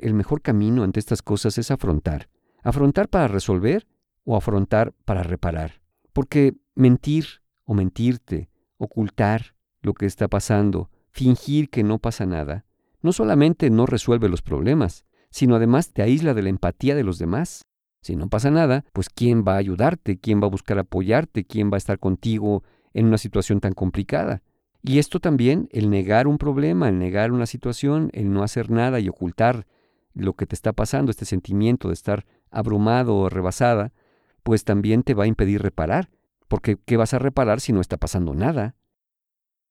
El 0.00 0.14
mejor 0.14 0.42
camino 0.42 0.82
ante 0.82 0.98
estas 0.98 1.22
cosas 1.22 1.58
es 1.58 1.70
afrontar. 1.70 2.28
Afrontar 2.60 3.08
para 3.08 3.28
resolver 3.28 3.86
o 4.24 4.36
afrontar 4.36 4.92
para 5.04 5.22
reparar. 5.22 5.80
Porque 6.12 6.56
mentir 6.74 7.26
o 7.62 7.72
mentirte, 7.72 8.50
ocultar 8.78 9.54
lo 9.80 9.94
que 9.94 10.06
está 10.06 10.26
pasando, 10.26 10.90
fingir 11.12 11.70
que 11.70 11.84
no 11.84 12.00
pasa 12.00 12.26
nada, 12.26 12.64
no 13.00 13.12
solamente 13.12 13.70
no 13.70 13.86
resuelve 13.86 14.28
los 14.28 14.42
problemas, 14.42 15.04
sino 15.30 15.54
además 15.54 15.92
te 15.92 16.02
aísla 16.02 16.34
de 16.34 16.42
la 16.42 16.48
empatía 16.48 16.96
de 16.96 17.04
los 17.04 17.16
demás. 17.16 17.64
Si 18.02 18.16
no 18.16 18.28
pasa 18.28 18.50
nada, 18.50 18.84
pues 18.92 19.08
¿quién 19.08 19.44
va 19.46 19.54
a 19.54 19.58
ayudarte? 19.58 20.18
¿Quién 20.18 20.42
va 20.42 20.48
a 20.48 20.50
buscar 20.50 20.80
apoyarte? 20.80 21.44
¿Quién 21.44 21.70
va 21.70 21.76
a 21.76 21.78
estar 21.78 22.00
contigo 22.00 22.64
en 22.92 23.06
una 23.06 23.18
situación 23.18 23.60
tan 23.60 23.72
complicada? 23.72 24.42
Y 24.82 24.98
esto 24.98 25.20
también, 25.20 25.68
el 25.72 25.90
negar 25.90 26.26
un 26.26 26.38
problema, 26.38 26.88
el 26.88 26.98
negar 26.98 27.32
una 27.32 27.46
situación, 27.46 28.10
el 28.12 28.32
no 28.32 28.42
hacer 28.42 28.70
nada 28.70 28.98
y 28.98 29.08
ocultar 29.08 29.66
lo 30.14 30.34
que 30.34 30.46
te 30.46 30.54
está 30.54 30.72
pasando, 30.72 31.10
este 31.10 31.24
sentimiento 31.24 31.88
de 31.88 31.94
estar 31.94 32.24
abrumado 32.50 33.16
o 33.16 33.28
rebasada, 33.28 33.92
pues 34.42 34.64
también 34.64 35.02
te 35.02 35.14
va 35.14 35.24
a 35.24 35.28
impedir 35.28 35.62
reparar, 35.62 36.10
porque 36.48 36.76
¿qué 36.84 36.96
vas 36.96 37.14
a 37.14 37.18
reparar 37.18 37.60
si 37.60 37.72
no 37.72 37.80
está 37.80 37.96
pasando 37.96 38.34
nada? 38.34 38.74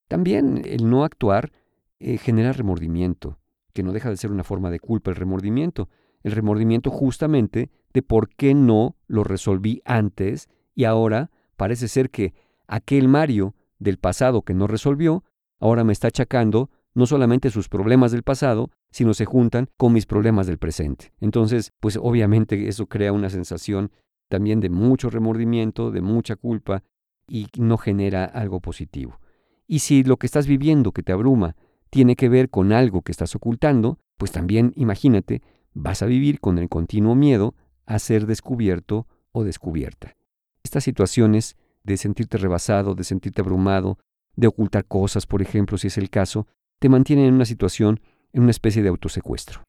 También 0.08 0.62
el 0.64 0.88
no 0.88 1.04
actuar 1.04 1.52
eh, 1.98 2.16
genera 2.16 2.52
remordimiento, 2.52 3.38
que 3.72 3.82
no 3.82 3.92
deja 3.92 4.10
de 4.10 4.16
ser 4.16 4.30
una 4.30 4.44
forma 4.44 4.70
de 4.70 4.80
culpa 4.80 5.10
el 5.10 5.16
remordimiento, 5.16 5.88
el 6.22 6.32
remordimiento 6.32 6.90
justamente 6.90 7.70
de 7.92 8.02
por 8.02 8.28
qué 8.28 8.54
no 8.54 8.96
lo 9.06 9.24
resolví 9.24 9.82
antes 9.84 10.48
y 10.74 10.84
ahora 10.84 11.30
parece 11.56 11.88
ser 11.88 12.10
que 12.10 12.32
aquel 12.66 13.08
Mario 13.08 13.54
del 13.80 13.98
pasado 13.98 14.42
que 14.42 14.54
no 14.54 14.68
resolvió, 14.68 15.24
ahora 15.58 15.82
me 15.82 15.92
está 15.92 16.08
achacando 16.08 16.70
no 16.94 17.06
solamente 17.06 17.50
sus 17.50 17.68
problemas 17.68 18.12
del 18.12 18.22
pasado, 18.22 18.70
sino 18.90 19.14
se 19.14 19.24
juntan 19.24 19.68
con 19.76 19.92
mis 19.92 20.06
problemas 20.06 20.46
del 20.46 20.58
presente. 20.58 21.12
Entonces, 21.20 21.72
pues 21.80 21.96
obviamente 21.96 22.68
eso 22.68 22.86
crea 22.86 23.12
una 23.12 23.30
sensación 23.30 23.90
también 24.28 24.60
de 24.60 24.70
mucho 24.70 25.10
remordimiento, 25.10 25.90
de 25.90 26.00
mucha 26.00 26.36
culpa 26.36 26.82
y 27.28 27.46
no 27.58 27.78
genera 27.78 28.24
algo 28.24 28.60
positivo. 28.60 29.20
Y 29.66 29.80
si 29.80 30.02
lo 30.02 30.16
que 30.16 30.26
estás 30.26 30.46
viviendo 30.46 30.92
que 30.92 31.02
te 31.02 31.12
abruma 31.12 31.56
tiene 31.90 32.16
que 32.16 32.28
ver 32.28 32.50
con 32.50 32.72
algo 32.72 33.02
que 33.02 33.12
estás 33.12 33.34
ocultando, 33.34 33.98
pues 34.16 34.32
también 34.32 34.72
imagínate 34.76 35.42
vas 35.72 36.02
a 36.02 36.06
vivir 36.06 36.40
con 36.40 36.58
el 36.58 36.68
continuo 36.68 37.14
miedo 37.14 37.54
a 37.86 37.98
ser 37.98 38.26
descubierto 38.26 39.06
o 39.32 39.44
descubierta. 39.44 40.16
Estas 40.62 40.84
situaciones 40.84 41.56
de 41.82 41.96
sentirte 41.96 42.38
rebasado, 42.38 42.94
de 42.94 43.04
sentirte 43.04 43.40
abrumado, 43.40 43.98
de 44.36 44.46
ocultar 44.46 44.86
cosas, 44.86 45.26
por 45.26 45.42
ejemplo, 45.42 45.78
si 45.78 45.88
es 45.88 45.98
el 45.98 46.10
caso, 46.10 46.46
te 46.78 46.88
mantienen 46.88 47.26
en 47.26 47.34
una 47.34 47.44
situación, 47.44 48.00
en 48.32 48.42
una 48.42 48.50
especie 48.50 48.82
de 48.82 48.88
autosecuestro. 48.88 49.62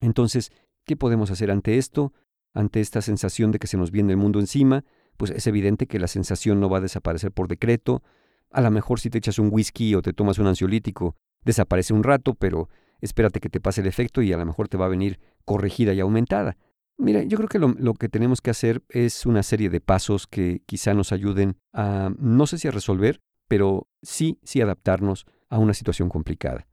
Entonces, 0.00 0.52
¿qué 0.84 0.96
podemos 0.96 1.30
hacer 1.30 1.50
ante 1.50 1.78
esto? 1.78 2.12
Ante 2.54 2.80
esta 2.80 3.02
sensación 3.02 3.50
de 3.50 3.58
que 3.58 3.66
se 3.66 3.76
nos 3.76 3.90
viene 3.90 4.12
el 4.12 4.16
mundo 4.16 4.40
encima, 4.40 4.84
pues 5.16 5.30
es 5.30 5.46
evidente 5.46 5.86
que 5.86 5.98
la 5.98 6.08
sensación 6.08 6.60
no 6.60 6.68
va 6.68 6.78
a 6.78 6.82
desaparecer 6.82 7.32
por 7.32 7.48
decreto. 7.48 8.02
A 8.50 8.60
lo 8.60 8.70
mejor 8.70 9.00
si 9.00 9.10
te 9.10 9.18
echas 9.18 9.38
un 9.38 9.48
whisky 9.50 9.94
o 9.94 10.02
te 10.02 10.12
tomas 10.12 10.38
un 10.38 10.46
ansiolítico, 10.46 11.16
desaparece 11.44 11.92
un 11.92 12.02
rato, 12.02 12.34
pero 12.34 12.68
espérate 13.00 13.40
que 13.40 13.50
te 13.50 13.60
pase 13.60 13.80
el 13.80 13.86
efecto 13.86 14.22
y 14.22 14.32
a 14.32 14.36
lo 14.36 14.46
mejor 14.46 14.68
te 14.68 14.76
va 14.76 14.86
a 14.86 14.88
venir 14.88 15.20
corregida 15.44 15.92
y 15.92 16.00
aumentada. 16.00 16.56
Mira, 16.96 17.22
yo 17.24 17.36
creo 17.36 17.48
que 17.48 17.58
lo, 17.58 17.94
que 17.94 18.08
tenemos 18.08 18.40
que 18.40 18.50
hacer 18.50 18.84
es 18.88 19.26
una 19.26 19.42
serie 19.42 19.68
de 19.68 19.80
pasos 19.80 20.26
que 20.26 20.62
quizá 20.64 20.94
nos 20.94 21.12
ayuden 21.12 21.56
a, 21.72 22.12
no 22.18 22.46
sé 22.46 22.58
si 22.58 22.68
a 22.68 22.70
resolver, 22.70 23.20
pero 23.48 23.88
sí, 24.02 24.38
sí 24.44 24.60
adaptarnos 24.60 25.26
a 25.48 25.58
una 25.58 25.74
situación 25.74 26.08
complicada. 26.08 26.68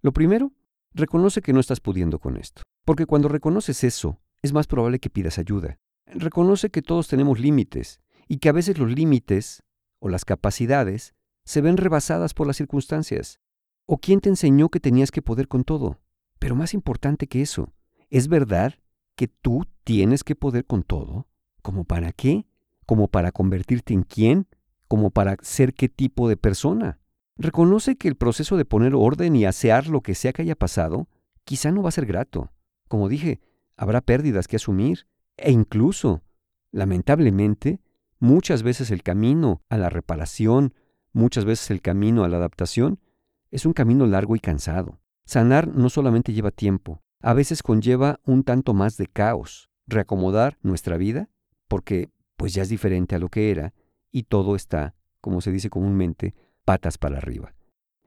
Lo 0.00 0.12
primero, 0.12 0.52
reconoce 0.92 1.42
que 1.42 1.52
no 1.52 1.60
estás 1.60 1.80
pudiendo 1.80 2.18
con 2.18 2.36
esto, 2.36 2.62
porque 2.84 3.06
cuando 3.06 3.28
reconoces 3.28 3.84
eso, 3.84 4.20
es 4.42 4.52
más 4.52 4.66
probable 4.66 4.98
que 4.98 5.10
pidas 5.10 5.38
ayuda. 5.38 5.78
Reconoce 6.06 6.70
que 6.70 6.82
todos 6.82 7.06
tenemos 7.06 7.38
límites 7.38 8.00
y 8.26 8.38
que 8.38 8.48
a 8.48 8.52
veces 8.52 8.78
los 8.78 8.90
límites 8.90 9.62
o 10.00 10.08
las 10.08 10.24
capacidades 10.24 11.14
se 11.44 11.60
ven 11.60 11.76
rebasadas 11.76 12.34
por 12.34 12.48
las 12.48 12.56
circunstancias. 12.56 13.38
¿O 13.86 13.98
quién 13.98 14.20
te 14.20 14.28
enseñó 14.28 14.68
que 14.68 14.80
tenías 14.80 15.12
que 15.12 15.22
poder 15.22 15.46
con 15.46 15.62
todo? 15.62 16.00
Pero 16.40 16.56
más 16.56 16.74
importante 16.74 17.28
que 17.28 17.42
eso, 17.42 17.72
¿es 18.10 18.26
verdad 18.26 18.74
que 19.16 19.28
tú 19.28 19.66
tienes 19.84 20.24
que 20.24 20.34
poder 20.34 20.64
con 20.64 20.82
todo? 20.82 21.28
¿Como 21.62 21.84
para 21.84 22.12
qué? 22.12 22.46
¿Como 22.86 23.08
para 23.08 23.32
convertirte 23.32 23.94
en 23.94 24.02
quién? 24.02 24.46
¿Como 24.88 25.10
para 25.10 25.36
ser 25.42 25.74
qué 25.74 25.88
tipo 25.88 26.28
de 26.28 26.36
persona? 26.36 26.98
Reconoce 27.36 27.96
que 27.96 28.08
el 28.08 28.16
proceso 28.16 28.56
de 28.56 28.64
poner 28.64 28.94
orden 28.94 29.36
y 29.36 29.44
asear 29.44 29.88
lo 29.88 30.02
que 30.02 30.14
sea 30.14 30.32
que 30.32 30.42
haya 30.42 30.56
pasado 30.56 31.08
quizá 31.44 31.72
no 31.72 31.82
va 31.82 31.88
a 31.88 31.92
ser 31.92 32.06
grato. 32.06 32.50
Como 32.88 33.08
dije, 33.08 33.40
habrá 33.76 34.00
pérdidas 34.00 34.48
que 34.48 34.56
asumir 34.56 35.06
e 35.36 35.50
incluso, 35.50 36.22
lamentablemente, 36.70 37.80
muchas 38.18 38.62
veces 38.62 38.90
el 38.90 39.02
camino 39.02 39.62
a 39.68 39.78
la 39.78 39.90
reparación, 39.90 40.74
muchas 41.12 41.44
veces 41.44 41.70
el 41.70 41.80
camino 41.80 42.24
a 42.24 42.28
la 42.28 42.36
adaptación, 42.36 43.00
es 43.50 43.66
un 43.66 43.72
camino 43.72 44.06
largo 44.06 44.36
y 44.36 44.40
cansado. 44.40 45.00
Sanar 45.24 45.68
no 45.68 45.88
solamente 45.88 46.32
lleva 46.32 46.50
tiempo, 46.50 47.01
a 47.22 47.32
veces 47.34 47.62
conlleva 47.62 48.20
un 48.24 48.44
tanto 48.44 48.74
más 48.74 48.96
de 48.96 49.06
caos, 49.06 49.70
reacomodar 49.86 50.58
nuestra 50.62 50.96
vida, 50.96 51.28
porque 51.68 52.10
pues 52.36 52.52
ya 52.54 52.62
es 52.62 52.68
diferente 52.68 53.14
a 53.14 53.18
lo 53.18 53.28
que 53.28 53.50
era 53.50 53.72
y 54.10 54.24
todo 54.24 54.56
está, 54.56 54.94
como 55.20 55.40
se 55.40 55.52
dice 55.52 55.70
comúnmente, 55.70 56.34
patas 56.64 56.98
para 56.98 57.18
arriba. 57.18 57.54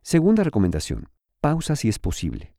Segunda 0.01 0.43
recomendación, 0.43 1.09
pausa 1.41 1.76
si 1.76 1.89
es 1.89 1.97
posible. 1.97 2.55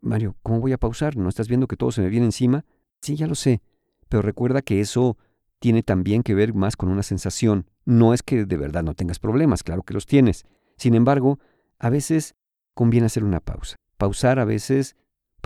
Mario, 0.00 0.36
¿cómo 0.42 0.60
voy 0.60 0.72
a 0.72 0.78
pausar? 0.78 1.16
¿No 1.16 1.28
estás 1.28 1.48
viendo 1.48 1.66
que 1.66 1.76
todo 1.76 1.90
se 1.90 2.00
me 2.00 2.08
viene 2.08 2.26
encima? 2.26 2.64
Sí, 3.00 3.16
ya 3.16 3.26
lo 3.26 3.34
sé, 3.34 3.60
pero 4.08 4.22
recuerda 4.22 4.62
que 4.62 4.80
eso 4.80 5.18
tiene 5.58 5.82
también 5.82 6.22
que 6.22 6.34
ver 6.34 6.54
más 6.54 6.76
con 6.76 6.88
una 6.88 7.02
sensación. 7.02 7.68
No 7.84 8.14
es 8.14 8.22
que 8.22 8.44
de 8.44 8.56
verdad 8.56 8.82
no 8.82 8.94
tengas 8.94 9.18
problemas, 9.18 9.62
claro 9.62 9.82
que 9.82 9.94
los 9.94 10.06
tienes. 10.06 10.44
Sin 10.76 10.94
embargo, 10.94 11.38
a 11.78 11.90
veces 11.90 12.34
conviene 12.74 13.06
hacer 13.06 13.24
una 13.24 13.40
pausa. 13.40 13.76
Pausar 13.96 14.38
a 14.38 14.44
veces 14.44 14.96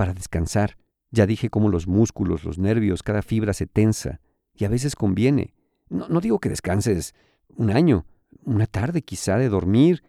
para 0.01 0.15
descansar. 0.15 0.79
Ya 1.11 1.27
dije 1.27 1.51
cómo 1.51 1.69
los 1.69 1.87
músculos, 1.87 2.43
los 2.43 2.57
nervios, 2.57 3.03
cada 3.03 3.21
fibra 3.21 3.53
se 3.53 3.67
tensa. 3.67 4.23
Y 4.55 4.65
a 4.65 4.71
veces 4.71 4.97
conviene. 4.97 5.53
No, 5.91 6.09
no 6.09 6.23
digo 6.23 6.39
que 6.39 6.49
descanses 6.49 7.15
un 7.51 7.69
año, 7.71 8.07
una 8.47 8.65
tarde 8.65 9.03
quizá 9.03 9.37
de 9.37 9.51
dormir, 9.51 10.03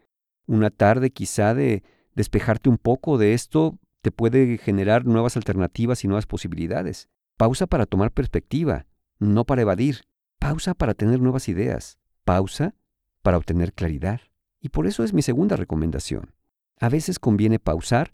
una 0.46 0.70
tarde 0.70 1.10
quizá 1.10 1.54
de 1.54 1.84
despejarte 2.16 2.70
un 2.70 2.78
poco 2.78 3.18
de 3.18 3.34
esto, 3.34 3.80
te 4.02 4.14
puede 4.14 4.58
generar 4.60 5.06
nuevas 5.06 5.36
alternativas 5.36 6.06
y 6.06 6.08
nuevas 6.08 6.26
posibilidades. 6.26 7.10
Pausa 7.36 7.68
para 7.68 7.86
tomar 7.86 8.12
perspectiva, 8.14 8.86
no 9.20 9.44
para 9.44 9.64
evadir. 9.64 10.04
Pausa 10.40 10.74
para 10.74 10.94
tener 10.94 11.20
nuevas 11.20 11.50
ideas. 11.50 12.00
Pausa 12.24 12.76
para 13.24 13.36
obtener 13.36 13.74
claridad. 13.74 14.22
Y 14.62 14.70
por 14.70 14.88
eso 14.88 15.04
es 15.04 15.12
mi 15.12 15.22
segunda 15.22 15.58
recomendación. 15.58 16.34
A 16.80 16.88
veces 16.88 17.20
conviene 17.20 17.60
pausar, 17.60 18.14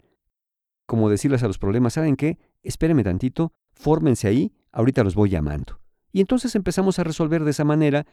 como 0.88 1.10
decirles 1.10 1.42
a 1.42 1.48
los 1.48 1.58
problemas, 1.58 1.92
¿saben 1.92 2.16
qué? 2.16 2.38
Espérenme 2.62 3.04
tantito, 3.04 3.52
fórmense 3.74 4.26
ahí, 4.26 4.54
ahorita 4.72 5.04
los 5.04 5.14
voy 5.14 5.28
llamando. 5.28 5.82
Y 6.12 6.20
entonces 6.22 6.54
empezamos 6.54 6.98
a 6.98 7.04
resolver 7.04 7.44
de 7.44 7.50
esa 7.50 7.62
manera, 7.62 8.06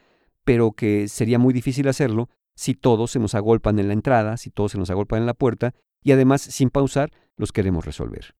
pero 0.43 0.73
que 0.73 1.07
sería 1.07 1.39
muy 1.39 1.53
difícil 1.53 1.87
hacerlo 1.87 2.29
si 2.53 2.73
todos 2.73 3.11
se 3.11 3.19
nos 3.19 3.33
agolpan 3.33 3.79
en 3.79 3.87
la 3.87 3.93
entrada, 3.93 4.35
si 4.35 4.49
todos 4.49 4.73
se 4.73 4.77
nos 4.77 4.89
agolpan 4.89 5.21
en 5.21 5.25
la 5.25 5.33
puerta, 5.33 5.73
y 6.03 6.11
además, 6.11 6.41
sin 6.41 6.69
pausar, 6.69 7.11
los 7.37 7.53
queremos 7.53 7.85
resolver. 7.85 8.35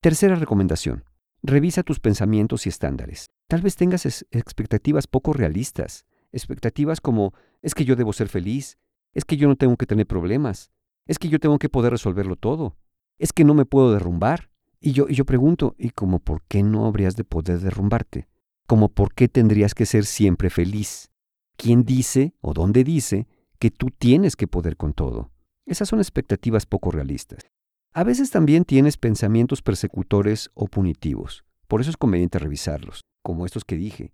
Tercera 0.00 0.36
recomendación. 0.36 1.02
Revisa 1.42 1.82
tus 1.82 1.98
pensamientos 1.98 2.66
y 2.66 2.68
estándares. 2.68 3.30
Tal 3.48 3.62
vez 3.62 3.74
tengas 3.74 4.06
expectativas 4.30 5.08
poco 5.08 5.32
realistas, 5.32 6.06
expectativas 6.30 7.00
como 7.00 7.34
es 7.62 7.74
que 7.74 7.84
yo 7.84 7.96
debo 7.96 8.12
ser 8.12 8.28
feliz, 8.28 8.78
es 9.12 9.24
que 9.24 9.36
yo 9.36 9.48
no 9.48 9.56
tengo 9.56 9.76
que 9.76 9.86
tener 9.86 10.06
problemas, 10.06 10.70
es 11.04 11.18
que 11.18 11.28
yo 11.28 11.40
tengo 11.40 11.58
que 11.58 11.68
poder 11.68 11.90
resolverlo 11.90 12.36
todo, 12.36 12.76
es 13.18 13.32
que 13.32 13.44
no 13.44 13.54
me 13.54 13.64
puedo 13.64 13.92
derrumbar. 13.92 14.50
Y 14.80 14.92
yo, 14.92 15.06
y 15.08 15.14
yo 15.14 15.24
pregunto, 15.24 15.74
¿y 15.78 15.90
cómo 15.90 16.18
por 16.18 16.42
qué 16.48 16.62
no 16.62 16.86
habrías 16.86 17.14
de 17.16 17.24
poder 17.24 17.60
derrumbarte? 17.60 18.28
¿Cómo 18.66 18.88
por 18.88 19.14
qué 19.14 19.28
tendrías 19.28 19.74
que 19.74 19.86
ser 19.86 20.04
siempre 20.04 20.50
feliz? 20.50 21.10
¿Quién 21.56 21.84
dice 21.84 22.34
o 22.40 22.52
dónde 22.52 22.84
dice 22.84 23.28
que 23.58 23.70
tú 23.70 23.90
tienes 23.96 24.34
que 24.34 24.48
poder 24.48 24.76
con 24.76 24.92
todo? 24.92 25.30
Esas 25.66 25.88
son 25.88 26.00
expectativas 26.00 26.66
poco 26.66 26.90
realistas. 26.90 27.50
A 27.92 28.04
veces 28.04 28.30
también 28.30 28.64
tienes 28.64 28.96
pensamientos 28.96 29.62
persecutores 29.62 30.50
o 30.54 30.66
punitivos. 30.66 31.44
Por 31.68 31.80
eso 31.80 31.90
es 31.90 31.96
conveniente 31.96 32.38
revisarlos, 32.38 33.02
como 33.22 33.46
estos 33.46 33.64
que 33.64 33.76
dije. 33.76 34.12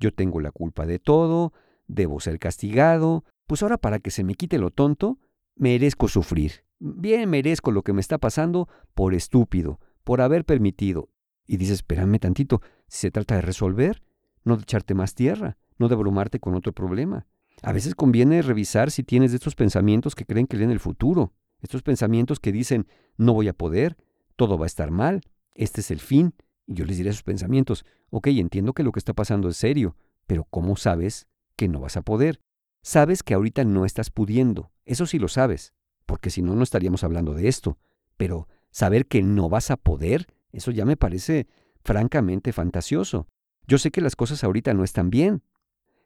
Yo 0.00 0.12
tengo 0.12 0.40
la 0.40 0.50
culpa 0.50 0.86
de 0.86 0.98
todo, 0.98 1.52
debo 1.86 2.20
ser 2.20 2.38
castigado, 2.38 3.24
pues 3.46 3.62
ahora 3.62 3.78
para 3.78 3.98
que 3.98 4.10
se 4.10 4.24
me 4.24 4.34
quite 4.34 4.58
lo 4.58 4.70
tonto, 4.70 5.18
merezco 5.56 6.08
sufrir. 6.08 6.64
Bien 6.80 7.28
merezco 7.28 7.72
lo 7.72 7.82
que 7.82 7.92
me 7.92 8.00
está 8.00 8.18
pasando 8.18 8.68
por 8.94 9.12
estúpido, 9.12 9.80
por 10.04 10.20
haber 10.20 10.44
permitido. 10.44 11.10
Y 11.46 11.56
dices, 11.56 11.76
espérame 11.76 12.18
tantito, 12.20 12.60
si 12.86 13.00
se 13.00 13.10
trata 13.10 13.34
de 13.34 13.42
resolver, 13.42 14.02
no 14.44 14.56
de 14.56 14.62
echarte 14.62 14.94
más 14.94 15.14
tierra, 15.14 15.58
no 15.78 15.88
de 15.88 15.94
abrumarte 15.94 16.38
con 16.38 16.54
otro 16.54 16.72
problema. 16.72 17.26
A 17.62 17.72
veces 17.72 17.96
conviene 17.96 18.42
revisar 18.42 18.92
si 18.92 19.02
tienes 19.02 19.34
estos 19.34 19.56
pensamientos 19.56 20.14
que 20.14 20.24
creen 20.24 20.46
que 20.46 20.56
leen 20.56 20.70
el 20.70 20.78
futuro, 20.78 21.32
estos 21.60 21.82
pensamientos 21.82 22.38
que 22.38 22.52
dicen, 22.52 22.86
no 23.16 23.34
voy 23.34 23.48
a 23.48 23.54
poder, 23.54 23.96
todo 24.36 24.56
va 24.56 24.66
a 24.66 24.68
estar 24.68 24.92
mal, 24.92 25.22
este 25.54 25.80
es 25.80 25.90
el 25.90 25.98
fin. 25.98 26.34
Y 26.66 26.74
yo 26.74 26.84
les 26.84 26.96
diré 26.98 27.10
esos 27.10 27.24
pensamientos, 27.24 27.84
ok, 28.10 28.28
entiendo 28.28 28.72
que 28.72 28.84
lo 28.84 28.92
que 28.92 29.00
está 29.00 29.14
pasando 29.14 29.48
es 29.48 29.56
serio, 29.56 29.96
pero 30.28 30.44
¿cómo 30.44 30.76
sabes 30.76 31.26
que 31.56 31.66
no 31.66 31.80
vas 31.80 31.96
a 31.96 32.02
poder? 32.02 32.40
Sabes 32.82 33.24
que 33.24 33.34
ahorita 33.34 33.64
no 33.64 33.84
estás 33.84 34.10
pudiendo, 34.10 34.70
eso 34.84 35.06
sí 35.06 35.18
lo 35.18 35.26
sabes, 35.26 35.74
porque 36.08 36.30
si 36.30 36.40
no, 36.40 36.56
no 36.56 36.62
estaríamos 36.62 37.04
hablando 37.04 37.34
de 37.34 37.48
esto. 37.48 37.78
Pero 38.16 38.48
saber 38.70 39.06
que 39.06 39.22
no 39.22 39.50
vas 39.50 39.70
a 39.70 39.76
poder, 39.76 40.26
eso 40.52 40.70
ya 40.70 40.86
me 40.86 40.96
parece 40.96 41.46
francamente 41.84 42.52
fantasioso. 42.54 43.28
Yo 43.66 43.76
sé 43.76 43.90
que 43.90 44.00
las 44.00 44.16
cosas 44.16 44.42
ahorita 44.42 44.72
no 44.72 44.84
están 44.84 45.10
bien, 45.10 45.42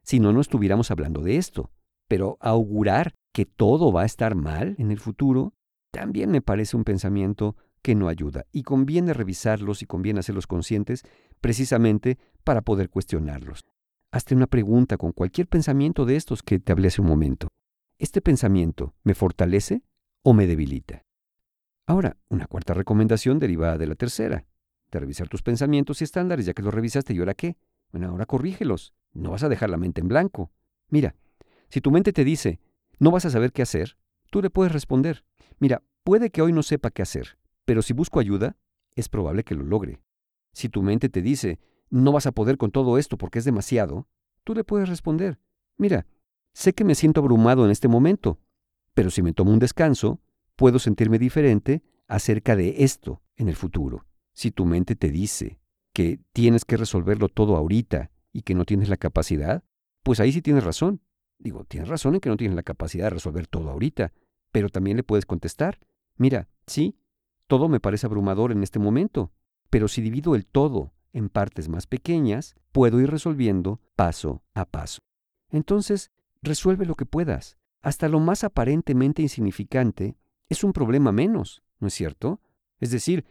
si 0.02 0.18
no, 0.18 0.32
no 0.32 0.40
estuviéramos 0.40 0.90
hablando 0.90 1.22
de 1.22 1.36
esto. 1.36 1.70
Pero 2.08 2.36
augurar 2.40 3.14
que 3.32 3.46
todo 3.46 3.92
va 3.92 4.02
a 4.02 4.06
estar 4.06 4.34
mal 4.34 4.74
en 4.78 4.90
el 4.90 4.98
futuro, 4.98 5.54
también 5.92 6.32
me 6.32 6.42
parece 6.42 6.76
un 6.76 6.82
pensamiento 6.82 7.56
que 7.80 7.94
no 7.94 8.08
ayuda. 8.08 8.44
Y 8.50 8.64
conviene 8.64 9.14
revisarlos 9.14 9.82
y 9.82 9.86
conviene 9.86 10.18
hacerlos 10.18 10.48
conscientes 10.48 11.04
precisamente 11.40 12.18
para 12.42 12.62
poder 12.62 12.90
cuestionarlos. 12.90 13.60
Hazte 14.10 14.34
una 14.34 14.48
pregunta 14.48 14.96
con 14.96 15.12
cualquier 15.12 15.46
pensamiento 15.46 16.06
de 16.06 16.16
estos 16.16 16.42
que 16.42 16.58
te 16.58 16.72
hablé 16.72 16.88
hace 16.88 17.00
un 17.00 17.06
momento. 17.06 17.46
¿Este 17.98 18.20
pensamiento 18.20 18.94
me 19.04 19.14
fortalece 19.14 19.82
o 20.22 20.32
me 20.32 20.46
debilita? 20.46 21.04
Ahora, 21.86 22.16
una 22.28 22.46
cuarta 22.46 22.74
recomendación 22.74 23.38
derivada 23.38 23.78
de 23.78 23.86
la 23.86 23.94
tercera, 23.94 24.46
de 24.90 25.00
revisar 25.00 25.28
tus 25.28 25.42
pensamientos 25.42 26.00
y 26.00 26.04
estándares, 26.04 26.46
ya 26.46 26.54
que 26.54 26.62
los 26.62 26.72
revisaste, 26.72 27.14
¿y 27.14 27.18
ahora 27.18 27.34
qué? 27.34 27.56
Bueno, 27.90 28.08
ahora 28.08 28.26
corrígelos. 28.26 28.94
No 29.12 29.30
vas 29.30 29.42
a 29.42 29.48
dejar 29.48 29.70
la 29.70 29.76
mente 29.76 30.00
en 30.00 30.08
blanco. 30.08 30.50
Mira, 30.88 31.14
si 31.68 31.80
tu 31.80 31.90
mente 31.90 32.12
te 32.12 32.24
dice, 32.24 32.60
no 32.98 33.10
vas 33.10 33.24
a 33.24 33.30
saber 33.30 33.52
qué 33.52 33.62
hacer, 33.62 33.96
tú 34.30 34.42
le 34.42 34.50
puedes 34.50 34.72
responder, 34.72 35.24
mira, 35.58 35.82
puede 36.04 36.30
que 36.30 36.42
hoy 36.42 36.52
no 36.52 36.62
sepa 36.62 36.90
qué 36.90 37.02
hacer, 37.02 37.38
pero 37.64 37.82
si 37.82 37.92
busco 37.92 38.20
ayuda, 38.20 38.56
es 38.94 39.08
probable 39.08 39.44
que 39.44 39.54
lo 39.54 39.64
logre. 39.64 40.02
Si 40.52 40.68
tu 40.68 40.82
mente 40.82 41.08
te 41.08 41.22
dice, 41.22 41.58
no 41.90 42.12
vas 42.12 42.26
a 42.26 42.32
poder 42.32 42.56
con 42.58 42.70
todo 42.70 42.98
esto 42.98 43.18
porque 43.18 43.38
es 43.38 43.44
demasiado, 43.44 44.06
tú 44.44 44.54
le 44.54 44.64
puedes 44.64 44.88
responder, 44.88 45.38
mira, 45.76 46.06
sé 46.52 46.74
que 46.74 46.84
me 46.84 46.94
siento 46.94 47.20
abrumado 47.20 47.64
en 47.64 47.70
este 47.70 47.88
momento, 47.88 48.38
pero 48.94 49.10
si 49.10 49.22
me 49.22 49.32
tomo 49.32 49.52
un 49.52 49.58
descanso, 49.58 50.20
puedo 50.56 50.78
sentirme 50.78 51.18
diferente 51.18 51.82
acerca 52.08 52.56
de 52.56 52.84
esto 52.84 53.22
en 53.36 53.48
el 53.48 53.56
futuro. 53.56 54.06
Si 54.32 54.50
tu 54.50 54.64
mente 54.64 54.96
te 54.96 55.10
dice 55.10 55.58
que 55.92 56.20
tienes 56.32 56.64
que 56.64 56.76
resolverlo 56.76 57.28
todo 57.28 57.56
ahorita 57.56 58.10
y 58.32 58.42
que 58.42 58.54
no 58.54 58.64
tienes 58.64 58.88
la 58.88 58.96
capacidad, 58.96 59.62
pues 60.02 60.20
ahí 60.20 60.32
sí 60.32 60.42
tienes 60.42 60.64
razón. 60.64 61.02
Digo, 61.38 61.64
tienes 61.64 61.88
razón 61.88 62.14
en 62.14 62.20
que 62.20 62.28
no 62.28 62.36
tienes 62.36 62.56
la 62.56 62.62
capacidad 62.62 63.06
de 63.06 63.10
resolver 63.10 63.46
todo 63.46 63.70
ahorita, 63.70 64.12
pero 64.52 64.68
también 64.68 64.96
le 64.96 65.02
puedes 65.02 65.26
contestar, 65.26 65.80
mira, 66.16 66.48
sí, 66.66 66.96
todo 67.46 67.68
me 67.68 67.80
parece 67.80 68.06
abrumador 68.06 68.52
en 68.52 68.62
este 68.62 68.78
momento, 68.78 69.32
pero 69.70 69.88
si 69.88 70.02
divido 70.02 70.34
el 70.34 70.46
todo 70.46 70.92
en 71.12 71.28
partes 71.28 71.68
más 71.68 71.86
pequeñas, 71.86 72.54
puedo 72.72 73.00
ir 73.00 73.10
resolviendo 73.10 73.80
paso 73.96 74.42
a 74.54 74.64
paso. 74.64 75.00
Entonces, 75.50 76.10
resuelve 76.42 76.86
lo 76.86 76.94
que 76.94 77.06
puedas. 77.06 77.58
Hasta 77.82 78.08
lo 78.08 78.20
más 78.20 78.44
aparentemente 78.44 79.22
insignificante 79.22 80.16
es 80.48 80.62
un 80.62 80.72
problema 80.72 81.10
menos, 81.10 81.62
¿no 81.80 81.88
es 81.88 81.94
cierto? 81.94 82.40
Es 82.78 82.92
decir, 82.92 83.24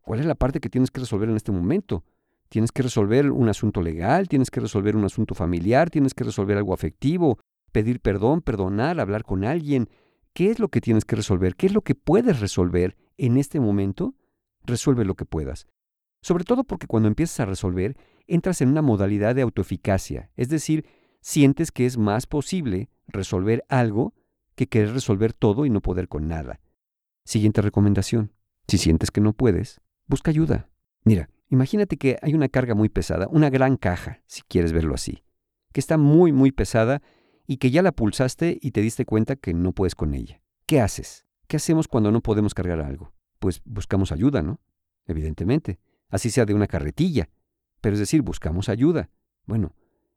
¿cuál 0.00 0.20
es 0.20 0.26
la 0.26 0.36
parte 0.36 0.60
que 0.60 0.70
tienes 0.70 0.90
que 0.90 1.00
resolver 1.00 1.28
en 1.28 1.36
este 1.36 1.52
momento? 1.52 2.04
Tienes 2.48 2.70
que 2.70 2.82
resolver 2.82 3.30
un 3.32 3.48
asunto 3.48 3.82
legal, 3.82 4.28
tienes 4.28 4.50
que 4.50 4.60
resolver 4.60 4.94
un 4.94 5.04
asunto 5.04 5.34
familiar, 5.34 5.90
tienes 5.90 6.14
que 6.14 6.22
resolver 6.22 6.56
algo 6.56 6.72
afectivo, 6.72 7.38
pedir 7.72 8.00
perdón, 8.00 8.42
perdonar, 8.42 9.00
hablar 9.00 9.24
con 9.24 9.44
alguien. 9.44 9.88
¿Qué 10.32 10.50
es 10.50 10.60
lo 10.60 10.68
que 10.68 10.80
tienes 10.80 11.04
que 11.04 11.16
resolver? 11.16 11.56
¿Qué 11.56 11.66
es 11.66 11.74
lo 11.74 11.82
que 11.82 11.96
puedes 11.96 12.38
resolver 12.38 12.96
en 13.16 13.36
este 13.36 13.58
momento? 13.58 14.14
Resuelve 14.64 15.04
lo 15.04 15.16
que 15.16 15.24
puedas. 15.24 15.66
Sobre 16.22 16.44
todo 16.44 16.62
porque 16.62 16.86
cuando 16.86 17.08
empiezas 17.08 17.40
a 17.40 17.46
resolver, 17.46 17.96
entras 18.28 18.60
en 18.60 18.68
una 18.68 18.82
modalidad 18.82 19.34
de 19.34 19.42
autoeficacia, 19.42 20.30
es 20.36 20.48
decir, 20.48 20.86
sientes 21.20 21.72
que 21.72 21.86
es 21.86 21.98
más 21.98 22.26
posible 22.26 22.90
resolver 23.06 23.64
algo 23.68 24.14
que 24.54 24.68
querer 24.68 24.92
resolver 24.92 25.32
todo 25.32 25.66
y 25.66 25.70
no 25.70 25.80
poder 25.80 26.08
con 26.08 26.28
nada. 26.28 26.60
Siguiente 27.24 27.62
recomendación. 27.62 28.32
Si 28.68 28.78
sientes 28.78 29.10
que 29.10 29.20
no 29.20 29.32
puedes, 29.32 29.80
busca 30.06 30.30
ayuda. 30.30 30.68
Mira, 31.04 31.28
Imagínate 31.48 31.96
que 31.96 32.18
hay 32.22 32.34
una 32.34 32.48
carga 32.48 32.74
muy 32.74 32.88
pesada, 32.88 33.28
una 33.30 33.50
gran 33.50 33.76
caja, 33.76 34.20
si 34.26 34.42
quieres 34.42 34.72
verlo 34.72 34.94
así, 34.94 35.22
que 35.72 35.80
está 35.80 35.96
muy, 35.96 36.32
muy 36.32 36.50
pesada 36.50 37.02
y 37.46 37.58
que 37.58 37.70
ya 37.70 37.82
la 37.82 37.92
pulsaste 37.92 38.58
y 38.60 38.72
te 38.72 38.80
diste 38.80 39.04
cuenta 39.04 39.36
que 39.36 39.54
no 39.54 39.72
puedes 39.72 39.94
con 39.94 40.14
ella. 40.14 40.42
¿Qué 40.66 40.80
haces? 40.80 41.26
¿Qué 41.46 41.56
hacemos 41.56 41.86
cuando 41.86 42.10
no 42.10 42.20
podemos 42.20 42.54
cargar 42.54 42.80
algo? 42.80 43.12
Pues 43.38 43.62
buscamos 43.64 44.10
ayuda, 44.10 44.42
¿no? 44.42 44.60
Evidentemente. 45.06 45.78
Así 46.08 46.30
sea 46.30 46.44
de 46.44 46.54
una 46.54 46.66
carretilla. 46.66 47.28
Pero 47.80 47.94
es 47.94 48.00
decir, 48.00 48.22
buscamos 48.22 48.68
ayuda. 48.68 49.10
Bueno, 49.44 49.76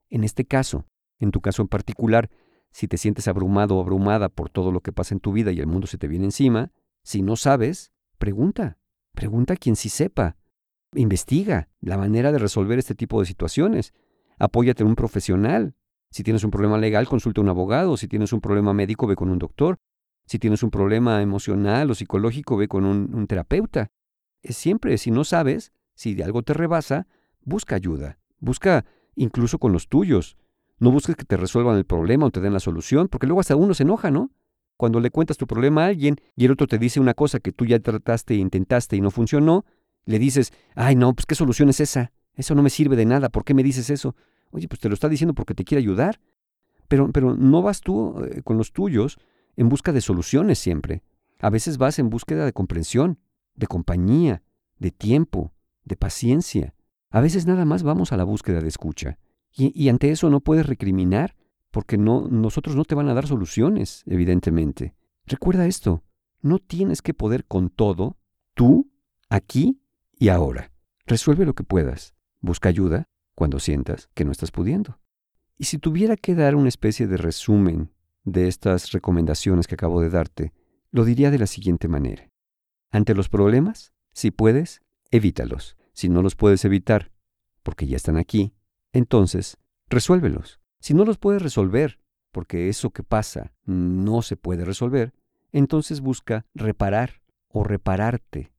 en 0.10 0.24
este 0.24 0.46
caso, 0.46 0.88
en 1.20 1.30
tu 1.30 1.42
caso 1.42 1.62
en 1.62 1.68
particular, 1.68 2.32
si 2.72 2.88
te 2.88 2.98
sientes 2.98 3.28
abrumado 3.28 3.78
o 3.78 3.82
abrumada 3.82 4.30
por 4.30 4.50
todo 4.50 4.72
lo 4.72 4.82
que 4.82 4.92
pasa 4.92 5.14
en 5.14 5.20
tu 5.20 5.32
vida 5.32 5.52
y 5.52 5.60
el 5.60 5.68
mundo 5.68 5.88
se 5.88 5.98
te 5.98 6.08
viene 6.08 6.26
encima, 6.26 6.72
si 7.04 7.22
no 7.22 7.36
sabes, 7.36 7.92
pregunta. 8.18 8.78
Pregunta 9.14 9.54
a 9.54 9.58
quien 9.58 9.76
sí 9.76 9.90
sepa. 9.90 10.38
Investiga 10.96 11.70
la 11.82 11.98
manera 11.98 12.32
de 12.32 12.40
resolver 12.40 12.80
este 12.80 12.96
tipo 12.96 13.20
de 13.20 13.26
situaciones. 13.26 13.94
Apóyate 14.38 14.84
en 14.84 14.90
un 14.90 14.96
profesional. 14.96 15.76
Si 16.12 16.24
tienes 16.24 16.44
un 16.44 16.52
problema 16.52 16.78
legal, 16.78 17.08
consulta 17.08 17.42
a 17.42 17.44
un 17.44 17.50
abogado. 17.50 17.98
Si 17.98 18.08
tienes 18.08 18.34
un 18.34 18.42
problema 18.42 18.74
médico, 18.74 19.08
ve 19.08 19.16
con 19.16 19.30
un 19.30 19.40
doctor. 19.40 19.78
Si 20.26 20.40
tienes 20.40 20.64
un 20.64 20.72
problema 20.72 21.22
emocional 21.22 21.90
o 21.92 21.96
psicológico, 21.96 22.58
ve 22.58 22.68
con 22.68 22.86
un, 22.86 23.14
un 23.14 23.28
terapeuta. 23.28 23.92
Es 24.42 24.58
siempre, 24.58 24.98
si 24.98 25.12
no 25.12 25.24
sabes, 25.24 25.74
si 25.96 26.14
de 26.14 26.24
algo 26.24 26.44
te 26.44 26.54
rebasa, 26.54 27.08
busca 27.44 27.76
ayuda. 27.76 28.20
Busca 28.40 28.86
incluso 29.16 29.60
con 29.60 29.74
los 29.74 29.90
tuyos. 29.90 30.38
No 30.80 30.92
busques 30.92 31.16
que 31.16 31.26
te 31.26 31.38
resuelvan 31.38 31.78
el 31.78 31.86
problema 31.86 32.26
o 32.26 32.32
te 32.32 32.40
den 32.40 32.54
la 32.54 32.60
solución, 32.60 33.08
porque 33.08 33.28
luego 33.28 33.42
hasta 33.42 33.56
uno 33.56 33.74
se 33.74 33.84
enoja, 33.84 34.12
¿no? 34.12 34.32
Cuando 34.78 35.00
le 35.00 35.12
cuentas 35.12 35.38
tu 35.38 35.46
problema 35.46 35.84
a 35.84 35.88
alguien 35.88 36.16
y 36.36 36.46
el 36.46 36.52
otro 36.52 36.66
te 36.66 36.78
dice 36.78 37.00
una 37.00 37.14
cosa 37.14 37.40
que 37.40 37.52
tú 37.52 37.66
ya 37.66 37.80
trataste 37.80 38.36
e 38.36 38.38
intentaste 38.38 38.96
y 38.96 39.02
no 39.02 39.12
funcionó, 39.12 39.66
le 40.06 40.20
dices, 40.20 40.54
ay 40.76 40.96
no, 40.96 41.14
pues 41.14 41.26
qué 41.26 41.36
solución 41.36 41.68
es 41.70 41.82
esa, 41.82 42.14
eso 42.34 42.56
no 42.56 42.64
me 42.64 42.70
sirve 42.70 42.96
de 42.96 43.06
nada, 43.06 43.28
¿por 43.30 43.44
qué 43.44 43.54
me 43.54 43.64
dices 43.64 43.90
eso? 43.90 44.16
Oye, 44.52 44.68
pues 44.68 44.80
te 44.80 44.88
lo 44.88 44.94
está 44.94 45.10
diciendo 45.10 45.34
porque 45.34 45.54
te 45.54 45.66
quiere 45.66 45.80
ayudar. 45.80 46.20
Pero, 46.88 47.12
pero 47.12 47.36
no 47.36 47.62
vas 47.62 47.82
tú 47.82 48.16
eh, 48.24 48.42
con 48.42 48.58
los 48.58 48.72
tuyos 48.72 49.18
en 49.56 49.70
busca 49.70 49.92
de 49.92 50.02
soluciones 50.02 50.58
siempre. 50.58 51.04
A 51.40 51.50
veces 51.50 51.78
vas 51.78 52.00
en 52.00 52.10
búsqueda 52.10 52.46
de 52.46 52.54
comprensión, 52.54 53.20
de 53.56 53.68
compañía, 53.68 54.42
de 54.78 54.92
tiempo, 54.92 55.54
de 55.84 55.96
paciencia. 55.96 56.74
A 57.12 57.22
veces 57.22 57.46
nada 57.46 57.66
más 57.66 57.84
vamos 57.84 58.12
a 58.12 58.18
la 58.18 58.24
búsqueda 58.24 58.62
de 58.62 58.68
escucha. 58.68 59.20
Y, 59.52 59.90
ante 59.90 60.12
eso 60.12 60.30
no 60.30 60.40
puedes 60.40 60.66
recriminar, 60.66 61.36
porque 61.72 61.98
no, 61.98 62.28
nosotros 62.30 62.76
no 62.76 62.86
te 62.86 62.96
van 62.96 63.10
a 63.10 63.14
dar 63.14 63.28
soluciones, 63.28 64.04
evidentemente. 64.06 64.96
Recuerda 65.26 65.66
esto, 65.68 66.04
no 66.42 66.60
tienes 66.60 67.02
que 67.02 67.14
poder 67.14 67.46
con 67.46 67.70
todo, 67.70 68.18
tú, 68.54 68.92
aquí 69.30 69.82
y 70.18 70.30
ahora. 70.30 70.72
Resuelve 71.06 71.46
lo 71.46 71.54
que 71.54 71.64
puedas. 71.64 72.16
Busca 72.40 72.70
ayuda 72.70 73.10
cuando 73.36 73.60
sientas 73.60 74.10
que 74.14 74.26
no 74.26 74.32
estás 74.32 74.52
pudiendo. 74.52 75.00
Y 75.58 75.66
si 75.66 75.78
tuviera 75.78 76.16
que 76.16 76.36
dar 76.36 76.56
una 76.56 76.70
especie 76.70 77.08
de 77.08 77.18
resumen 77.18 77.92
de 78.24 78.48
estas 78.48 78.92
recomendaciones 78.92 79.68
que 79.68 79.76
acabo 79.76 80.02
de 80.02 80.10
darte, 80.10 80.54
lo 80.92 81.04
diría 81.04 81.32
de 81.32 81.40
la 81.40 81.48
siguiente 81.48 81.88
manera. 81.88 82.30
Ante 82.92 83.14
los 83.14 83.30
problemas, 83.30 83.94
si 84.14 84.32
puedes, 84.32 84.82
evítalos. 85.12 85.78
Si 85.94 86.10
no 86.10 86.22
los 86.22 86.36
puedes 86.36 86.64
evitar, 86.66 87.12
porque 87.62 87.88
ya 87.88 87.98
están 87.98 88.18
aquí, 88.18 88.54
entonces, 88.94 89.58
resuélvelos. 89.88 90.60
Si 90.80 90.94
no 90.94 91.06
los 91.06 91.18
puedes 91.18 91.42
resolver, 91.42 92.00
porque 92.32 92.70
eso 92.70 92.92
que 92.92 93.04
pasa 93.04 93.54
no 93.66 94.22
se 94.22 94.38
puede 94.38 94.66
resolver, 94.66 95.14
entonces 95.52 96.02
busca 96.02 96.46
reparar 96.54 97.22
o 97.48 97.64
repararte. 97.64 98.52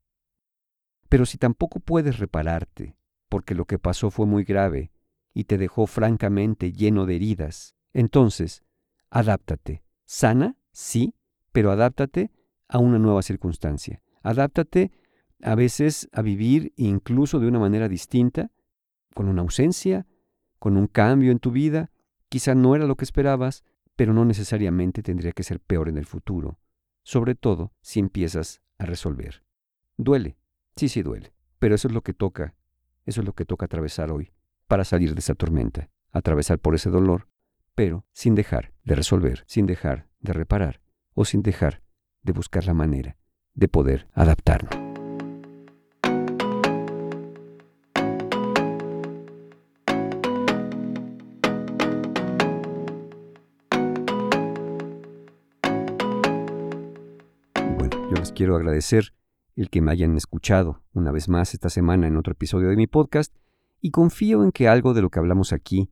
Pero 1.09 1.27
si 1.27 1.39
tampoco 1.39 1.81
puedes 1.81 2.19
repararte, 2.19 2.97
porque 3.29 3.55
lo 3.55 3.65
que 3.65 3.79
pasó 3.79 4.11
fue 4.11 4.27
muy 4.27 4.45
grave 4.45 4.93
y 5.33 5.45
te 5.45 5.59
dejó 5.59 5.87
francamente 5.87 6.73
lleno 6.73 7.07
de 7.07 7.17
heridas, 7.17 7.75
entonces, 7.93 8.63
adáptate. 9.11 9.83
Sana, 10.05 10.57
sí, 10.73 11.15
pero 11.53 11.71
adáptate 11.71 12.31
a 12.69 12.79
una 12.79 12.99
nueva 12.99 13.23
circunstancia. 13.23 14.03
Adáptate 14.23 14.93
a 15.43 15.55
veces 15.55 16.09
a 16.13 16.23
vivir 16.23 16.73
incluso 16.77 17.41
de 17.41 17.49
una 17.49 17.59
manera 17.59 17.89
distinta, 17.89 18.51
con 19.15 19.29
una 19.29 19.43
ausencia, 19.43 20.07
con 20.61 20.77
un 20.77 20.87
cambio 20.87 21.33
en 21.33 21.41
tu 21.41 21.51
vida. 21.51 21.91
Quizá 22.29 22.55
no 22.55 22.77
era 22.77 22.87
lo 22.87 22.95
que 22.95 23.05
esperabas, 23.05 23.65
pero 23.97 24.15
no 24.15 24.25
necesariamente 24.25 25.03
tendría 25.03 25.33
que 25.33 25.43
ser 25.43 25.59
peor 25.59 25.89
en 25.89 25.99
el 25.99 26.07
futuro, 26.07 26.61
sobre 27.03 27.35
todo 27.35 27.73
si 27.81 27.99
empiezas 27.99 28.63
a 28.79 28.87
resolver. 28.87 29.43
Duele, 29.97 30.37
sí, 30.77 30.89
sí 30.89 31.03
duele, 31.03 31.35
pero 31.59 31.75
eso 31.75 31.89
es 31.89 31.95
lo 31.95 32.03
que 32.03 32.15
toca, 32.15 32.55
eso 33.05 33.21
es 33.21 33.27
lo 33.27 33.35
que 33.35 33.45
toca 33.45 33.67
atravesar 33.67 34.13
hoy, 34.13 34.33
para 34.69 34.85
salir 34.85 35.15
de 35.15 35.19
esa 35.19 35.35
tormenta, 35.35 35.91
atravesar 36.13 36.61
por 36.61 36.75
ese 36.75 36.91
dolor, 36.91 37.29
pero 37.75 38.07
sin 38.13 38.35
dejar 38.35 38.73
de 38.85 38.95
resolver, 38.95 39.43
sin 39.47 39.67
dejar 39.67 40.09
de 40.21 40.33
reparar 40.33 40.81
o 41.15 41.25
sin 41.25 41.43
dejar 41.43 41.83
de 42.23 42.33
buscar 42.33 42.67
la 42.67 42.75
manera 42.75 43.17
de 43.55 43.69
poder 43.69 44.09
adaptarnos. 44.15 44.80
Quiero 58.41 58.57
agradecer 58.57 59.13
el 59.55 59.69
que 59.69 59.83
me 59.83 59.93
hayan 59.93 60.17
escuchado 60.17 60.83
una 60.95 61.13
vez 61.13 61.29
más 61.29 61.53
esta 61.53 61.69
semana 61.69 62.07
en 62.07 62.17
otro 62.17 62.33
episodio 62.33 62.71
de 62.71 62.77
mi 62.77 62.87
podcast 62.87 63.37
y 63.83 63.91
confío 63.91 64.43
en 64.43 64.51
que 64.51 64.67
algo 64.67 64.95
de 64.95 65.03
lo 65.03 65.11
que 65.11 65.19
hablamos 65.19 65.53
aquí 65.53 65.91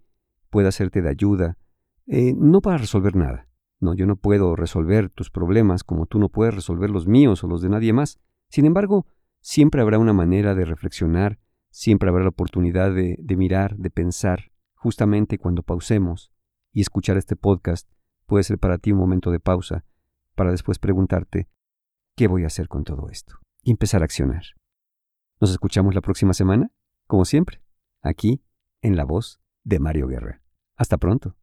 pueda 0.49 0.71
hacerte 0.71 1.03
de 1.03 1.11
ayuda, 1.11 1.59
eh, 2.07 2.33
no 2.35 2.63
para 2.63 2.79
resolver 2.79 3.17
nada. 3.17 3.51
No, 3.81 3.93
yo 3.93 4.07
no 4.07 4.17
puedo 4.17 4.57
resolver 4.57 5.11
tus 5.11 5.29
problemas 5.29 5.85
como 5.85 6.07
tú 6.07 6.19
no 6.19 6.31
puedes 6.31 6.55
resolver 6.55 6.89
los 6.89 7.07
míos 7.07 7.45
o 7.45 7.49
los 7.49 7.61
de 7.61 7.69
nadie 7.69 7.93
más. 7.93 8.19
Sin 8.49 8.65
embargo, 8.65 9.07
siempre 9.43 9.83
habrá 9.83 9.99
una 9.99 10.15
manera 10.15 10.55
de 10.55 10.65
reflexionar, 10.65 11.39
siempre 11.69 12.09
habrá 12.09 12.23
la 12.23 12.31
oportunidad 12.31 12.95
de 12.95 13.37
mirar, 13.37 13.77
de 13.77 13.91
pensar, 13.91 14.53
justamente 14.73 15.37
cuando 15.37 15.63
pausemos 15.63 16.33
y 16.73 16.81
escuchar 16.81 17.19
este 17.19 17.37
podcast 17.37 17.91
puede 18.25 18.43
ser 18.43 18.59
para 18.59 18.79
ti 18.79 18.93
un 18.93 19.01
momento 19.01 19.31
de 19.31 19.39
pausa, 19.39 19.85
para 20.35 20.51
después 20.51 20.79
preguntarte, 20.79 21.47
¿Qué 22.19 22.27
voy 22.27 22.43
a 22.43 22.49
hacer 22.49 22.66
con 22.66 22.83
todo 22.83 23.11
esto? 23.11 23.37
Y 23.62 23.71
empezar 23.71 24.03
a 24.03 24.07
accionar. 24.07 24.43
Nos 25.41 25.53
escuchamos 25.53 25.95
la 25.95 26.01
próxima 26.01 26.35
semana, 26.35 26.73
como 27.07 27.25
siempre, 27.25 27.62
aquí 28.03 28.43
en 28.83 28.97
La 28.97 29.05
Voz 29.05 29.41
de 29.62 29.79
Mario 29.79 30.09
Guerra. 30.09 30.43
Hasta 30.75 30.97
pronto. 30.97 31.37